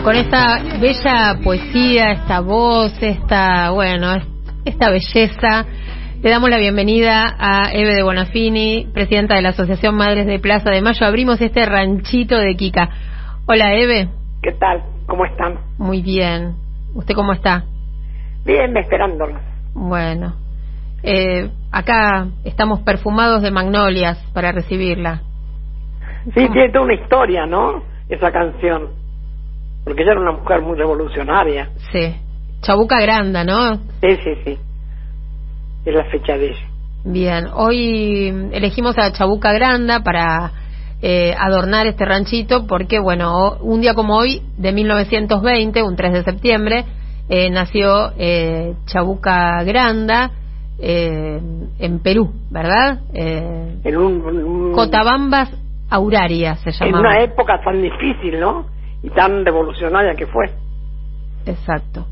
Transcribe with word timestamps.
Bueno, 0.00 0.04
con 0.04 0.16
esta 0.16 0.78
bella 0.80 1.38
poesía, 1.44 2.12
esta 2.12 2.40
voz, 2.40 2.90
esta, 3.02 3.70
bueno, 3.70 4.14
esta 4.64 4.90
belleza, 4.90 5.66
le 6.22 6.30
damos 6.30 6.48
la 6.48 6.56
bienvenida 6.56 7.36
a 7.38 7.70
Eve 7.72 7.94
de 7.94 8.02
Bonafini, 8.02 8.88
presidenta 8.94 9.36
de 9.36 9.42
la 9.42 9.50
Asociación 9.50 9.96
Madres 9.96 10.26
de 10.26 10.38
Plaza 10.38 10.70
de 10.70 10.80
Mayo. 10.80 11.06
Abrimos 11.06 11.40
este 11.42 11.66
ranchito 11.66 12.38
de 12.38 12.56
Kika. 12.56 12.88
Hola, 13.46 13.74
Eve. 13.74 14.08
¿Qué 14.42 14.52
tal? 14.52 14.82
¿Cómo 15.06 15.26
están? 15.26 15.58
Muy 15.76 16.00
bien. 16.00 16.54
¿Usted 16.94 17.14
cómo 17.14 17.34
está? 17.34 17.64
Bien, 18.46 18.74
esperándolos. 18.78 19.40
Bueno, 19.74 20.34
eh, 21.02 21.50
acá 21.72 22.28
estamos 22.44 22.80
perfumados 22.80 23.42
de 23.42 23.50
magnolias 23.50 24.18
para 24.32 24.52
recibirla. 24.52 25.20
Sí, 26.34 26.48
tiene 26.48 26.70
toda 26.70 26.84
una 26.84 26.94
historia, 26.94 27.44
¿no? 27.44 27.82
Esa 28.08 28.32
canción. 28.32 28.99
Porque 29.84 30.02
ella 30.02 30.12
era 30.12 30.20
una 30.20 30.32
mujer 30.32 30.60
muy 30.62 30.76
revolucionaria. 30.76 31.70
Sí. 31.92 32.14
Chabuca 32.62 33.00
Granda, 33.00 33.44
¿no? 33.44 33.76
Sí, 34.02 34.16
sí, 34.22 34.34
sí. 34.44 34.58
Es 35.84 35.94
la 35.94 36.04
fecha 36.04 36.36
de 36.36 36.48
ella. 36.50 36.66
Bien, 37.04 37.46
hoy 37.54 38.28
elegimos 38.52 38.98
a 38.98 39.10
Chabuca 39.12 39.52
Granda 39.52 40.00
para 40.00 40.52
eh, 41.00 41.34
adornar 41.38 41.86
este 41.86 42.04
ranchito 42.04 42.66
porque, 42.66 43.00
bueno, 43.00 43.56
un 43.62 43.80
día 43.80 43.94
como 43.94 44.16
hoy, 44.16 44.42
de 44.58 44.72
1920, 44.72 45.82
un 45.82 45.96
3 45.96 46.12
de 46.12 46.24
septiembre, 46.24 46.84
eh, 47.30 47.48
nació 47.48 48.12
eh, 48.18 48.74
Chabuca 48.84 49.62
Granda 49.62 50.32
eh, 50.78 51.40
en 51.78 51.98
Perú, 52.00 52.30
¿verdad? 52.50 53.00
Eh, 53.14 53.76
En 53.84 53.96
un, 53.96 54.20
un- 54.22 54.72
Cotabambas 54.72 55.50
Auraria 55.88 56.56
se 56.56 56.68
en 56.70 56.74
llamaba. 56.92 57.00
una 57.00 57.22
época 57.22 57.60
tan 57.64 57.80
difícil, 57.80 58.38
¿no? 58.38 58.66
Y 59.02 59.10
tan 59.10 59.44
revolucionaria 59.44 60.14
que 60.14 60.26
fue. 60.26 60.50
Exacto, 61.46 62.06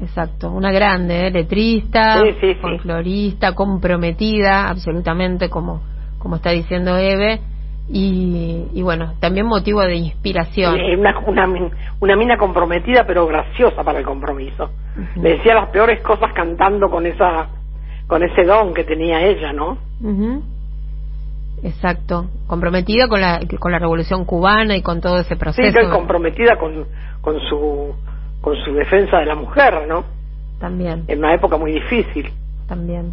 exacto. 0.00 0.50
Una 0.50 0.72
grande, 0.72 1.26
¿eh? 1.26 1.30
letrista, 1.30 2.20
Sí, 2.20 2.32
sí, 2.40 2.54
sí. 2.54 2.60
folclorista, 2.60 3.52
comprometida, 3.54 4.68
absolutamente, 4.68 5.48
como, 5.48 5.82
como 6.18 6.36
está 6.36 6.50
diciendo 6.50 6.96
Eve. 6.96 7.40
Y, 7.86 8.68
y 8.72 8.82
bueno, 8.82 9.12
también 9.20 9.46
motivo 9.46 9.82
de 9.82 9.96
inspiración. 9.96 10.74
Una, 10.98 11.18
una, 11.18 11.70
una 12.00 12.16
mina 12.16 12.38
comprometida, 12.38 13.04
pero 13.06 13.26
graciosa 13.26 13.84
para 13.84 13.98
el 13.98 14.06
compromiso. 14.06 14.70
Le 15.16 15.36
decía 15.36 15.54
las 15.54 15.68
peores 15.68 16.00
cosas 16.00 16.32
cantando 16.34 16.88
con 16.88 17.04
esa 17.06 17.48
con 18.06 18.22
ese 18.22 18.42
don 18.44 18.74
que 18.74 18.84
tenía 18.84 19.22
ella, 19.26 19.52
¿no? 19.52 19.78
Ujú. 20.02 20.42
Exacto, 21.64 22.28
comprometida 22.46 23.08
con 23.08 23.20
la, 23.20 23.40
con 23.58 23.72
la 23.72 23.78
revolución 23.78 24.24
cubana 24.26 24.76
y 24.76 24.82
con 24.82 25.00
todo 25.00 25.18
ese 25.18 25.34
Sí, 25.34 25.40
proceso. 25.40 25.78
que 25.78 25.88
comprometida 25.88 26.56
con, 26.58 26.84
con 27.22 27.40
su 27.48 27.94
con 28.42 28.54
su 28.62 28.74
defensa 28.74 29.16
de 29.18 29.24
la 29.26 29.34
mujer, 29.34 29.86
¿no? 29.88 30.04
También, 30.60 31.04
En 31.08 31.18
una 31.20 31.34
época 31.34 31.56
muy 31.56 31.72
difícil. 31.72 32.30
también. 32.68 33.12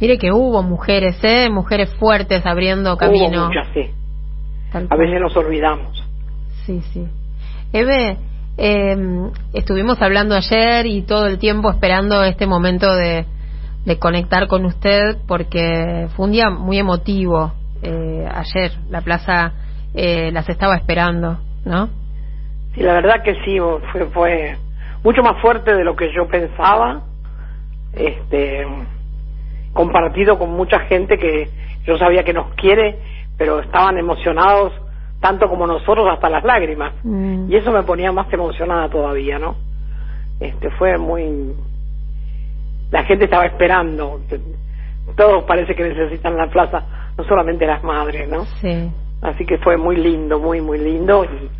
Mire 0.00 0.16
que 0.18 0.32
hubo 0.32 0.62
mujeres, 0.62 1.18
¿eh? 1.22 1.50
Mujeres 1.50 1.92
fuertes 1.96 2.44
abriendo 2.46 2.96
camino. 2.96 3.42
Hubo 3.42 3.46
muchas, 3.48 3.68
sí. 3.74 3.90
A 4.72 4.96
veces 4.96 5.20
nos 5.20 5.36
olvidamos. 5.36 6.02
Sí, 6.64 6.80
sí. 6.94 7.06
Eve, 7.74 8.16
eh, 8.56 8.96
estuvimos 9.52 10.00
hablando 10.00 10.34
ayer 10.34 10.86
y 10.86 11.02
todo 11.02 11.26
el 11.26 11.38
tiempo 11.38 11.70
esperando 11.70 12.24
este 12.24 12.46
momento 12.46 12.94
de, 12.94 13.26
de 13.84 13.98
conectar 13.98 14.46
con 14.46 14.64
usted 14.64 15.16
porque 15.26 16.08
fue 16.14 16.26
un 16.26 16.32
día 16.32 16.50
muy 16.50 16.78
emotivo 16.78 17.52
eh, 17.82 18.28
ayer. 18.30 18.72
La 18.88 19.00
plaza 19.00 19.52
eh, 19.94 20.30
las 20.32 20.48
estaba 20.48 20.76
esperando, 20.76 21.38
¿no? 21.64 21.88
Sí, 22.74 22.82
la 22.82 22.94
verdad 22.94 23.22
que 23.24 23.34
sí, 23.44 23.58
fue, 23.92 24.06
fue 24.06 24.56
mucho 25.02 25.22
más 25.22 25.40
fuerte 25.40 25.74
de 25.74 25.84
lo 25.84 25.96
que 25.96 26.12
yo 26.12 26.28
pensaba, 26.28 27.02
este, 27.92 28.66
compartido 29.72 30.38
con 30.38 30.52
mucha 30.52 30.80
gente 30.80 31.18
que 31.18 31.48
yo 31.84 31.96
sabía 31.98 32.22
que 32.22 32.32
nos 32.32 32.54
quiere, 32.54 32.98
pero 33.36 33.60
estaban 33.60 33.96
emocionados 33.98 34.72
tanto 35.20 35.48
como 35.48 35.66
nosotros 35.66 36.06
hasta 36.10 36.30
las 36.30 36.44
lágrimas. 36.44 36.92
Mm. 37.02 37.50
Y 37.50 37.56
eso 37.56 37.72
me 37.72 37.82
ponía 37.82 38.12
más 38.12 38.32
emocionada 38.32 38.88
todavía, 38.88 39.38
¿no? 39.38 39.56
Este, 40.40 40.70
fue 40.72 40.96
muy... 40.98 41.54
La 42.90 43.04
gente 43.04 43.24
estaba 43.24 43.46
esperando, 43.46 44.20
todos 45.16 45.44
parece 45.44 45.74
que 45.74 45.84
necesitan 45.84 46.36
la 46.36 46.48
plaza, 46.48 47.12
no 47.16 47.24
solamente 47.24 47.66
las 47.66 47.82
madres, 47.84 48.28
¿no? 48.28 48.44
Sí, 48.60 48.90
Así 49.22 49.44
que 49.44 49.58
fue 49.58 49.76
muy 49.76 49.96
lindo, 49.96 50.38
muy, 50.38 50.60
muy 50.62 50.78
lindo. 50.78 51.24
Y 51.24 51.50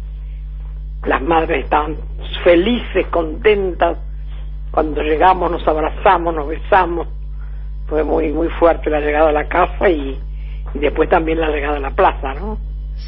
las 1.06 1.22
madres 1.22 1.64
estaban 1.64 1.96
felices, 2.42 3.06
contentas. 3.10 3.98
Cuando 4.70 5.02
llegamos 5.02 5.50
nos 5.50 5.66
abrazamos, 5.68 6.34
nos 6.34 6.48
besamos. 6.48 7.06
Fue 7.86 8.02
muy, 8.02 8.32
muy 8.32 8.48
fuerte 8.48 8.88
la 8.88 9.00
llegada 9.00 9.28
a 9.28 9.32
la 9.32 9.48
casa 9.48 9.90
y, 9.90 10.18
y 10.74 10.78
después 10.78 11.08
también 11.08 11.40
la 11.40 11.48
llegada 11.50 11.76
a 11.76 11.80
la 11.80 11.90
plaza, 11.90 12.34
¿no? 12.34 12.58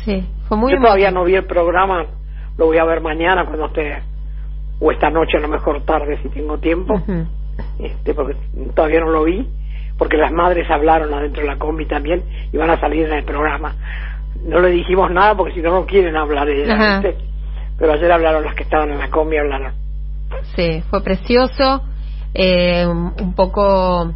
sí. 0.05 0.27
Fue 0.49 0.57
muy 0.57 0.73
Yo 0.73 0.81
todavía 0.81 1.11
no 1.11 1.25
vi 1.25 1.35
el 1.35 1.45
programa, 1.45 2.05
lo 2.59 2.67
voy 2.67 2.79
a 2.79 2.85
ver 2.85 3.01
mañana 3.01 3.45
cuando 3.45 3.67
esté, 3.67 4.03
o 4.81 4.91
esta 4.91 5.11
noche 5.11 5.37
a 5.37 5.41
lo 5.41 5.49
mejor 5.49 5.83
tarde 5.85 6.19
si 6.23 6.29
tengo 6.31 6.59
tiempo, 6.59 6.95
Ujú. 6.95 7.27
Este, 7.79 8.15
porque 8.15 8.37
todavía 8.75 9.01
no 9.01 9.11
lo 9.11 9.25
vi, 9.25 9.49
porque 9.99 10.17
las 10.17 10.33
madres 10.33 10.71
hablaron 10.71 11.13
adentro 11.13 11.43
de 11.43 11.49
la 11.49 11.59
combi 11.59 11.87
también 11.87 12.23
y 12.53 12.57
van 12.57 12.71
a 12.71 12.81
salir 12.81 13.07
en 13.07 13.13
el 13.13 13.25
programa. 13.25 13.75
No 14.45 14.61
le 14.61 14.71
dijimos 14.71 15.11
nada 15.11 15.37
porque 15.37 15.55
si 15.55 15.61
no, 15.61 15.73
no 15.73 15.87
quieren 15.87 16.17
hablar 16.17 16.49
ellas. 16.49 17.05
Pero 17.79 17.93
ayer 17.93 18.13
hablaron 18.13 18.45
las 18.45 18.55
que 18.55 18.63
estaban 18.63 18.91
en 18.91 18.99
la 18.99 19.11
combi, 19.11 19.37
hablaron. 19.37 19.73
Sí, 20.57 20.83
fue 20.89 21.03
precioso, 21.03 21.83
eh, 22.35 22.87
un 22.87 23.35
poco 23.35 24.15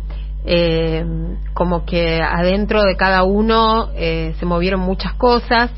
eh, 0.49 1.05
como 1.55 1.85
que 1.85 2.23
adentro 2.23 2.85
de 2.85 2.97
cada 2.97 3.25
uno 3.25 3.91
eh, 3.97 4.35
se 4.39 4.47
movieron 4.47 4.81
muchas 4.81 5.13
cosas 5.15 5.73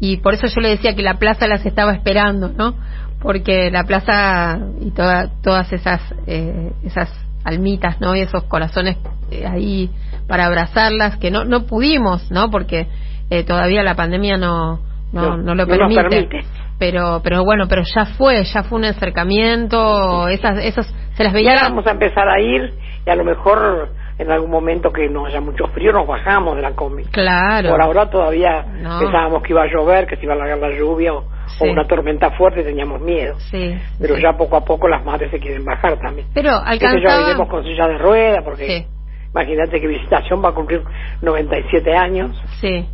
y 0.00 0.16
por 0.16 0.32
eso 0.32 0.46
yo 0.46 0.62
le 0.62 0.70
decía 0.70 0.94
que 0.94 1.02
la 1.02 1.18
plaza 1.18 1.46
las 1.46 1.66
estaba 1.66 1.92
esperando, 1.92 2.48
¿no? 2.48 2.74
Porque 3.20 3.70
la 3.70 3.84
plaza 3.84 4.58
y 4.80 4.90
toda, 4.92 5.28
todas 5.42 5.72
esas 5.72 6.00
eh, 6.26 6.72
esas 6.84 7.08
almitas, 7.44 8.00
¿no? 8.00 8.16
Y 8.16 8.20
esos 8.20 8.44
corazones 8.44 8.96
eh, 9.30 9.46
ahí 9.46 9.90
para 10.26 10.46
abrazarlas 10.46 11.16
que 11.18 11.30
no 11.30 11.44
no 11.44 11.66
pudimos, 11.66 12.30
¿no? 12.30 12.50
Porque 12.50 12.86
eh, 13.30 13.44
todavía 13.44 13.82
la 13.82 13.94
pandemia 13.94 14.36
no 14.36 14.80
no, 15.12 15.22
No, 15.22 15.36
no 15.36 15.54
lo 15.54 15.66
permite. 15.66 16.02
permite. 16.02 16.40
Pero 16.78 17.20
pero 17.22 17.44
bueno, 17.44 17.66
pero 17.68 17.82
ya 17.82 18.06
fue, 18.16 18.42
ya 18.44 18.62
fue 18.62 18.78
un 18.78 18.84
acercamiento, 18.86 20.28
esas 20.28 20.58
esos 20.64 20.86
se 21.14 21.24
las 21.24 21.32
Ya 21.32 21.38
veía 21.38 21.62
vamos 21.62 21.86
a 21.86 21.90
empezar 21.90 22.28
a 22.28 22.40
ir 22.40 22.72
y 23.06 23.10
a 23.10 23.14
lo 23.16 23.24
mejor 23.24 23.90
en 24.18 24.30
algún 24.30 24.50
momento 24.50 24.90
que 24.92 25.08
no 25.08 25.26
haya 25.26 25.40
mucho 25.40 25.66
frío 25.68 25.92
nos 25.92 26.06
bajamos 26.06 26.56
de 26.56 26.62
la 26.62 26.72
combi. 26.72 27.04
claro. 27.04 27.70
Por 27.70 27.82
ahora 27.82 28.08
todavía 28.10 28.62
No. 28.82 28.98
pensábamos 28.98 29.42
que 29.42 29.52
iba 29.52 29.62
a 29.62 29.66
llover, 29.66 30.06
que 30.06 30.16
se 30.16 30.24
iba 30.24 30.34
a 30.34 30.36
largar 30.36 30.58
la 30.58 30.70
lluvia 30.78 31.12
o, 31.14 31.24
Sí. 31.58 31.64
o 31.64 31.70
una 31.72 31.86
tormenta 31.86 32.30
fuerte, 32.32 32.62
teníamos 32.62 33.00
miedo. 33.00 33.38
Sí. 33.50 33.76
Pero 34.00 34.16
sí. 34.16 34.22
ya 34.22 34.36
poco 34.36 34.56
a 34.56 34.64
poco 34.64 34.88
las 34.88 35.04
madres 35.04 35.30
se 35.30 35.38
quieren 35.38 35.64
bajar 35.64 35.98
también. 35.98 36.28
Pero 36.34 36.50
Qué 36.64 36.78
sé 36.78 36.80
yo, 36.80 36.88
alcanzaba 36.88 37.28
iremos 37.28 37.48
con 37.48 37.64
silla 37.64 37.88
de 37.88 37.98
rueda, 37.98 38.42
porque 38.44 38.86
imagínate 39.32 39.80
que 39.80 39.86
Visitación 39.86 40.42
va 40.44 40.50
a 40.50 40.52
cumplir 40.52 40.82
97 41.22 41.96
años. 41.96 42.40
Sí. 42.60 42.86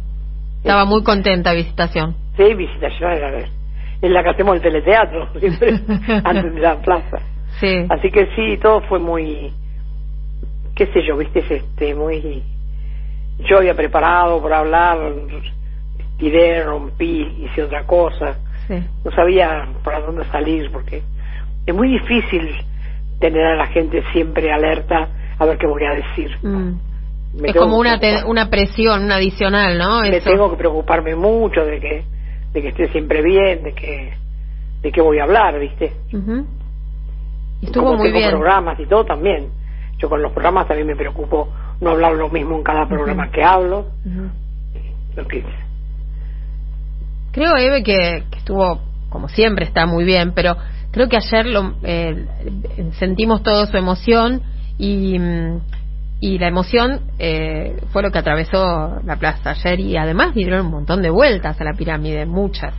Estaba 0.59 0.85
muy 0.85 1.03
contenta 1.03 1.53
visitación. 1.53 2.17
Sí, 2.37 2.55
Visitación 2.55 3.13
es 3.13 3.21
la, 3.21 3.39
es 3.39 4.11
la 4.11 4.23
que 4.23 4.31
hacemos 4.31 4.57
el 4.57 4.63
teleteatro, 4.63 5.29
siempre 5.41 5.81
antes 6.25 6.55
de 6.55 6.61
la 6.61 6.77
plaza. 6.81 7.19
Sí. 7.61 7.87
Así 7.89 8.11
que 8.11 8.29
sí, 8.35 8.59
todo 8.61 8.81
fue 8.83 8.99
muy, 8.99 9.53
qué 10.75 10.87
sé 10.87 11.03
yo, 11.07 11.17
viste, 11.17 11.43
este, 11.49 11.95
muy, 11.95 12.43
yo 13.49 13.59
había 13.59 13.75
preparado 13.75 14.41
por 14.41 14.53
hablar, 14.53 14.99
tiré, 16.19 16.63
rompí, 16.65 17.45
hice 17.45 17.63
otra 17.63 17.87
cosa, 17.87 18.39
Sí. 18.69 18.75
no 19.05 19.11
sabía 19.13 19.69
para 19.85 20.01
dónde 20.01 20.25
salir 20.27 20.71
porque 20.73 21.03
es 21.67 21.75
muy 21.75 21.89
difícil 21.89 22.49
tener 23.21 23.45
a 23.47 23.57
la 23.57 23.67
gente 23.67 24.03
siempre 24.13 24.51
alerta 24.53 25.09
a 25.39 25.45
ver 25.47 25.57
qué 25.59 25.67
voy 25.67 25.85
a 25.85 25.91
decir. 25.95 26.37
Mm. 26.43 26.73
Es 27.45 27.55
como 27.55 27.79
una 27.79 27.99
te- 27.99 28.25
una 28.25 28.49
presión, 28.49 29.05
una 29.05 29.17
adicional, 29.17 29.77
¿no? 29.79 30.01
me 30.01 30.17
Eso. 30.17 30.31
tengo 30.31 30.51
que 30.51 30.57
preocuparme 30.57 31.15
mucho 31.15 31.65
de 31.65 31.81
que 31.81 32.05
de 32.53 32.63
que 32.63 32.69
esté 32.69 32.89
siempre 32.89 33.21
bien, 33.23 33.63
de 33.63 33.73
que 33.75 34.15
de 34.83 34.93
qué 34.93 35.01
voy 35.03 35.19
a 35.19 35.25
hablar, 35.25 35.59
¿viste? 35.59 35.93
Ujú. 36.13 36.47
Y 37.61 37.67
Estuvo 37.67 37.85
Como 37.85 37.97
muy 37.99 38.07
tengo 38.09 38.19
bien. 38.19 38.31
programas 38.31 38.81
y 38.81 38.87
todo 38.87 39.05
también. 39.05 39.49
Yo 39.99 40.09
con 40.09 40.23
los 40.23 40.33
programas 40.33 40.67
también 40.67 40.87
me 40.87 40.97
preocupo 40.97 41.49
no 41.81 41.91
hablar 41.91 42.13
lo 42.15 42.29
mismo 42.31 42.57
en 42.57 42.63
cada 42.63 42.87
programa 42.89 43.31
que 43.31 43.43
hablo. 43.45 43.87
Lo 45.17 45.27
que 45.27 45.45
Creo, 47.37 47.55
Eve, 47.59 47.83
que, 47.83 48.23
que 48.31 48.39
estuvo, 48.39 48.81
como 49.11 49.29
siempre, 49.29 49.67
está 49.67 49.85
muy 49.85 50.05
bien, 50.05 50.33
pero 50.35 50.57
creo 50.91 51.07
que 51.11 51.19
ayer 51.19 51.45
lo, 51.45 51.75
eh, 51.85 52.25
sentimos 52.99 53.43
toda 53.43 53.67
su 53.67 53.77
emoción 53.77 54.41
y, 54.79 55.19
mm, 55.19 55.61
y 56.23 56.39
la 56.39 56.49
emoción 56.49 57.01
eh, 57.19 57.77
fue 57.93 58.03
lo 58.03 58.11
que 58.11 58.19
atravesó 58.21 59.03
la 59.05 59.17
plaza 59.17 59.51
ayer 59.51 59.81
y 59.81 59.99
además 59.99 60.35
dieron 60.35 60.65
un 60.65 60.73
montón 60.73 61.03
de 61.03 61.11
vueltas 61.11 61.61
a 61.61 61.65
la 61.65 61.75
pirámide, 61.75 62.25
muchas. 62.25 62.73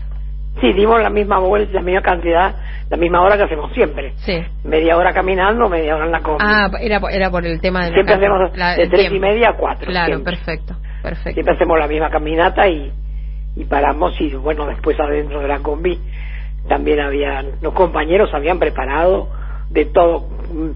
Sí, 0.60 0.74
dimos 0.74 1.00
la 1.04 1.12
misma 1.12 1.38
vuelta, 1.38 1.74
la 1.74 1.82
misma 1.84 2.02
cantidad, 2.02 2.56
la 2.90 2.98
misma 2.98 3.22
hora 3.22 3.38
que 3.38 3.44
hacemos 3.44 3.72
siempre. 3.74 4.14
Sí. 4.26 4.40
Media 4.64 4.98
hora 4.98 5.14
caminando, 5.14 5.70
media 5.70 5.96
hora 5.96 6.08
en 6.08 6.12
la 6.14 6.22
combi. 6.22 6.44
Ah, 6.44 6.68
era, 6.82 7.00
era 7.12 7.30
por 7.30 7.46
el 7.46 7.62
tema 7.62 7.86
de 7.86 7.94
siempre 7.94 8.16
hacemos 8.16 8.58
la- 8.58 8.76
de 8.76 8.88
tres 8.88 9.12
y 9.12 9.20
media 9.20 9.50
a 9.50 9.54
cuatro. 9.56 9.86
Claro, 9.88 10.14
siempre. 10.16 10.36
perfecto, 10.36 10.76
perfecto. 11.04 11.34
Siempre 11.36 11.54
hacemos 11.54 11.78
la 11.78 11.88
misma 11.88 12.10
caminata 12.10 12.68
y, 12.68 12.92
y 13.58 13.66
paramos 13.66 14.20
y 14.22 14.34
bueno, 14.36 14.66
después 14.68 15.00
adentro 15.00 15.40
de 15.42 15.48
la 15.48 15.60
combi 15.60 16.00
también 16.68 17.00
habían, 17.00 17.52
los 17.62 17.74
compañeros 17.74 18.30
habían 18.34 18.60
preparado 18.60 19.30
de 19.70 19.86
todo, 19.86 20.28
mm, 20.54 20.70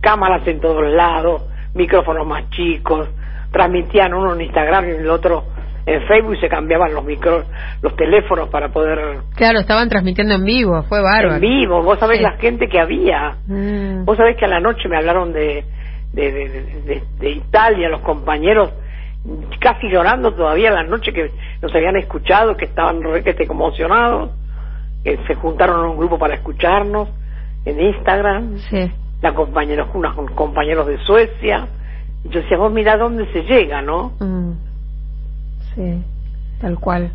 cámaras 0.00 0.46
en 0.48 0.60
todos 0.60 0.86
lados, 0.92 1.42
micrófonos 1.74 2.26
más 2.26 2.48
chicos, 2.50 3.08
transmitían 3.52 4.14
uno 4.14 4.34
en 4.34 4.40
Instagram 4.42 4.86
y 4.88 4.90
el 4.92 5.10
otro 5.10 5.44
en 5.86 6.02
Facebook 6.06 6.34
y 6.34 6.40
se 6.40 6.48
cambiaban 6.48 6.92
los 6.92 7.02
micro, 7.04 7.44
los 7.80 7.96
teléfonos 7.96 8.48
para 8.50 8.68
poder 8.68 9.20
Claro, 9.36 9.58
estaban 9.60 9.88
transmitiendo 9.88 10.34
en 10.34 10.44
vivo, 10.44 10.82
fue 10.82 11.00
bárbaro. 11.00 11.36
en 11.36 11.40
vivo, 11.40 11.82
vos 11.82 11.98
sabés 11.98 12.18
Sí. 12.18 12.22
la 12.24 12.32
gente 12.32 12.68
que 12.68 12.78
había. 12.78 13.36
Mm. 13.46 14.04
Vos 14.04 14.16
sabés 14.18 14.36
que 14.36 14.44
a 14.44 14.48
la 14.48 14.60
noche 14.60 14.86
me 14.88 14.98
hablaron 14.98 15.32
de, 15.32 15.64
de, 16.12 16.32
de, 16.32 16.48
de- 16.84 17.02
de 17.20 17.30
Italia, 17.30 17.88
los 17.88 18.00
compañeros 18.02 18.70
casi 19.60 19.88
llorando 19.88 20.32
todavía 20.32 20.70
la 20.70 20.82
noche 20.84 21.12
que 21.12 21.30
nos 21.60 21.74
habían 21.74 21.96
escuchado, 21.96 22.56
que 22.56 22.66
estaban 22.66 23.02
requete 23.02 23.46
conmocionados, 23.46 24.30
que 25.04 25.18
se 25.26 25.34
juntaron 25.34 25.84
a 25.84 25.88
un 25.90 25.98
grupo 25.98 26.18
para 26.18 26.34
escucharnos 26.34 27.08
en 27.64 27.80
Instagram, 27.80 28.58
Sí. 28.70 28.90
la 29.22 29.34
compañeros, 29.34 29.88
unos 29.94 30.14
compañeros 30.32 30.86
de 30.86 30.98
Suecia. 30.98 31.66
Y 32.24 32.28
yo 32.30 32.40
decía, 32.40 32.56
vos 32.56 32.72
mirá 32.72 32.96
dónde 32.96 33.30
se 33.32 33.42
llega, 33.42 33.82
¿no? 33.82 34.12
Mm. 34.20 34.52
Sí, 35.74 36.02
tal 36.60 36.78
cual. 36.78 37.12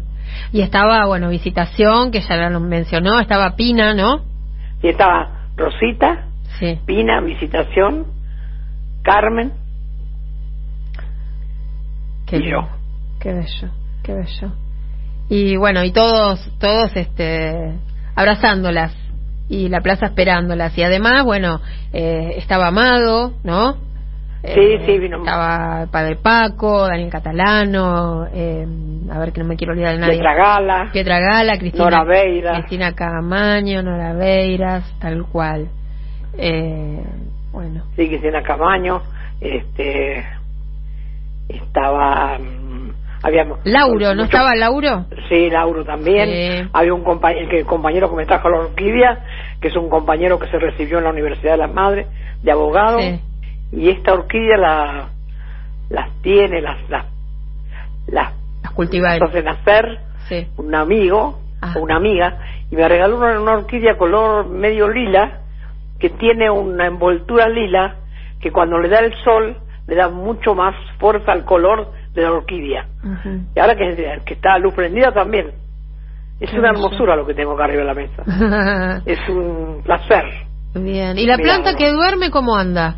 Y 0.51 0.61
estaba, 0.61 1.05
bueno, 1.05 1.29
Visitación, 1.29 2.11
que 2.11 2.21
ya 2.21 2.49
lo 2.49 2.59
mencionó, 2.59 3.19
estaba 3.19 3.55
Pina, 3.55 3.93
¿no? 3.93 4.21
Y 4.81 4.89
estaba 4.89 5.47
Rosita, 5.55 6.25
Sí. 6.59 6.79
Pina, 6.85 7.19
Visitación, 7.21 8.05
Carmen, 9.01 9.51
Qué 12.33 12.39
Y 12.39 12.49
yo. 12.49 12.67
Qué 13.19 13.31
bello, 13.31 13.69
qué 14.01 14.13
bello. 14.13 14.51
Y 15.29 15.55
bueno, 15.55 15.83
y 15.83 15.91
todos, 15.91 16.51
todos, 16.57 16.91
este, 16.95 17.75
abrazándolas 18.15 18.91
y 19.47 19.69
la 19.69 19.81
plaza 19.81 20.07
esperándolas. 20.07 20.75
Y 20.75 20.81
además, 20.81 21.23
bueno, 21.25 21.61
eh, 21.93 22.33
estaba 22.37 22.67
Amado, 22.69 23.33
¿no? 23.43 23.75
Sí, 24.43 24.79
sí, 24.83 24.97
vino. 24.97 25.19
Estaba 25.19 25.85
Padre 25.91 26.15
Paco, 26.15 26.87
Daniel 26.87 27.11
Catalano, 27.11 28.25
eh, 28.33 28.65
a 29.11 29.19
ver 29.19 29.31
que 29.31 29.39
no 29.41 29.47
me 29.47 29.55
quiero 29.55 29.73
olvidar 29.73 29.93
de 29.93 29.99
nadie. 29.99 30.13
Pietra 30.13 30.33
Gala, 30.33 30.89
Pietra 30.91 31.19
Gala, 31.19 31.57
Cristina, 31.59 31.83
Nora 31.83 32.03
Beiras. 32.03 32.57
Cristina 32.57 32.95
Camaño, 32.95 33.83
Nora 33.83 34.13
Beiras, 34.13 34.91
tal 34.99 35.23
cual. 35.27 35.69
Eh, 36.37 37.05
bueno, 37.51 37.83
sí, 37.95 38.07
Cristina 38.07 38.41
Camaño, 38.41 39.03
este, 39.39 40.25
estaba, 41.49 42.37
mm, 42.39 42.91
habíamos... 43.23 43.59
Lauro, 43.63 44.15
¿no 44.15 44.23
estaba 44.23 44.55
Lauro? 44.55 45.05
Sí, 45.29 45.49
Lauro 45.49 45.83
también. 45.85 46.29
Sí. 46.29 46.69
Había 46.73 46.93
un 46.93 47.03
compañero, 47.03 47.49
que, 47.49 47.63
compañero 47.65 48.09
que 48.09 48.15
me 48.15 48.25
trajo 48.25 48.49
la 48.49 48.59
orquídea, 48.59 49.19
que 49.61 49.67
es 49.69 49.75
un 49.75 49.89
compañero 49.89 50.39
que 50.39 50.47
se 50.47 50.57
recibió 50.59 50.97
en 50.99 51.05
la 51.05 51.09
Universidad 51.11 51.53
de 51.53 51.57
las 51.57 51.73
Madres, 51.73 52.07
de 52.41 52.51
abogado, 52.51 52.99
Sí. 52.99 53.19
y 53.71 53.89
esta 53.89 54.13
orquídea 54.13 54.57
la, 54.57 55.09
las 55.89 56.09
tiene, 56.21 56.61
las, 56.61 56.77
las, 56.89 57.05
las 58.07 58.33
Las 58.63 58.71
cultiva 58.73 59.13
hace 59.13 59.43
nacer 59.43 59.99
Sí. 60.27 60.47
un 60.57 60.73
amigo 60.75 61.39
Ah. 61.65 61.73
o 61.77 61.79
una 61.79 61.95
amiga 61.95 62.39
y 62.69 62.75
me 62.75 62.85
regaló 62.89 63.17
una, 63.17 63.39
una 63.39 63.53
orquídea 63.53 63.95
color 63.97 64.49
medio 64.49 64.89
lila 64.89 65.39
que 65.97 66.09
tiene 66.09 66.49
una 66.49 66.87
envoltura 66.87 67.47
lila 67.47 67.95
que 68.41 68.51
cuando 68.51 68.77
le 68.79 68.89
da 68.89 68.99
el 68.99 69.13
sol 69.23 69.55
le 69.87 69.95
da 69.95 70.09
mucho 70.09 70.55
más 70.55 70.75
fuerza 70.99 71.31
al 71.31 71.43
color 71.45 71.91
de 72.13 72.21
la 72.21 72.31
orquídea 72.31 72.85
y 73.55 73.59
ahora 73.59 73.75
que, 73.75 74.21
que 74.25 74.33
está 74.35 74.53
a 74.53 74.59
luz 74.59 74.73
prendida 74.73 75.11
también 75.11 75.51
es 76.39 76.49
Qué 76.49 76.59
una 76.59 76.69
hermosura 76.69 77.15
lo 77.15 77.25
que 77.25 77.33
tengo 77.33 77.53
acá 77.53 77.65
arriba 77.65 77.81
de 77.81 77.87
la 77.87 77.93
mesa 77.93 79.01
es 79.05 79.19
un 79.29 79.81
placer 79.83 80.23
Bien. 80.75 81.17
¿Y 81.19 81.27
la 81.27 81.37
planta 81.37 81.73
no. 81.73 81.77
que 81.77 81.91
duerme 81.91 82.31
cómo 82.31 82.55
anda? 82.57 82.95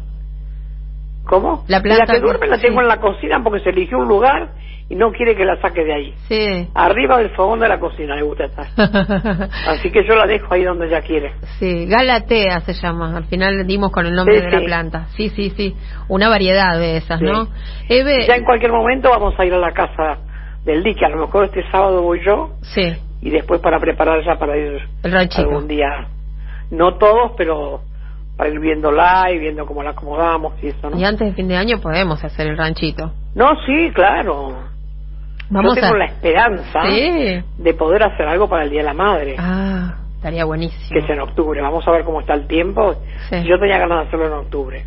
¿cómo? 1.25 1.65
La 1.67 1.81
planta 1.81 2.05
que 2.05 2.13
que- 2.13 2.19
duerme 2.21 2.47
la 2.47 2.57
tengo 2.57 2.79
sí. 2.79 2.83
en 2.83 2.87
la 2.87 3.01
cocina 3.01 3.43
porque 3.43 3.59
se 3.61 3.69
eligió 3.71 3.97
un 3.97 4.07
lugar 4.07 4.51
y 4.87 4.95
no 4.95 5.11
quiere 5.11 5.35
que 5.35 5.45
la 5.45 5.59
saque 5.61 5.83
de 5.83 5.93
ahí 5.93 6.13
Sí. 6.27 6.67
arriba 6.75 7.17
del 7.17 7.31
fogón 7.31 7.59
de 7.59 7.67
la 7.67 7.79
cocina 7.79 8.15
le 8.15 8.21
gusta 8.21 8.45
estar 8.45 8.67
así 9.67 9.89
que 9.91 10.05
yo 10.07 10.15
la 10.15 10.27
dejo 10.27 10.53
ahí 10.53 10.63
donde 10.63 10.87
ella 10.87 11.01
quiere 11.01 11.33
sí, 11.59 11.85
Galatea 11.87 12.59
se 12.61 12.73
llama. 12.73 13.15
Al 13.17 13.23
final 13.25 13.65
dimos 13.65 13.91
con 13.91 14.05
el 14.05 14.13
nombre 14.13 14.39
Sí, 14.39 14.45
de 14.45 14.51
la 14.51 14.65
planta. 14.65 15.05
Sí, 15.15 15.29
sí, 15.29 15.49
sí. 15.55 15.75
Una 16.09 16.27
variedad 16.29 16.77
de 16.77 16.97
esas, 16.97 17.19
Sí. 17.19 17.25
¿no? 17.25 17.47
Eve, 17.89 18.25
Ya 18.27 18.35
en 18.35 18.43
cualquier 18.43 18.71
momento 18.71 19.09
vamos 19.09 19.33
a 19.39 19.45
ir 19.45 19.53
a 19.53 19.57
la 19.57 19.71
casa 19.71 20.17
del 20.65 20.83
dique. 20.83 21.05
A 21.05 21.09
lo 21.09 21.17
mejor 21.25 21.45
este 21.45 21.63
sábado 21.71 22.01
voy 22.01 22.19
yo 22.25 22.51
sí, 22.61 22.93
y 23.21 23.29
después 23.29 23.61
para 23.61 23.79
preparar 23.79 24.23
ya 24.25 24.37
para 24.37 24.57
ir 24.57 24.81
el 25.03 25.11
ranchito. 25.11 25.47
algún 25.47 25.67
día. 25.67 26.07
No 26.71 26.95
todos, 26.97 27.31
pero 27.37 27.81
para 28.37 28.49
ir 28.49 28.59
viéndola 28.59 29.31
y 29.31 29.39
viendo 29.39 29.65
cómo 29.65 29.81
la 29.81 29.91
acomodamos 29.91 30.53
y 30.61 30.67
eso, 30.67 30.89
¿no? 30.89 30.99
Y 30.99 31.05
antes 31.05 31.27
de 31.29 31.33
fin 31.33 31.47
de 31.47 31.55
año 31.55 31.79
podemos 31.79 32.21
hacer 32.23 32.47
el 32.47 32.57
ranchito. 32.57 33.13
No, 33.33 33.51
sí, 33.65 33.91
claro. 33.93 34.57
Vamos 35.49 35.75
yo 35.75 35.81
tengo 35.81 35.95
a... 35.95 35.97
la 35.99 36.05
esperanza 36.05 36.81
Sí. 36.89 37.43
de 37.57 37.73
poder 37.73 38.03
hacer 38.03 38.27
algo 38.27 38.47
para 38.49 38.63
el 38.63 38.69
Día 38.69 38.79
de 38.81 38.85
la 38.85 38.93
Madre, 38.93 39.35
Ah, 39.37 39.95
estaría 40.17 40.45
buenísimo. 40.45 40.89
que 40.91 40.99
es 40.99 41.09
en 41.09 41.19
octubre. 41.21 41.61
Vamos 41.61 41.87
a 41.87 41.91
ver 41.91 42.03
cómo 42.03 42.19
está 42.21 42.33
el 42.33 42.47
tiempo. 42.47 42.95
Sí. 43.29 43.43
Yo 43.43 43.59
tenía 43.59 43.77
ganas 43.77 44.01
de 44.01 44.07
hacerlo 44.07 44.25
en 44.27 44.33
octubre. 44.33 44.85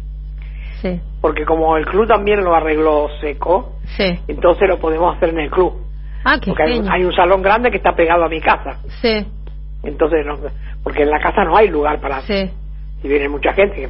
Sí, 0.83 1.01
Porque 1.21 1.45
como 1.45 1.77
el 1.77 1.85
club 1.87 2.07
también 2.07 2.45
lo 2.45 2.55
arregló 2.55 3.09
seco, 3.21 3.73
sí. 3.97 4.21
entonces 4.29 4.69
lo 4.69 4.79
podemos 4.79 5.17
hacer 5.17 5.31
en 5.31 5.41
el 5.41 5.51
club. 5.51 5.75
Ah, 6.25 6.39
qué 6.41 6.51
Porque 6.51 6.63
hay, 6.65 6.83
hay 6.89 7.05
un 7.05 7.13
salón 7.13 7.43
grande 7.43 7.71
que 7.71 7.79
está 7.79 7.95
pegado 7.97 8.25
a 8.25 8.29
mi 8.29 8.41
casa. 8.41 8.79
Sí, 9.03 9.27
Entonces, 9.83 10.25
no, 10.27 10.37
porque 10.85 11.03
en 11.03 11.11
la 11.11 11.19
casa 11.21 11.45
no 11.45 11.57
hay 11.57 11.69
lugar 11.69 12.01
para... 12.01 12.21
sí. 12.23 12.51
Si 13.03 13.07
viene 13.09 13.29
mucha 13.29 13.53
gente. 13.55 13.89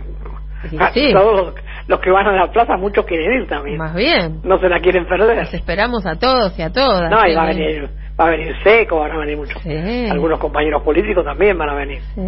Sí, 0.70 0.78
sí. 0.92 1.10
Todos 1.14 1.36
los, 1.46 1.54
los 1.88 2.00
que 2.00 2.10
van 2.10 2.26
a 2.26 2.32
la 2.32 2.52
plaza, 2.52 2.76
muchos 2.76 3.04
quieren 3.06 3.40
ir 3.42 3.48
también. 3.48 3.78
Más 3.78 3.94
bien. 3.94 4.40
No 4.44 4.60
se 4.60 4.68
la 4.68 4.78
quieren 4.78 5.06
perder. 5.06 5.38
Los 5.38 5.54
esperamos 5.54 6.04
a 6.06 6.16
todos 6.16 6.56
y 6.58 6.62
a 6.62 6.70
todas. 6.70 7.10
No, 7.10 7.26
y 7.26 7.34
va 7.34 7.44
a 7.44 7.46
venir, 7.46 7.88
va 8.20 8.26
a 8.26 8.30
venir 8.30 8.54
Seco, 8.62 9.00
van 9.00 9.12
a 9.12 9.18
venir 9.18 9.38
muchos. 9.38 9.60
Sí. 9.62 10.06
Algunos 10.10 10.38
compañeros 10.38 10.82
políticos 10.82 11.24
también 11.24 11.56
van 11.56 11.70
a 11.70 11.74
venir. 11.74 12.00
Sí. 12.14 12.20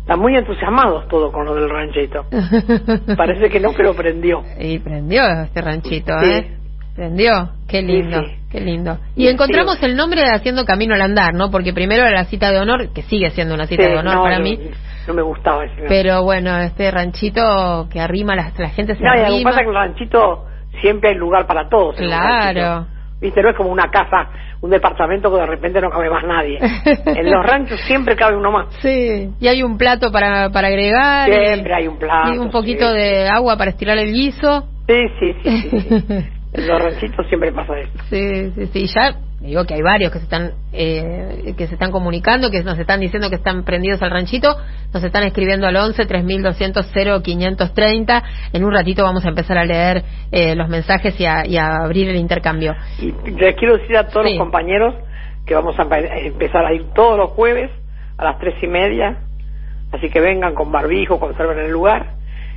Están 0.00 0.20
muy 0.20 0.36
entusiasmados 0.36 1.08
todos 1.08 1.32
con 1.32 1.44
lo 1.44 1.54
del 1.54 1.68
ranchito. 1.68 2.26
Parece 3.16 3.50
que 3.50 3.58
no, 3.60 3.72
pero 3.76 3.92
prendió. 3.94 4.42
Y 4.58 4.78
prendió 4.78 5.22
este 5.42 5.60
ranchito, 5.60 6.12
Sí. 6.22 6.30
¿eh? 6.30 6.54
Prendió. 6.94 7.50
Qué 7.68 7.82
lindo, 7.82 8.22
sí. 8.22 8.34
qué 8.50 8.60
lindo. 8.60 8.98
Y 9.14 9.22
Sí, 9.22 9.28
encontramos 9.28 9.80
el 9.82 9.94
nombre 9.94 10.20
de 10.22 10.30
Haciendo 10.30 10.64
Camino 10.64 10.94
al 10.94 11.02
Andar, 11.02 11.34
¿no? 11.34 11.50
Porque 11.50 11.72
primero 11.72 12.02
era 12.02 12.12
la 12.12 12.24
cita 12.24 12.50
de 12.50 12.58
honor, 12.58 12.92
que 12.92 13.02
sigue 13.02 13.30
siendo 13.30 13.54
una 13.54 13.66
cita 13.66 13.82
de 13.86 13.96
honor 13.98 14.14
no, 14.16 14.22
para 14.22 14.38
mí. 14.40 14.58
No 15.08 15.14
me 15.14 15.22
gustaba 15.22 15.64
ese. 15.64 15.86
Pero 15.88 16.22
bueno, 16.22 16.58
este 16.58 16.90
ranchito 16.90 17.88
que 17.90 17.98
arrima, 17.98 18.36
la, 18.36 18.52
la 18.58 18.68
gente 18.68 18.94
se 18.94 19.02
No, 19.02 19.14
y 19.14 19.18
lo 19.30 19.38
que 19.38 19.42
pasa 19.42 19.60
es 19.60 19.62
que 19.62 19.62
en 19.62 19.68
el 19.70 19.74
ranchito 19.74 20.44
siempre 20.82 21.10
hay 21.10 21.16
lugar 21.16 21.46
para 21.46 21.66
todos. 21.70 21.96
Claro. 21.96 22.86
Viste, 23.18 23.42
no 23.42 23.48
es 23.48 23.56
como 23.56 23.70
una 23.70 23.90
casa, 23.90 24.28
un 24.60 24.70
departamento 24.70 25.32
que 25.32 25.40
de 25.40 25.46
repente 25.46 25.80
no 25.80 25.88
cabe 25.88 26.10
más 26.10 26.24
nadie. 26.24 26.58
en 27.06 27.30
los 27.30 27.44
ranchos 27.44 27.80
siempre 27.80 28.16
cabe 28.16 28.36
uno 28.36 28.52
más. 28.52 28.66
Sí, 28.82 29.30
y 29.40 29.48
hay 29.48 29.62
un 29.62 29.78
plato 29.78 30.12
para, 30.12 30.50
para 30.50 30.68
agregar. 30.68 31.28
y- 31.30 31.32
Siempre 31.32 31.74
hay 31.74 31.88
un 31.88 31.98
plato. 31.98 32.34
Y 32.34 32.38
un 32.38 32.50
poquito 32.50 32.86
sí. 32.90 32.96
de 32.98 33.28
agua 33.28 33.56
para 33.56 33.70
estirar 33.70 33.96
el 33.96 34.12
guiso. 34.12 34.68
Sí, 34.86 35.08
sí, 35.18 35.34
sí. 35.42 35.60
sí, 35.70 35.80
sí. 35.80 36.04
en 36.52 36.68
los 36.68 36.82
ranchitos 36.82 37.26
siempre 37.28 37.50
pasa 37.52 37.78
eso. 37.78 37.92
Sí, 38.10 38.50
sí, 38.54 38.66
sí. 38.66 38.86
Ya 38.94 39.16
digo 39.40 39.64
que 39.64 39.74
hay 39.74 39.82
varios 39.82 40.10
que 40.12 40.18
se 40.18 40.24
están 40.24 40.52
eh, 40.72 41.54
que 41.56 41.66
se 41.68 41.74
están 41.74 41.90
comunicando, 41.92 42.50
que 42.50 42.62
nos 42.64 42.78
están 42.78 43.00
diciendo 43.00 43.28
que 43.30 43.36
están 43.36 43.62
prendidos 43.64 44.02
al 44.02 44.10
ranchito, 44.10 44.56
nos 44.92 45.02
están 45.04 45.22
escribiendo 45.24 45.66
al 45.66 45.76
11 45.76 46.06
3200 46.06 46.86
0530. 46.92 48.22
En 48.52 48.64
un 48.64 48.72
ratito 48.72 49.04
vamos 49.04 49.24
a 49.24 49.28
empezar 49.28 49.58
a 49.58 49.64
leer 49.64 50.02
eh, 50.32 50.54
los 50.54 50.68
mensajes 50.68 51.18
y 51.20 51.26
a, 51.26 51.46
y 51.46 51.56
a 51.56 51.76
abrir 51.84 52.08
el 52.08 52.16
intercambio. 52.16 52.74
Y 52.98 53.12
les 53.32 53.54
quiero 53.56 53.76
decir 53.78 53.96
a 53.96 54.08
todos 54.08 54.26
Sí. 54.26 54.32
los 54.34 54.38
compañeros 54.42 54.94
que 55.46 55.54
vamos 55.54 55.78
a 55.78 55.84
empe- 55.84 56.26
empezar 56.26 56.64
a 56.66 56.72
ir 56.74 56.86
todos 56.94 57.16
los 57.16 57.30
jueves 57.30 57.70
a 58.16 58.24
las 58.24 58.38
tres 58.38 58.54
y 58.62 58.66
media. 58.66 59.18
Así 59.92 60.10
que 60.10 60.20
vengan 60.20 60.54
con 60.54 60.70
barbijo, 60.70 61.18
conserven 61.18 61.58
el 61.60 61.70
lugar. 61.70 62.14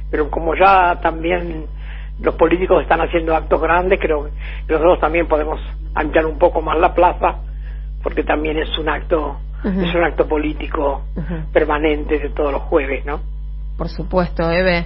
Pero 0.10 0.30
como 0.30 0.56
ya 0.56 1.00
también 1.02 1.66
los 2.22 2.36
políticos 2.36 2.82
están 2.84 3.02
haciendo 3.02 3.36
actos 3.36 3.62
grandes, 3.62 4.00
creo 4.00 4.26
que 4.26 4.74
nosotros 4.74 5.00
también 5.00 5.28
podemos 5.28 5.60
ampliar 5.96 6.26
un 6.26 6.38
poco 6.38 6.62
más 6.62 6.80
la 6.80 6.94
plaza, 6.94 7.40
porque 8.04 8.24
también 8.24 8.58
es 8.58 8.78
un 8.78 8.90
acto, 8.90 9.38
es 9.64 9.94
un 9.94 10.04
acto 10.04 10.28
político 10.28 11.04
permanente 11.52 12.20
de 12.20 12.30
todos 12.30 12.52
los 12.52 12.62
jueves, 12.64 13.06
¿no? 13.06 13.22
Por 13.78 13.90
supuesto, 13.90 14.50
Eve. 14.52 14.86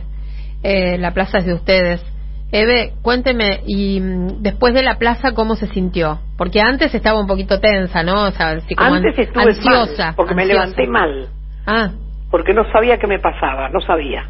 Eh, 0.64 0.98
la 0.98 1.12
plaza 1.12 1.40
es 1.40 1.46
de 1.46 1.54
ustedes. 1.54 2.04
Eve, 2.52 2.94
cuénteme, 3.02 3.62
y 3.66 4.00
mm, 4.00 4.42
después 4.42 4.74
de 4.74 4.84
la 4.84 4.98
plaza, 4.98 5.34
¿cómo 5.34 5.56
se 5.56 5.68
sintió? 5.68 6.20
Porque 6.38 6.62
antes 6.62 6.94
estaba 6.94 7.20
un 7.20 7.28
poquito 7.28 7.60
tensa, 7.60 8.04
¿no? 8.04 8.24
O 8.24 8.32
sea, 8.32 8.52
así 8.52 8.76
como 8.76 8.94
antes 8.94 9.18
estuve 9.18 9.44
ansiosa. 9.44 10.06
Mal, 10.08 10.16
porque 10.16 10.36
me 10.36 10.46
levanté 10.46 10.88
mal. 10.88 11.28
Ah. 11.66 11.90
Porque 12.32 12.54
no 12.54 12.64
sabía 12.72 12.98
qué 12.98 13.08
me 13.08 13.20
pasaba, 13.20 13.70
no 13.70 13.82
sabía. 13.82 14.30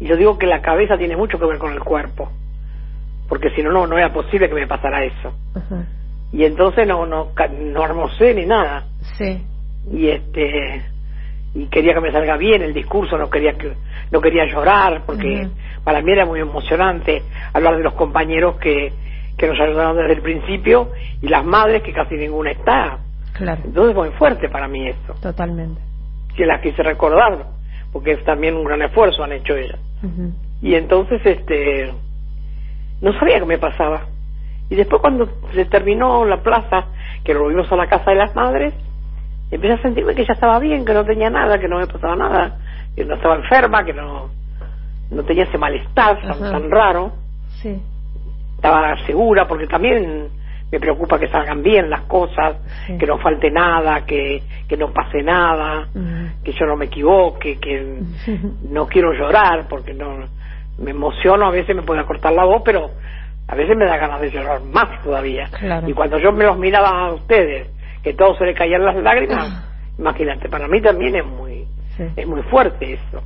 Y 0.00 0.06
yo 0.06 0.16
digo 0.16 0.38
que 0.38 0.46
la 0.46 0.62
cabeza 0.62 0.96
tiene 0.96 1.16
mucho 1.16 1.38
que 1.38 1.46
ver 1.46 1.58
con 1.58 1.72
el 1.72 1.80
cuerpo. 1.80 2.30
Porque 3.28 3.50
si 3.50 3.62
no, 3.62 3.70
no, 3.70 3.86
no 3.86 3.98
era 3.98 4.12
posible 4.12 4.48
que 4.48 4.54
me 4.54 4.66
pasara 4.66 5.04
eso. 5.04 5.34
Y 6.32 6.44
entonces 6.44 6.86
no, 6.86 7.06
no, 7.06 7.28
no 7.60 7.82
almorcé 7.82 8.34
ni 8.34 8.46
nada. 8.46 8.84
Sí. 9.16 9.44
Y 9.90 10.08
este 10.08 10.84
y 11.54 11.66
quería 11.66 11.94
que 11.94 12.00
me 12.00 12.12
salga 12.12 12.36
bien 12.36 12.62
el 12.62 12.74
discurso, 12.74 13.16
no 13.16 13.30
quería 13.30 13.54
que 13.54 13.72
no 14.10 14.20
quería 14.20 14.44
llorar 14.44 15.02
porque 15.06 15.48
para 15.82 16.02
mí 16.02 16.12
era 16.12 16.26
muy 16.26 16.40
emocionante 16.40 17.22
hablar 17.52 17.76
de 17.78 17.82
los 17.82 17.94
compañeros 17.94 18.56
que 18.56 18.92
que 19.36 19.46
nos 19.46 19.58
ayudaron 19.58 19.96
desde 19.96 20.14
el 20.14 20.22
principio 20.22 20.90
y 21.22 21.28
las 21.28 21.44
madres 21.44 21.82
que 21.82 21.92
casi 21.92 22.16
ninguna 22.16 22.50
está. 22.50 22.98
Claro. 23.32 23.62
Entonces 23.64 23.94
muy 23.94 24.10
fuerte 24.10 24.48
para 24.48 24.68
mí 24.68 24.88
eso. 24.88 25.14
Totalmente. 25.22 25.80
Que 26.36 26.44
las 26.44 26.60
quise 26.60 26.82
recordar 26.82 27.46
porque 27.92 28.12
es 28.12 28.24
también 28.24 28.56
un 28.56 28.64
gran 28.64 28.82
esfuerzo 28.82 29.24
han 29.24 29.32
hecho 29.32 29.56
ellas. 29.56 29.78
Y 30.60 30.74
entonces 30.74 31.20
este 31.24 31.92
no 33.00 33.12
sabía 33.18 33.38
qué 33.38 33.46
me 33.46 33.58
pasaba. 33.58 34.06
Y 34.70 34.74
después 34.74 35.00
cuando 35.00 35.28
se 35.54 35.64
terminó 35.64 36.24
la 36.24 36.42
plaza, 36.42 36.86
que 37.24 37.32
lo 37.32 37.42
volvimos 37.42 37.70
a 37.72 37.76
la 37.76 37.86
casa 37.86 38.10
de 38.10 38.16
las 38.16 38.34
madres, 38.34 38.74
empecé 39.50 39.74
a 39.74 39.82
sentirme 39.82 40.14
que 40.14 40.26
ya 40.26 40.34
estaba 40.34 40.58
bien, 40.58 40.84
que 40.84 40.92
no 40.92 41.04
tenía 41.04 41.30
nada, 41.30 41.58
que 41.58 41.68
no 41.68 41.78
me 41.78 41.86
pasaba 41.86 42.16
nada, 42.16 42.58
que 42.94 43.04
no 43.04 43.14
estaba 43.14 43.36
enferma, 43.36 43.84
que 43.84 43.94
no, 43.94 44.30
no 45.10 45.22
tenía 45.24 45.44
ese 45.44 45.58
malestar 45.58 46.20
tan, 46.20 46.70
raro. 46.70 47.12
Sí. 47.62 47.80
Estaba 48.56 48.96
segura 49.06 49.46
porque 49.46 49.66
también 49.66 50.28
me 50.70 50.80
preocupa 50.80 51.18
que 51.18 51.28
salgan 51.28 51.62
bien 51.62 51.88
las 51.88 52.02
cosas, 52.02 52.56
que 52.98 53.06
no 53.06 53.18
falte 53.18 53.50
nada, 53.50 54.04
que, 54.04 54.42
que 54.68 54.76
no 54.76 54.92
pase 54.92 55.22
nada, 55.22 55.88
que 56.44 56.52
yo 56.52 56.66
no 56.66 56.76
me 56.76 56.86
equivoque, 56.86 57.58
que 57.58 58.00
no 58.70 58.86
quiero 58.86 59.12
llorar 59.12 59.66
porque 59.68 59.94
no 59.94 60.18
me 60.78 60.90
emociono, 60.90 61.46
a 61.46 61.50
veces 61.50 61.74
me 61.74 61.82
puede 61.82 62.04
cortar 62.04 62.32
la 62.32 62.44
voz, 62.44 62.62
pero 62.64 62.90
a 63.46 63.54
veces 63.54 63.76
me 63.76 63.86
da 63.86 63.96
ganas 63.96 64.20
de 64.20 64.30
llorar 64.30 64.60
más 64.62 65.02
todavía. 65.02 65.48
Y 65.86 65.92
cuando 65.92 66.18
yo 66.18 66.32
me 66.32 66.44
los 66.44 66.58
miraba 66.58 67.06
a 67.06 67.12
ustedes 67.14 67.68
que 68.02 68.12
todo 68.12 68.36
se 68.36 68.44
le 68.44 68.54
caían 68.54 68.84
las 68.84 68.96
lágrimas, 68.96 69.48
ah. 69.50 69.64
imagínate, 69.98 70.48
para 70.48 70.68
mí 70.68 70.80
también 70.80 71.16
es 71.16 71.24
muy 71.24 71.66
es 72.16 72.26
muy 72.26 72.42
fuerte 72.42 72.94
eso. 72.94 73.22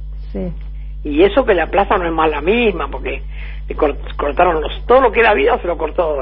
Y 1.05 1.23
eso 1.23 1.45
que 1.45 1.55
la 1.55 1.67
plaza 1.67 1.99
no 1.99 2.07
es 2.07 2.13
más 2.13 2.31
la 2.31 2.41
misma, 2.41 2.89
porque 2.89 3.23
cortaron 4.17 4.61
los, 4.61 4.87
todo 4.87 5.01
lo 5.01 5.13
que 5.13 5.21
era 5.21 5.35
vida 5.35 5.59
se 5.59 5.67
lo 5.67 5.77
cortó 5.77 6.21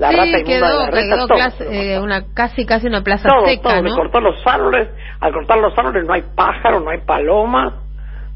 la 0.00 0.10
rata 0.10 0.38
y 0.40 0.44
quedó, 0.44 0.86
de 0.90 1.06
la 1.06 1.26
rata, 1.26 1.52
eh, 1.70 2.00
una, 2.00 2.24
casi 2.34 2.64
casi 2.64 2.86
una 2.86 3.02
plaza 3.02 3.28
seca, 3.44 3.80
todo, 3.80 3.94
cortó 3.94 4.20
los 4.20 4.46
árboles, 4.46 4.88
al 5.20 5.32
cortar 5.32 5.58
los 5.58 5.76
árboles 5.76 6.06
no 6.06 6.14
hay 6.14 6.24
pájaros, 6.34 6.82
no 6.82 6.90
hay 6.90 6.98
palomas, 6.98 7.74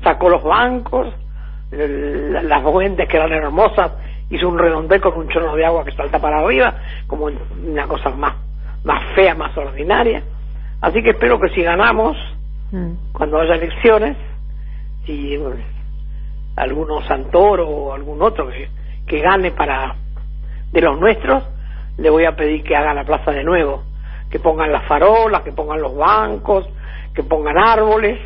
sacó 0.02 0.28
los 0.28 0.42
bancos, 0.42 1.08
las 1.70 2.62
fuentes 2.62 3.08
que 3.08 3.16
eran 3.16 3.32
hermosas, 3.32 3.92
hizo 4.30 4.48
un 4.48 4.58
redondel 4.58 5.00
con 5.00 5.14
un 5.16 5.28
chorro 5.28 5.56
de 5.56 5.64
agua 5.64 5.84
que 5.84 5.92
salta 5.92 6.20
para 6.20 6.40
arriba, 6.40 6.74
como 7.08 7.24
una 7.26 7.86
cosa 7.88 8.10
más 8.10 8.34
más 8.84 9.02
fea, 9.14 9.34
más 9.34 9.56
ordinaria. 9.56 10.22
Así 10.80 11.02
que 11.02 11.10
espero 11.10 11.40
que 11.40 11.48
si 11.54 11.62
ganamos, 11.62 12.16
mm. 12.70 13.12
cuando 13.12 13.40
haya 13.40 13.54
elecciones, 13.54 14.16
si 15.06 15.38
alguno 16.56 17.02
Santoro 17.02 17.68
o 17.68 17.94
algún 17.94 18.22
otro 18.22 18.48
que, 18.48 18.68
que 19.06 19.20
gane 19.20 19.50
para 19.50 19.96
de 20.70 20.80
los 20.80 20.98
nuestros, 20.98 21.42
le 21.96 22.10
voy 22.10 22.24
a 22.24 22.36
pedir 22.36 22.62
que 22.62 22.76
hagan 22.76 22.96
la 22.96 23.04
plaza 23.04 23.30
de 23.30 23.44
nuevo, 23.44 23.84
que 24.30 24.38
pongan 24.38 24.72
las 24.72 24.86
farolas, 24.86 25.42
que 25.42 25.52
pongan 25.52 25.80
los 25.80 25.96
bancos, 25.96 26.66
que 27.14 27.22
pongan 27.22 27.56
árboles, 27.58 28.18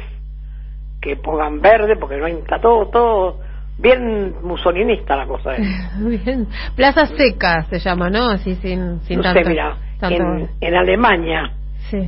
que 1.00 1.16
pongan 1.16 1.60
verde, 1.60 1.96
porque 1.96 2.16
no 2.16 2.26
hay, 2.26 2.32
está 2.32 2.60
todo, 2.60 2.88
todo 2.88 3.40
bien 3.78 4.34
musolinista 4.42 5.16
la 5.16 5.26
cosa. 5.26 5.52
bien. 5.98 6.48
Plaza 6.74 7.06
seca 7.06 7.64
se 7.70 7.78
llama, 7.78 8.10
¿no? 8.10 8.30
Así 8.30 8.56
sin, 8.56 9.00
sin 9.02 9.20
no 9.20 9.32
mira, 9.34 9.76
en, 10.02 10.50
en, 10.60 10.74
Alemania 10.74 11.52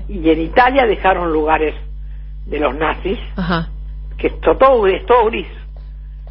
y 0.09 0.31
en 0.31 0.41
Italia 0.41 0.87
dejaron 0.87 1.33
lugares 1.33 1.75
de 2.47 2.59
los 2.59 2.75
nazis, 2.75 3.19
que 4.19 4.27
esto, 4.29 4.57
todo, 4.57 4.87
es 4.87 5.07
todo 5.07 5.27
gris. 5.27 5.49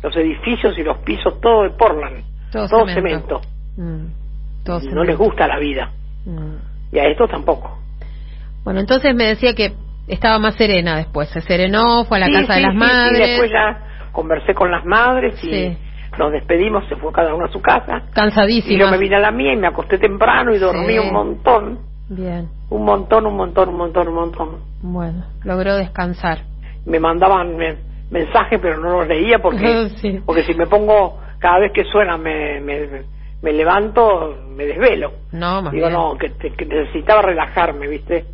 Los 0.01 0.15
edificios 0.15 0.77
y 0.77 0.83
los 0.83 0.97
pisos, 0.99 1.41
todo 1.41 1.63
de 1.63 1.71
Portland, 1.71 2.23
todo, 2.51 2.87
cemento. 2.87 3.41
Mm. 3.75 4.18
No 4.91 5.03
les 5.03 5.17
gusta 5.17 5.47
la 5.47 5.59
vida. 5.59 5.91
Mm. 6.25 6.95
Y 6.95 6.99
a 6.99 7.05
estos 7.05 7.29
tampoco. 7.29 7.77
Bueno, 8.63 8.79
entonces 8.79 9.15
me 9.15 9.25
decía 9.25 9.53
que 9.53 9.73
estaba 10.07 10.39
más 10.39 10.55
serena 10.55 10.97
después. 10.97 11.29
Se 11.29 11.41
serenó, 11.41 12.05
fue 12.05 12.17
a 12.17 12.27
la 12.27 12.41
casa 12.41 12.55
de 12.55 12.61
las 12.61 12.75
madres. 12.75 13.19
después 13.19 13.51
ya 13.51 14.11
conversé 14.11 14.53
con 14.53 14.71
las 14.71 14.85
madres 14.85 15.41
y 15.43 15.77
nos 16.17 16.31
despedimos, 16.31 16.87
se 16.89 16.95
fue 16.97 17.11
cada 17.13 17.33
uno 17.33 17.45
a 17.45 17.51
su 17.51 17.61
casa. 17.61 18.03
Cansadísima. 18.13 18.73
Y 18.73 18.79
yo 18.79 18.89
me 18.89 18.97
vine 18.97 19.15
a 19.15 19.19
la 19.19 19.31
mía 19.31 19.53
y 19.53 19.57
me 19.57 19.67
acosté 19.67 19.97
temprano 19.97 20.53
y 20.53 20.57
dormí 20.57 20.97
un 20.97 21.13
montón. 21.13 21.79
Bien. 22.09 22.49
Un 22.69 22.83
montón, 22.83 23.25
un 23.25 23.35
montón, 23.35 23.69
un 23.69 23.77
montón, 23.77 24.07
un 24.07 24.15
montón. 24.15 24.49
Bueno, 24.81 25.25
logró 25.43 25.75
descansar. 25.75 26.39
Me 26.85 26.99
mandaban 26.99 27.55
mensajes, 28.09 28.59
pero 28.61 28.79
no 28.79 28.99
los 28.99 29.07
leía 29.07 29.39
porque, 29.39 30.21
porque 30.25 30.43
si 30.43 30.53
me 30.55 30.65
pongo, 30.65 31.19
cada 31.39 31.59
vez 31.59 31.71
que 31.73 31.83
suena 31.85 32.17
me, 32.17 32.59
me, 32.61 33.03
me 33.41 33.53
levanto, 33.53 34.37
me 34.49 34.65
desvelo. 34.65 35.13
No, 35.31 35.61
más 35.61 35.71
Digo, 35.71 35.89
no, 35.89 36.17
que, 36.17 36.29
necesitaba 36.65 37.21
relajarme, 37.21 37.87
¿viste? 37.87 38.25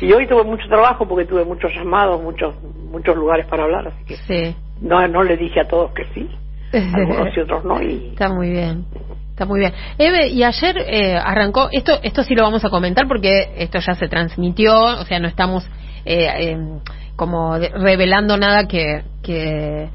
Y 0.00 0.12
hoy 0.12 0.26
tuve 0.26 0.44
mucho 0.44 0.68
trabajo 0.68 1.06
porque 1.08 1.24
tuve 1.24 1.44
muchos 1.44 1.72
llamados, 1.74 2.22
muchos 2.22 2.54
muchos 2.90 3.16
lugares 3.16 3.46
para 3.46 3.64
hablar, 3.64 3.88
así 3.88 4.04
que 4.04 4.16
sí. 4.16 4.56
no 4.80 5.06
no 5.08 5.22
le 5.22 5.36
dije 5.36 5.60
a 5.60 5.64
todos 5.64 5.92
que 5.92 6.04
sí, 6.12 6.28
algunos 6.94 7.36
y 7.36 7.40
otros 7.40 7.64
no. 7.64 7.82
Y... 7.82 8.10
Está 8.10 8.28
muy 8.28 8.50
bien. 8.50 8.84
Está 9.30 9.46
muy 9.46 9.60
bien. 9.60 9.72
Eve, 9.96 10.28
y 10.28 10.44
ayer 10.44 10.76
eh, 10.78 11.16
arrancó, 11.16 11.68
esto 11.72 11.98
esto 12.02 12.22
sí 12.22 12.34
lo 12.34 12.42
vamos 12.42 12.64
a 12.66 12.68
comentar 12.68 13.08
porque 13.08 13.54
esto 13.56 13.78
ya 13.78 13.94
se 13.94 14.06
transmitió, 14.06 14.74
o 14.74 15.04
sea, 15.04 15.18
no 15.18 15.26
estamos 15.26 15.66
eh, 16.04 16.50
em, 16.50 16.80
como 17.16 17.56
revelando 17.56 18.36
nada 18.36 18.68
que, 18.68 19.02
que, 19.22 19.88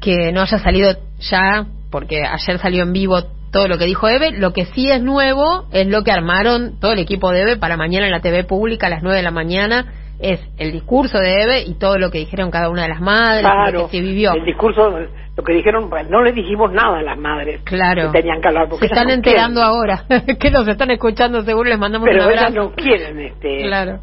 que 0.00 0.32
no 0.32 0.42
haya 0.42 0.58
salido 0.58 0.92
ya, 1.18 1.66
porque 1.90 2.22
ayer 2.22 2.58
salió 2.58 2.82
en 2.82 2.92
vivo 2.92 3.22
todo 3.50 3.68
lo 3.68 3.78
que 3.78 3.86
dijo 3.86 4.08
Eve. 4.08 4.32
Lo 4.32 4.52
que 4.52 4.66
sí 4.66 4.90
es 4.90 5.02
nuevo 5.02 5.66
es 5.72 5.86
lo 5.86 6.02
que 6.04 6.12
armaron 6.12 6.78
todo 6.80 6.92
el 6.92 6.98
equipo 6.98 7.30
de 7.30 7.42
Eve 7.42 7.56
para 7.56 7.76
mañana 7.76 8.06
en 8.06 8.12
la 8.12 8.20
TV 8.20 8.44
pública 8.44 8.86
a 8.86 8.90
las 8.90 9.02
9 9.02 9.16
de 9.16 9.22
la 9.22 9.30
mañana. 9.30 9.92
Es 10.20 10.40
el 10.58 10.72
discurso 10.72 11.18
de 11.18 11.42
Eve 11.42 11.62
y 11.62 11.74
todo 11.74 11.96
lo 11.96 12.10
que 12.10 12.18
dijeron 12.18 12.50
cada 12.50 12.70
una 12.70 12.82
de 12.82 12.88
las 12.88 13.00
madres, 13.00 13.42
claro, 13.42 13.82
lo 13.82 13.88
que 13.88 13.98
se 13.98 14.02
vivió. 14.02 14.32
El 14.32 14.44
discurso, 14.44 14.90
lo 15.36 15.44
que 15.44 15.52
dijeron, 15.52 15.88
pues, 15.88 16.10
no 16.10 16.22
le 16.22 16.32
dijimos 16.32 16.72
nada 16.72 16.98
a 16.98 17.02
las 17.02 17.16
madres. 17.16 17.60
Claro. 17.62 18.10
Que 18.10 18.18
tenían 18.18 18.40
que 18.40 18.48
hablar. 18.48 18.68
Porque 18.68 18.88
se 18.88 18.92
están 18.92 19.10
enterando 19.10 19.62
ahora. 19.62 20.02
que 20.40 20.50
nos 20.50 20.66
están 20.66 20.90
escuchando, 20.90 21.42
seguro 21.42 21.70
les 21.70 21.78
mandamos 21.78 22.08
Pero 22.10 22.26
un 22.26 22.32
ellas 22.32 22.52
no 22.52 22.72
quieren, 22.72 23.20
este. 23.20 23.62
Claro. 23.62 24.00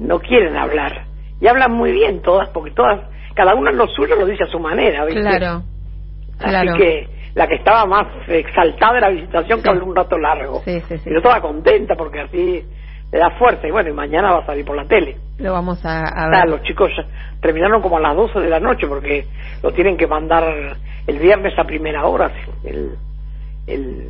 No 0.00 0.18
quieren 0.18 0.56
hablar. 0.56 1.06
Y 1.40 1.46
hablan 1.46 1.72
muy 1.72 1.92
bien 1.92 2.22
todas, 2.22 2.48
porque 2.48 2.72
todas, 2.72 3.00
cada 3.34 3.54
una 3.54 3.70
lo 3.70 3.86
suyo 3.86 4.16
lo 4.16 4.26
dice 4.26 4.44
a 4.44 4.48
su 4.48 4.58
manera, 4.58 5.04
¿viste? 5.04 5.20
Claro. 5.20 5.62
Así 6.40 6.66
que 6.76 7.11
la 7.34 7.46
que 7.46 7.54
estaba 7.56 7.86
más 7.86 8.06
exaltada 8.28 8.94
de 8.94 9.00
la 9.00 9.08
visitación 9.10 9.62
que 9.62 9.70
habló 9.70 9.86
un 9.86 9.96
rato 9.96 10.18
largo. 10.18 10.60
Sí, 10.64 10.80
sí, 10.80 10.98
sí. 10.98 11.04
Pero 11.04 11.22
toda 11.22 11.40
contenta 11.40 11.94
porque 11.96 12.20
así 12.20 12.64
le 13.10 13.18
da 13.18 13.30
fuerza 13.38 13.66
y 13.66 13.70
bueno, 13.70 13.90
y 13.90 13.92
mañana 13.92 14.32
va 14.32 14.38
a 14.40 14.46
salir 14.46 14.64
por 14.64 14.76
la 14.76 14.84
tele. 14.84 15.16
Lo 15.38 15.52
vamos 15.52 15.84
a, 15.84 16.00
a 16.00 16.28
ver. 16.28 16.48
los 16.48 16.62
chicos 16.62 16.90
ya 16.96 17.04
terminaron 17.40 17.82
como 17.82 17.96
a 17.96 18.00
las 18.00 18.16
12 18.16 18.40
de 18.40 18.48
la 18.48 18.60
noche 18.60 18.86
porque 18.86 19.26
lo 19.62 19.72
tienen 19.72 19.96
que 19.96 20.06
mandar 20.06 20.44
el 21.06 21.18
viernes 21.18 21.58
a 21.58 21.64
primera 21.64 22.06
hora. 22.06 22.30
El, 22.64 22.96
el, 23.66 24.08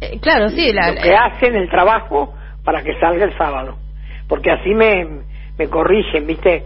eh, 0.00 0.18
claro, 0.20 0.48
sí. 0.48 0.72
La, 0.72 0.92
lo 0.92 1.00
que 1.00 1.14
hacen 1.14 1.54
el 1.54 1.68
trabajo 1.68 2.34
para 2.64 2.82
que 2.82 2.98
salga 3.00 3.24
el 3.24 3.36
sábado. 3.36 3.76
Porque 4.28 4.50
así 4.50 4.74
me, 4.74 5.06
me 5.58 5.68
corrigen, 5.68 6.26
¿viste? 6.26 6.64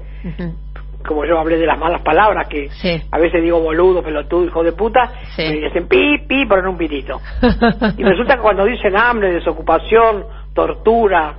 Como 1.07 1.25
yo 1.25 1.39
hablé 1.39 1.59
de 1.59 1.67
las 1.67 1.79
malas 1.79 2.03
palabras, 2.03 2.49
que 2.49 2.69
a 3.11 3.19
veces 3.19 3.43
digo 3.43 3.61
boludo, 3.61 4.03
pelotudo, 4.03 4.45
hijo 4.45 4.63
de 4.63 4.73
puta, 4.73 5.13
y 5.39 5.61
dicen 5.61 5.89
pi, 5.89 6.19
pi, 6.27 6.47
pero 6.49 6.61
en 6.61 6.69
un 6.69 6.79
pitito. 6.79 7.21
y 7.97 8.03
resulta 8.03 8.37
que 8.37 8.43
cuando 8.43 8.65
dicen 8.65 8.97
hambre, 8.97 9.33
desocupación, 9.33 10.25
tortura, 10.55 11.37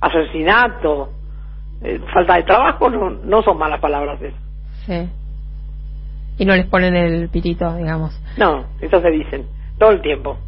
asesinato, 0.00 1.10
eh, 1.82 2.00
falta 2.12 2.36
de 2.36 2.42
trabajo, 2.42 2.90
no, 2.90 3.10
no 3.10 3.42
son 3.42 3.58
malas 3.58 3.80
palabras 3.80 4.20
esas. 4.20 4.40
Sí. 4.86 5.08
Y 6.38 6.44
no 6.44 6.56
les 6.56 6.66
ponen 6.66 6.96
el 6.96 7.28
pitito, 7.28 7.76
digamos. 7.76 8.18
No, 8.38 8.66
eso 8.80 9.00
se 9.00 9.10
dicen, 9.10 9.46
todo 9.78 9.90
el 9.90 10.00
tiempo. 10.00 10.38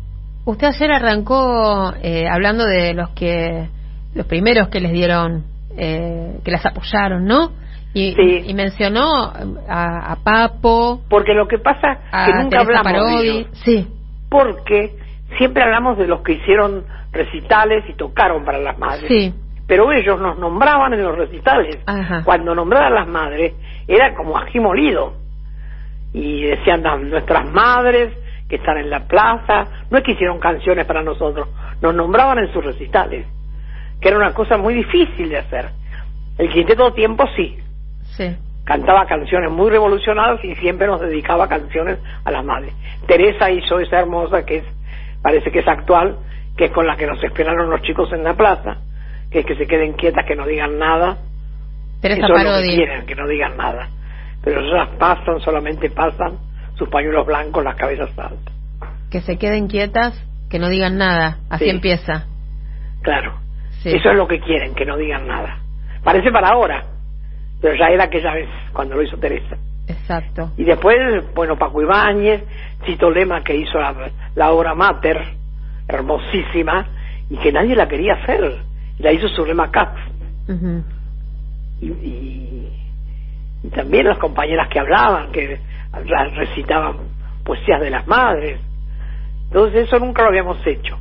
Usted 0.45 0.69
ayer 0.69 0.91
arrancó 0.91 1.93
eh, 2.03 2.27
hablando 2.29 2.65
de 2.65 2.95
los 2.95 3.11
que, 3.11 3.69
los 4.15 4.27
primeros 4.27 4.69
que 4.69 4.81
les 4.81 4.93
dieron, 4.93 5.45
eh, 5.77 6.39
que 6.45 6.51
las 6.51 6.67
apoyaron, 6.67 7.25
¿no? 7.25 7.53
Y, 7.95 8.15
Sí. 8.15 8.43
y 8.47 8.55
mencionó 8.55 9.07
a, 9.69 10.13
a 10.13 10.17
Papo, 10.25 11.03
Porque 11.11 11.35
lo 11.35 11.47
que 11.47 11.59
pasa 11.59 11.99
a 12.11 12.27
que 12.27 12.33
nunca 12.35 12.63
Teresa 12.65 12.81
hablamos 12.81 12.93
de 13.11 13.17
Parodi. 13.17 13.29
ellos. 13.39 13.49
Sí, 13.65 13.89
Porque 14.31 14.97
siempre 15.39 15.63
hablamos 15.63 15.99
de 15.99 16.07
los 16.07 16.23
que 16.23 16.33
hicieron 16.33 16.85
recitales 17.13 17.85
y 17.89 17.95
tocaron 17.95 18.45
para 18.45 18.59
las 18.59 18.79
madres. 18.79 19.05
sí, 19.09 19.35
Pero 19.67 19.93
ellos 19.93 20.19
nos 20.21 20.39
nombraban 20.39 20.93
en 20.95 21.03
los 21.03 21.17
recitales. 21.17 21.79
Ajá. 21.87 22.23
Cuando 22.25 22.55
nombraban 22.55 22.93
a 22.93 23.01
las 23.01 23.09
madres, 23.09 23.53
era 23.87 24.15
como 24.15 24.39
ají 24.39 24.59
molido. 24.59 25.15
Y 26.15 26.43
decían 26.45 26.87
"Ah, 26.87 26.97
nuestras 26.97 27.51
madres 27.53 28.13
que 28.49 28.57
están 28.57 28.77
en 28.79 28.91
la 28.91 29.07
plaza. 29.07 29.67
No 29.91 29.99
es 29.99 30.05
que 30.05 30.13
hicieron 30.13 30.39
canciones 30.39 30.85
para 30.87 31.03
nosotros, 31.03 31.49
nos 31.81 31.95
nombraban 31.95 32.39
en 32.39 32.53
sus 32.53 32.63
recitales. 32.65 33.27
Que 34.01 34.09
era 34.09 34.19
una 34.19 34.35
cosa 34.35 34.57
muy 34.59 34.75
difícil 34.75 35.29
de 35.31 35.39
hacer. 35.39 35.71
El 36.39 36.51
quinteto 36.51 36.93
tiempo 36.93 37.25
sí, 37.37 37.57
sí. 38.17 38.37
cantaba 38.65 39.07
canciones 39.07 39.51
muy 39.51 39.71
revolucionadas 39.71 40.43
y 40.45 40.55
siempre 40.57 40.87
nos 40.87 41.01
dedicaba 41.01 41.49
canciones 41.49 41.99
a 42.25 42.31
las 42.31 42.45
madres. 42.45 42.73
Teresa 43.07 43.51
hizo 43.51 43.81
esa 43.81 43.99
hermosa 44.01 44.45
que 44.45 44.59
es, 44.59 44.65
parece 45.23 45.51
que 45.51 45.61
es 45.61 45.69
actual, 45.69 46.17
que 46.57 46.67
es 46.67 46.71
con 46.73 46.87
la 46.87 46.97
que 46.97 47.07
nos 47.07 47.23
esperaron 47.23 47.71
los 47.71 47.83
chicos 47.83 48.13
en 48.13 48.25
la 48.25 48.35
plaza, 48.35 48.77
que 49.31 49.41
es 49.41 49.47
que 49.47 49.57
se 49.57 49.67
queden 49.67 49.95
quietas, 49.95 50.25
que 50.27 50.37
no 50.37 50.47
digan 50.47 50.79
nada. 50.79 51.19
Teresa 52.01 52.27
Eso 52.27 52.37
es 52.37 52.45
lo 52.45 52.57
que 52.63 52.77
quieren, 52.77 53.07
que 53.07 53.15
no 53.15 53.27
digan 53.29 53.57
nada. 53.57 53.89
Pero 54.43 54.61
ellas 54.61 54.89
pasan, 54.99 55.41
solamente 55.41 55.89
pasan 55.91 56.39
sus 56.75 56.89
pañuelos 56.89 57.27
blancos, 57.27 57.63
las 57.65 57.77
cabezas 57.77 58.11
altas. 58.19 58.55
Que 59.11 59.21
se 59.21 59.39
queden 59.39 59.69
quietas, 59.69 60.21
que 60.51 60.59
no 60.59 60.69
digan 60.69 60.99
nada. 60.99 61.39
Así 61.49 61.65
Sí. 61.65 61.71
empieza. 61.71 62.27
Claro. 63.03 63.39
Sí. 63.83 63.91
Eso 63.95 64.11
es 64.11 64.17
lo 64.17 64.27
que 64.27 64.41
quieren, 64.41 64.75
que 64.75 64.85
no 64.85 64.97
digan 64.97 65.27
nada. 65.27 65.59
Parece 66.05 66.31
para 66.31 66.49
ahora, 66.49 66.85
pero 67.63 67.77
ya 67.77 67.87
era 67.87 68.05
aquella 68.05 68.35
vez 68.35 68.49
cuando 68.73 68.97
lo 68.97 69.03
hizo 69.03 69.17
Teresa. 69.17 69.57
Exacto. 69.87 70.51
Y 70.57 70.65
después, 70.65 70.97
bueno, 71.35 71.57
Paco 71.57 71.81
Ibáñez, 71.81 72.43
Chito 72.85 73.09
Lema 73.09 73.43
que 73.43 73.57
hizo 73.57 73.79
la, 73.79 74.11
la 74.35 74.51
obra 74.51 74.75
Mater, 74.75 75.19
hermosísima, 75.89 76.89
y 77.31 77.37
que 77.37 77.53
nadie 77.53 77.77
la 77.77 77.89
quería 77.89 78.15
hacer. 78.15 78.59
Y 78.99 79.03
la 79.03 79.13
hizo 79.13 79.29
sobre 79.29 79.55
Katz. 79.71 79.99
Ujú. 80.49 80.85
Y, 81.81 81.87
y, 81.87 82.73
y 83.63 83.69
también 83.69 84.07
las 84.07 84.19
compañeras 84.19 84.69
que 84.69 84.81
hablaban, 84.81 85.31
que 85.31 85.59
recitaban 86.35 86.97
poesías 87.45 87.81
de 87.81 87.91
las 87.91 88.07
madres. 88.07 88.61
Entonces 89.45 89.87
eso 89.87 89.99
nunca 89.99 90.23
lo 90.23 90.29
habíamos 90.29 90.67
hecho. 90.67 90.99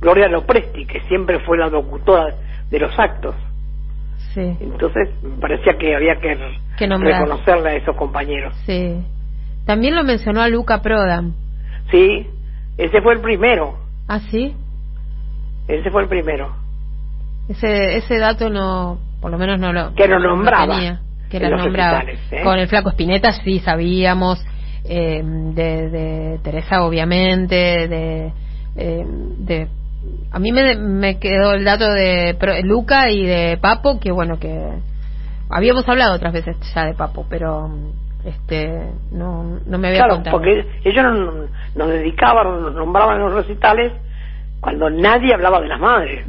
Gloria 0.00 0.28
Lopresti, 0.28 0.86
que 0.86 1.00
siempre 1.02 1.38
fue 1.40 1.58
la 1.58 1.68
locutora 1.68 2.34
de 2.70 2.78
los 2.78 2.98
actos. 2.98 3.34
Sí, 4.34 4.56
Entonces 4.60 5.08
me 5.22 5.36
parecía 5.40 5.76
que 5.76 5.94
había 5.94 6.16
que, 6.20 6.36
reconocerle 6.78 7.70
a 7.70 7.74
esos 7.74 7.96
compañeros. 7.96 8.54
sí. 8.66 8.96
También 9.66 9.94
lo 9.94 10.02
mencionó 10.02 10.40
a 10.40 10.48
Luca 10.48 10.80
Prodan. 10.82 11.34
Sí, 11.90 12.26
ese 12.78 13.02
fue 13.02 13.14
el 13.14 13.20
primero. 13.20 13.78
¿Ah, 14.08 14.18
sí? 14.30 14.56
Ese 15.68 15.90
fue 15.90 16.02
el 16.02 16.08
primero. 16.08 16.56
Ese, 17.48 17.96
ese 17.98 18.18
dato 18.18 18.48
no, 18.50 18.98
por 19.20 19.30
lo 19.30 19.38
menos 19.38 19.60
no 19.60 19.72
lo, 19.72 19.94
Que 19.94 20.08
lo 20.08 20.18
no 20.18 20.30
nombraba 20.36 20.74
tenía, 20.74 21.00
que 21.30 21.38
los 21.40 21.50
nombraba. 21.62 22.02
¿eh? 22.30 22.42
Con 22.42 22.58
el 22.58 22.68
flaco 22.68 22.90
Spinetta 22.90 23.32
sí 23.32 23.58
sabíamos, 23.60 24.44
eh, 24.84 25.22
de, 25.22 25.88
de 25.90 26.38
Teresa 26.42 26.82
obviamente, 26.82 27.54
de, 27.88 28.32
eh, 28.76 29.04
de 29.38 29.68
a 30.32 30.38
mí 30.38 30.52
me, 30.52 30.76
me 30.76 31.18
quedó 31.18 31.52
el 31.54 31.64
dato 31.64 31.90
de 31.92 32.36
Luca 32.64 33.10
y 33.10 33.26
de 33.26 33.58
Papo, 33.60 33.98
que 34.00 34.10
bueno, 34.12 34.38
que 34.38 34.58
habíamos 35.48 35.88
hablado 35.88 36.14
otras 36.14 36.32
veces 36.32 36.56
ya 36.74 36.84
de 36.86 36.94
Papo, 36.94 37.26
pero 37.28 37.68
este 38.24 38.90
no, 39.12 39.58
no 39.66 39.78
me 39.78 39.88
había 39.88 40.00
Claro, 40.00 40.14
contado. 40.16 40.36
porque 40.36 40.64
ellos 40.84 41.04
nos, 41.04 41.50
nos 41.74 41.88
dedicaban, 41.88 42.62
nos 42.62 42.74
nombraban 42.74 43.16
en 43.16 43.22
los 43.22 43.32
recitales 43.34 43.92
cuando 44.60 44.90
nadie 44.90 45.32
hablaba 45.34 45.60
de 45.60 45.68
las 45.68 45.80
madres. 45.80 46.26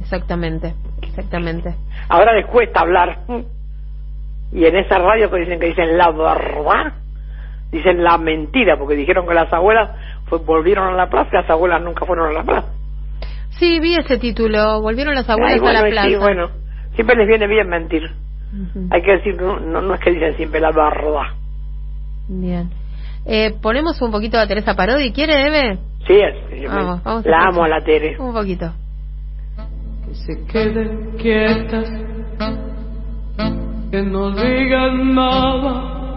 Exactamente, 0.00 0.74
exactamente. 1.02 1.74
Ahora 2.08 2.32
les 2.34 2.46
cuesta 2.46 2.80
hablar. 2.80 3.18
Y 4.52 4.64
en 4.64 4.76
esa 4.76 4.98
radio 4.98 5.30
que 5.30 5.40
dicen 5.40 5.60
que 5.60 5.66
dicen 5.66 5.98
la 5.98 6.10
verdad, 6.10 6.92
dicen 7.72 8.02
la 8.02 8.16
mentira, 8.18 8.76
porque 8.78 8.94
dijeron 8.96 9.26
que 9.26 9.34
las 9.34 9.52
abuelas 9.52 9.90
fue- 10.26 10.38
volvieron 10.38 10.88
a 10.88 10.96
la 10.96 11.08
plaza 11.08 11.28
y 11.32 11.36
las 11.36 11.50
abuelas 11.50 11.82
nunca 11.82 12.06
fueron 12.06 12.28
a 12.30 12.32
la 12.32 12.42
plaza. 12.44 12.68
Sí, 13.50 13.80
vi 13.80 13.94
ese 13.96 14.18
título. 14.18 14.80
Volvieron 14.80 15.14
las 15.14 15.28
abuelas 15.28 15.54
Ay, 15.54 15.60
bueno, 15.60 15.78
a 15.78 15.82
la 15.82 15.88
plaza. 15.88 16.08
sí, 16.08 16.16
bueno, 16.16 16.50
siempre 16.94 17.16
les 17.16 17.26
viene 17.28 17.46
bien 17.46 17.68
mentir. 17.68 18.02
Hay 18.90 19.02
que 19.02 19.12
decir, 19.12 19.40
no, 19.40 19.60
no, 19.60 19.82
no 19.82 19.94
es 19.94 20.00
que 20.00 20.10
dicen 20.12 20.34
siempre 20.36 20.60
la 20.60 20.70
verdad. 20.70 21.34
Bien. 22.28 22.70
Eh, 23.26 23.54
ponemos 23.60 24.00
un 24.00 24.10
poquito 24.10 24.38
a 24.38 24.46
Teresa 24.46 24.74
Parodi. 24.74 25.12
¿Quiere, 25.12 25.46
Eve? 25.46 25.78
Sí, 26.06 26.14
es- 26.14 26.68
Vamos, 26.70 27.02
vamos 27.04 27.26
la 27.26 27.42
amo 27.44 27.64
a 27.64 27.68
la 27.68 27.80
Tere. 27.82 28.18
Un 28.18 28.32
poquito. 28.32 28.72
que 30.06 30.14
se 30.14 30.46
queden 30.46 31.16
quietas, 31.18 31.90
que 33.90 34.02
no 34.02 34.30
digan 34.30 35.14
nada. 35.14 36.07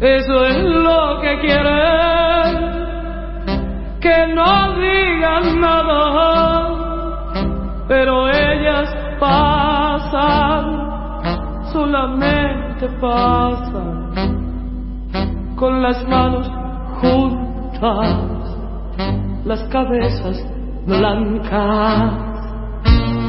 Eso 0.00 0.44
es 0.44 0.58
lo 0.62 1.20
que 1.22 1.38
quieren, 1.40 2.56
que 4.00 4.26
no 4.34 4.74
digan 4.74 5.60
nada. 5.60 6.68
Pero 7.88 8.28
ellas 8.28 8.94
pasan, 9.18 10.64
solamente 11.72 12.88
pasan, 13.00 14.12
con 15.56 15.82
las 15.82 16.06
manos 16.08 16.50
juntas 17.00 18.36
las 19.46 19.62
cabezas 19.68 20.44
blancas 20.86 22.12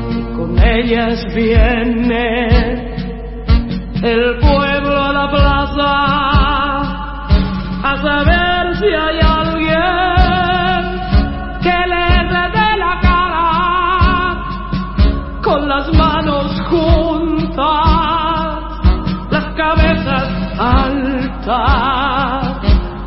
y 0.10 0.22
con 0.36 0.58
ellas 0.60 1.24
viene 1.36 2.96
el 4.02 4.40
pueblo 4.40 5.04
a 5.04 5.14
la 5.14 5.30
plaza 5.30 6.37
saber 8.02 8.76
si 8.80 8.86
hay 8.86 9.20
alguien 9.42 10.82
que 11.62 11.78
les 11.94 12.30
dé 12.56 12.70
la 12.78 12.94
cara 13.02 13.50
con 15.44 15.68
las 15.68 15.94
manos 15.94 16.48
juntas 16.70 17.98
las 19.30 19.46
cabezas 19.56 20.30
altas. 20.60 21.58